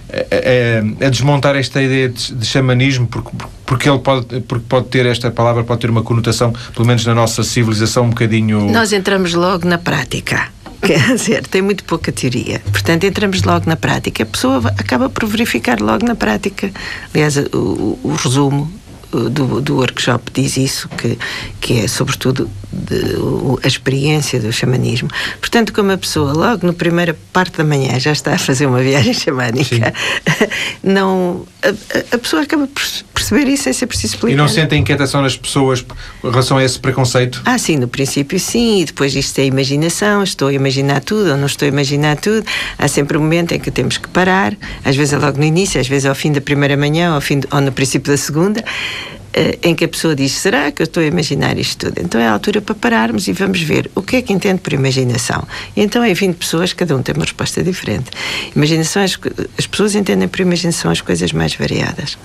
a, 0.10 1.04
a, 1.04 1.08
a, 1.08 1.10
desmontar 1.10 1.56
esta 1.56 1.82
ideia 1.82 2.10
de, 2.10 2.34
de 2.34 2.46
xamanismo, 2.46 3.08
porque, 3.08 3.32
porque 3.66 3.90
ele 3.90 4.00
pode, 4.00 4.42
porque 4.42 4.66
pode 4.68 4.88
ter, 4.88 5.06
esta 5.06 5.30
palavra 5.30 5.64
pode 5.64 5.82
ter 5.82 5.90
uma 5.90 6.04
conotação, 6.04 6.54
pelo 6.74 6.88
menos 6.88 7.06
na 7.06 7.14
nossa 7.14 7.44
civilização, 7.44 8.06
um 8.06 8.10
bocadinho. 8.10 8.72
Nós 8.72 8.94
entramos 8.94 9.34
logo 9.34 9.68
na 9.68 9.78
prática. 9.78 10.50
Quer 10.82 11.16
dizer, 11.16 11.48
tem 11.48 11.62
muito 11.62 11.84
pouca 11.84 12.12
teoria. 12.12 12.62
Portanto, 12.72 13.04
entramos 13.04 13.42
logo 13.44 13.68
na 13.68 13.76
prática. 13.76 14.24
A 14.24 14.26
pessoa 14.26 14.62
acaba 14.78 15.10
por 15.10 15.26
verificar 15.26 15.82
logo 15.82 16.06
na 16.06 16.16
prática. 16.16 16.72
Aliás, 17.14 17.36
o, 17.36 17.58
o, 17.58 18.00
o 18.04 18.16
resumo 18.16 18.72
do, 19.12 19.62
do 19.62 19.76
workshop 19.76 20.32
diz 20.34 20.58
isso, 20.58 20.90
que, 20.90 21.18
que 21.62 21.80
é 21.82 21.88
sobretudo 21.88 22.50
de, 22.72 23.16
o, 23.18 23.60
a 23.64 23.68
experiência 23.68 24.40
do 24.40 24.52
xamanismo. 24.52 25.10
Portanto, 25.40 25.74
como 25.74 25.92
a 25.92 25.98
pessoa 25.98 26.34
logo 26.34 26.66
na 26.66 26.74
primeira 26.74 27.18
parte 27.32 27.58
da 27.58 27.64
manhã 27.64 28.00
já 28.00 28.12
está 28.12 28.34
a 28.34 28.38
fazer 28.38 28.66
uma 28.66 28.82
viagem 28.82 29.14
xamânica, 29.16 29.94
não, 30.84 31.46
a, 31.64 32.16
a, 32.16 32.18
pessoa 32.18 32.44
acaba 32.44 32.68
por 32.68 33.17
perceber 33.28 33.52
isso 33.52 33.64
sem 33.64 33.74
ser 33.74 33.88
preciso 33.88 34.16
explicar. 34.16 34.34
E 34.34 34.38
não 34.38 34.48
sente 34.48 34.74
a 34.74 34.78
inquietação 34.78 35.22
nas 35.22 35.36
pessoas 35.36 35.86
em 36.24 36.30
relação 36.30 36.58
a 36.58 36.64
esse 36.64 36.80
preconceito? 36.80 37.42
Ah, 37.46 37.58
sim, 37.58 37.78
no 37.78 37.88
princípio 37.88 38.40
sim, 38.40 38.82
e 38.82 38.86
depois 38.86 39.16
isto 39.16 39.38
é 39.40 39.46
imaginação, 39.46 40.24
estou 40.24 40.48
a 40.48 40.54
imaginar 40.54 41.02
tudo 41.02 41.32
ou 41.32 41.38
não 41.38 41.46
estou 41.46 41.66
a 41.66 41.70
imaginar 41.70 42.18
tudo. 42.18 42.46
Há 42.78 42.88
sempre 42.88 43.18
um 43.18 43.22
momento 43.22 43.54
em 43.54 43.60
que 43.60 43.70
temos 43.70 43.98
que 43.98 44.08
parar, 44.08 44.56
às 44.84 44.96
vezes 44.96 45.14
é 45.14 45.18
logo 45.18 45.38
no 45.38 45.44
início, 45.44 45.80
às 45.80 45.88
vezes 45.88 46.06
é 46.06 46.10
ao 46.10 46.16
fim 46.16 46.32
da 46.32 46.42
primeira 46.42 46.78
manhã 46.78 47.10
ou, 47.10 47.16
ao 47.16 47.22
fim 47.22 47.40
de, 47.40 47.48
ou 47.52 47.62
no 47.62 47.72
princípio 47.72 48.12
da 48.12 48.18
segunda. 48.18 48.64
Eh, 49.38 49.60
em 49.62 49.76
que 49.76 49.86
a 49.86 49.88
pessoa 49.88 50.16
diz: 50.16 50.32
será 50.32 50.72
que 50.72 50.82
eu 50.82 50.86
estou 50.86 51.04
a 51.04 51.06
imaginar 51.06 51.60
isto 51.60 51.86
tudo? 51.86 52.04
Então 52.04 52.20
é 52.20 52.28
a 52.28 52.32
altura 52.32 52.60
para 52.60 52.74
pararmos 52.74 53.28
e 53.28 53.34
vamos 53.34 53.62
ver 53.62 53.92
o 53.94 54.02
que 54.02 54.16
é 54.16 54.22
que 54.24 54.34
entende 54.34 54.60
por 54.60 54.74
imaginação. 54.74 55.44
E 55.76 55.82
então 55.84 56.04
é 56.04 56.12
20 56.12 56.36
pessoas, 56.38 56.74
cada 56.74 56.96
um 56.98 57.04
tem 57.04 57.14
uma 57.14 57.24
resposta 57.24 57.62
diferente. 57.62 58.10
Imaginação, 58.56 59.04
as, 59.04 59.16
as 59.56 59.68
pessoas 59.68 59.94
entendem 59.94 60.28
por 60.28 60.40
imaginação 60.40 60.90
as 60.90 61.02
coisas 61.02 61.32
mais 61.34 61.54
variadas. 61.54 62.18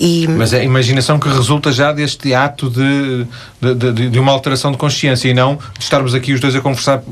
E, 0.00 0.26
Mas 0.26 0.54
é 0.54 0.60
a 0.60 0.64
imaginação 0.64 1.18
que 1.18 1.28
resulta 1.28 1.70
já 1.70 1.92
deste 1.92 2.32
ato 2.32 2.70
de, 2.70 3.26
de, 3.60 3.92
de, 3.92 4.10
de, 4.10 4.18
uma 4.18 4.32
alteração 4.32 4.72
de 4.72 4.78
consciência 4.78 5.28
e 5.28 5.34
não 5.34 5.56
de 5.56 5.84
estarmos 5.84 6.14
aqui 6.14 6.32
os 6.32 6.40
dois 6.40 6.54
a 6.56 6.62
conversar. 6.62 7.02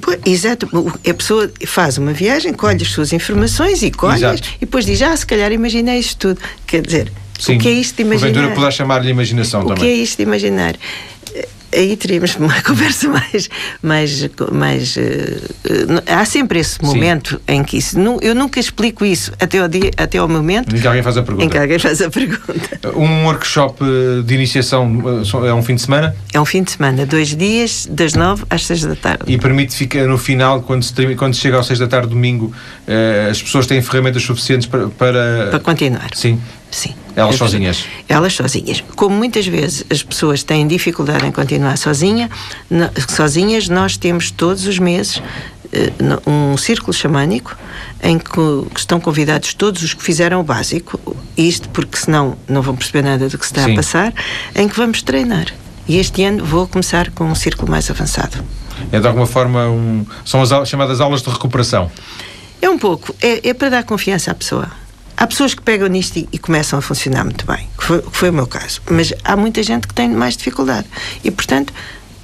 Pois, 0.00 0.18
exato. 0.24 0.70
A 1.06 1.12
pessoa 1.12 1.50
faz 1.66 1.98
uma 1.98 2.14
viagem, 2.14 2.54
colhe 2.54 2.82
as 2.82 2.88
suas 2.88 3.12
informações 3.12 3.82
e 3.82 3.90
colhe 3.90 4.24
e 4.56 4.60
depois 4.60 4.86
diz: 4.86 5.02
Ah, 5.02 5.14
se 5.14 5.26
calhar 5.26 5.52
imaginei 5.52 5.98
isto 5.98 6.34
tudo. 6.34 6.40
Quer 6.66 6.80
dizer, 6.80 7.12
Sim, 7.38 7.56
o 7.56 7.58
que 7.58 7.68
é 7.68 7.72
isto 7.72 7.96
de 7.96 8.02
imaginar? 8.02 8.28
Porventura 8.28 8.54
poderá 8.54 8.70
chamar-lhe 8.70 9.10
imaginação 9.10 9.60
o 9.60 9.66
também. 9.66 9.76
O 9.76 9.80
que 9.80 9.86
é 9.86 9.94
isto 9.94 10.16
de 10.16 10.22
imaginar? 10.22 10.76
Aí 11.76 11.96
teríamos 11.96 12.34
uma 12.36 12.60
conversa 12.62 13.08
mais. 13.08 13.48
mais, 13.82 14.28
mais 14.52 14.96
uh, 14.96 16.02
há 16.06 16.24
sempre 16.24 16.60
esse 16.60 16.82
momento 16.82 17.40
Sim. 17.46 17.54
em 17.54 17.64
que 17.64 17.76
isso. 17.76 17.98
eu 18.22 18.34
nunca 18.34 18.58
explico 18.58 19.04
isso 19.04 19.32
até 19.40 19.58
ao, 19.58 19.68
dia, 19.68 19.90
até 19.96 20.18
ao 20.18 20.28
momento. 20.28 20.74
Em 20.74 20.80
que 20.80 20.86
alguém 20.86 21.02
faz 21.02 21.16
a 21.16 21.22
pergunta. 21.22 21.44
Em 21.44 21.48
que 21.48 21.58
alguém 21.58 21.78
faz 21.78 22.00
a 22.00 22.10
pergunta. 22.10 22.76
Um 22.96 23.24
workshop 23.24 23.82
de 24.24 24.34
iniciação 24.34 25.02
é 25.46 25.52
um 25.52 25.62
fim 25.62 25.74
de 25.74 25.82
semana? 25.82 26.16
É 26.32 26.40
um 26.40 26.44
fim 26.44 26.62
de 26.62 26.70
semana, 26.70 27.04
dois 27.04 27.36
dias, 27.36 27.86
das 27.90 28.14
nove 28.14 28.44
às 28.48 28.64
seis 28.64 28.82
da 28.82 28.94
tarde. 28.94 29.24
E 29.26 29.36
permite 29.38 29.74
ficar 29.74 30.06
no 30.06 30.16
final, 30.16 30.62
quando 30.62 30.82
se, 30.82 30.92
quando 31.16 31.34
se 31.34 31.40
chega 31.40 31.58
às 31.58 31.66
seis 31.66 31.78
da 31.78 31.86
tarde, 31.86 32.08
domingo, 32.08 32.46
uh, 32.46 33.30
as 33.30 33.42
pessoas 33.42 33.66
têm 33.66 33.82
ferramentas 33.82 34.22
suficientes 34.22 34.66
para. 34.66 34.88
Para, 34.88 35.48
para 35.50 35.60
continuar. 35.60 36.10
Sim. 36.14 36.40
Sim. 36.70 36.94
Elas 37.14 37.36
sozinhas? 37.36 37.86
Elas 38.06 38.34
sozinhas. 38.34 38.84
Como 38.94 39.16
muitas 39.16 39.46
vezes 39.46 39.84
as 39.88 40.02
pessoas 40.02 40.42
têm 40.42 40.66
dificuldade 40.66 41.25
continuar 41.32 41.76
sozinha, 41.76 42.30
sozinhas, 43.08 43.68
nós 43.68 43.96
temos 43.96 44.30
todos 44.30 44.66
os 44.66 44.78
meses 44.78 45.22
eh, 45.72 45.92
um 46.26 46.56
círculo 46.56 46.92
xamânico 46.92 47.56
em 48.02 48.18
que 48.18 48.66
estão 48.76 49.00
convidados 49.00 49.54
todos 49.54 49.82
os 49.82 49.94
que 49.94 50.02
fizeram 50.02 50.40
o 50.40 50.42
básico, 50.42 51.00
isto 51.36 51.68
porque 51.70 51.96
senão 51.96 52.36
não 52.48 52.62
vão 52.62 52.76
perceber 52.76 53.02
nada 53.02 53.28
do 53.28 53.38
que 53.38 53.44
se 53.44 53.52
está 53.52 53.64
Sim. 53.64 53.72
a 53.72 53.76
passar, 53.76 54.14
em 54.54 54.68
que 54.68 54.76
vamos 54.76 55.02
treinar. 55.02 55.46
E 55.88 55.98
este 55.98 56.24
ano 56.24 56.44
vou 56.44 56.66
começar 56.66 57.10
com 57.10 57.24
um 57.24 57.34
círculo 57.34 57.70
mais 57.70 57.90
avançado. 57.90 58.44
É 58.92 59.00
de 59.00 59.06
alguma 59.06 59.26
forma 59.26 59.68
um, 59.68 60.04
são 60.24 60.42
as 60.42 60.68
chamadas 60.68 61.00
aulas 61.00 61.22
de 61.22 61.30
recuperação? 61.30 61.90
É 62.60 62.68
um 62.68 62.78
pouco, 62.78 63.14
é, 63.20 63.48
é 63.48 63.54
para 63.54 63.68
dar 63.68 63.84
confiança 63.84 64.30
à 64.30 64.34
pessoa. 64.34 64.70
Há 65.16 65.26
pessoas 65.26 65.54
que 65.54 65.62
pegam 65.62 65.88
nisto 65.88 66.18
e, 66.18 66.28
e 66.32 66.38
começam 66.38 66.78
a 66.78 66.82
funcionar 66.82 67.24
muito 67.24 67.46
bem, 67.46 67.68
que 67.78 67.84
foi, 67.84 68.02
que 68.02 68.16
foi, 68.16 68.30
o 68.30 68.32
meu 68.32 68.46
caso. 68.46 68.82
Mas 68.90 69.12
há 69.24 69.36
muita 69.36 69.62
gente 69.62 69.88
que 69.88 69.94
tem 69.94 70.10
mais 70.10 70.36
dificuldade. 70.36 70.86
E, 71.24 71.30
portanto, 71.30 71.72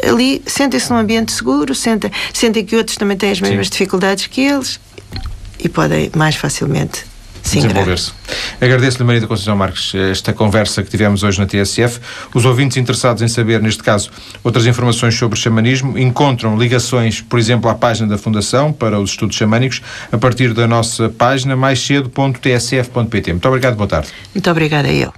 ali 0.07 0.43
sentem-se 0.47 0.91
num 0.91 0.99
ambiente 0.99 1.33
seguro, 1.33 1.75
sentem, 1.75 2.11
sentem 2.35 2.65
que 2.65 2.77
outros 2.77 2.97
também 2.97 3.17
têm 3.17 3.31
as 3.31 3.41
mesmas 3.41 3.67
Sim. 3.69 3.73
dificuldades 3.73 4.27
que 4.27 4.43
eles 4.43 4.79
e 5.59 5.69
podem 5.69 6.11
mais 6.15 6.37
facilmente 6.37 7.05
desenvolver-se. 7.43 8.13
Agradeço-lhe, 8.61 9.05
Maria 9.05 9.21
da 9.21 9.27
Conceição 9.27 9.57
Marques, 9.57 9.95
esta 9.95 10.33
conversa 10.33 10.83
que 10.83 10.91
tivemos 10.91 11.23
hoje 11.23 11.39
na 11.39 11.47
TSF. 11.47 12.01
Os 12.35 12.45
ouvintes 12.45 12.77
interessados 12.77 13.23
em 13.23 13.29
saber, 13.29 13.61
neste 13.61 13.83
caso, 13.83 14.11
outras 14.43 14.67
informações 14.67 15.17
sobre 15.17 15.39
o 15.39 15.41
xamanismo 15.41 15.99
encontram 15.99 16.57
ligações, 16.57 17.21
por 17.21 17.39
exemplo, 17.39 17.71
à 17.71 17.75
página 17.75 18.09
da 18.09 18.19
Fundação 18.19 18.73
para 18.73 18.99
os 18.99 19.11
Estudos 19.11 19.37
Xamânicos 19.37 19.83
a 20.11 20.19
partir 20.19 20.55
da 20.55 20.67
nossa 20.67 21.09
página 21.09 21.57
maiscedo.tsf.pt. 21.57 23.33
Muito 23.33 23.49
obrigado, 23.49 23.77
boa 23.77 23.89
tarde. 23.89 24.09
Muito 24.35 24.51
obrigada 24.51 24.89
a 24.89 24.93
eu. 24.93 25.13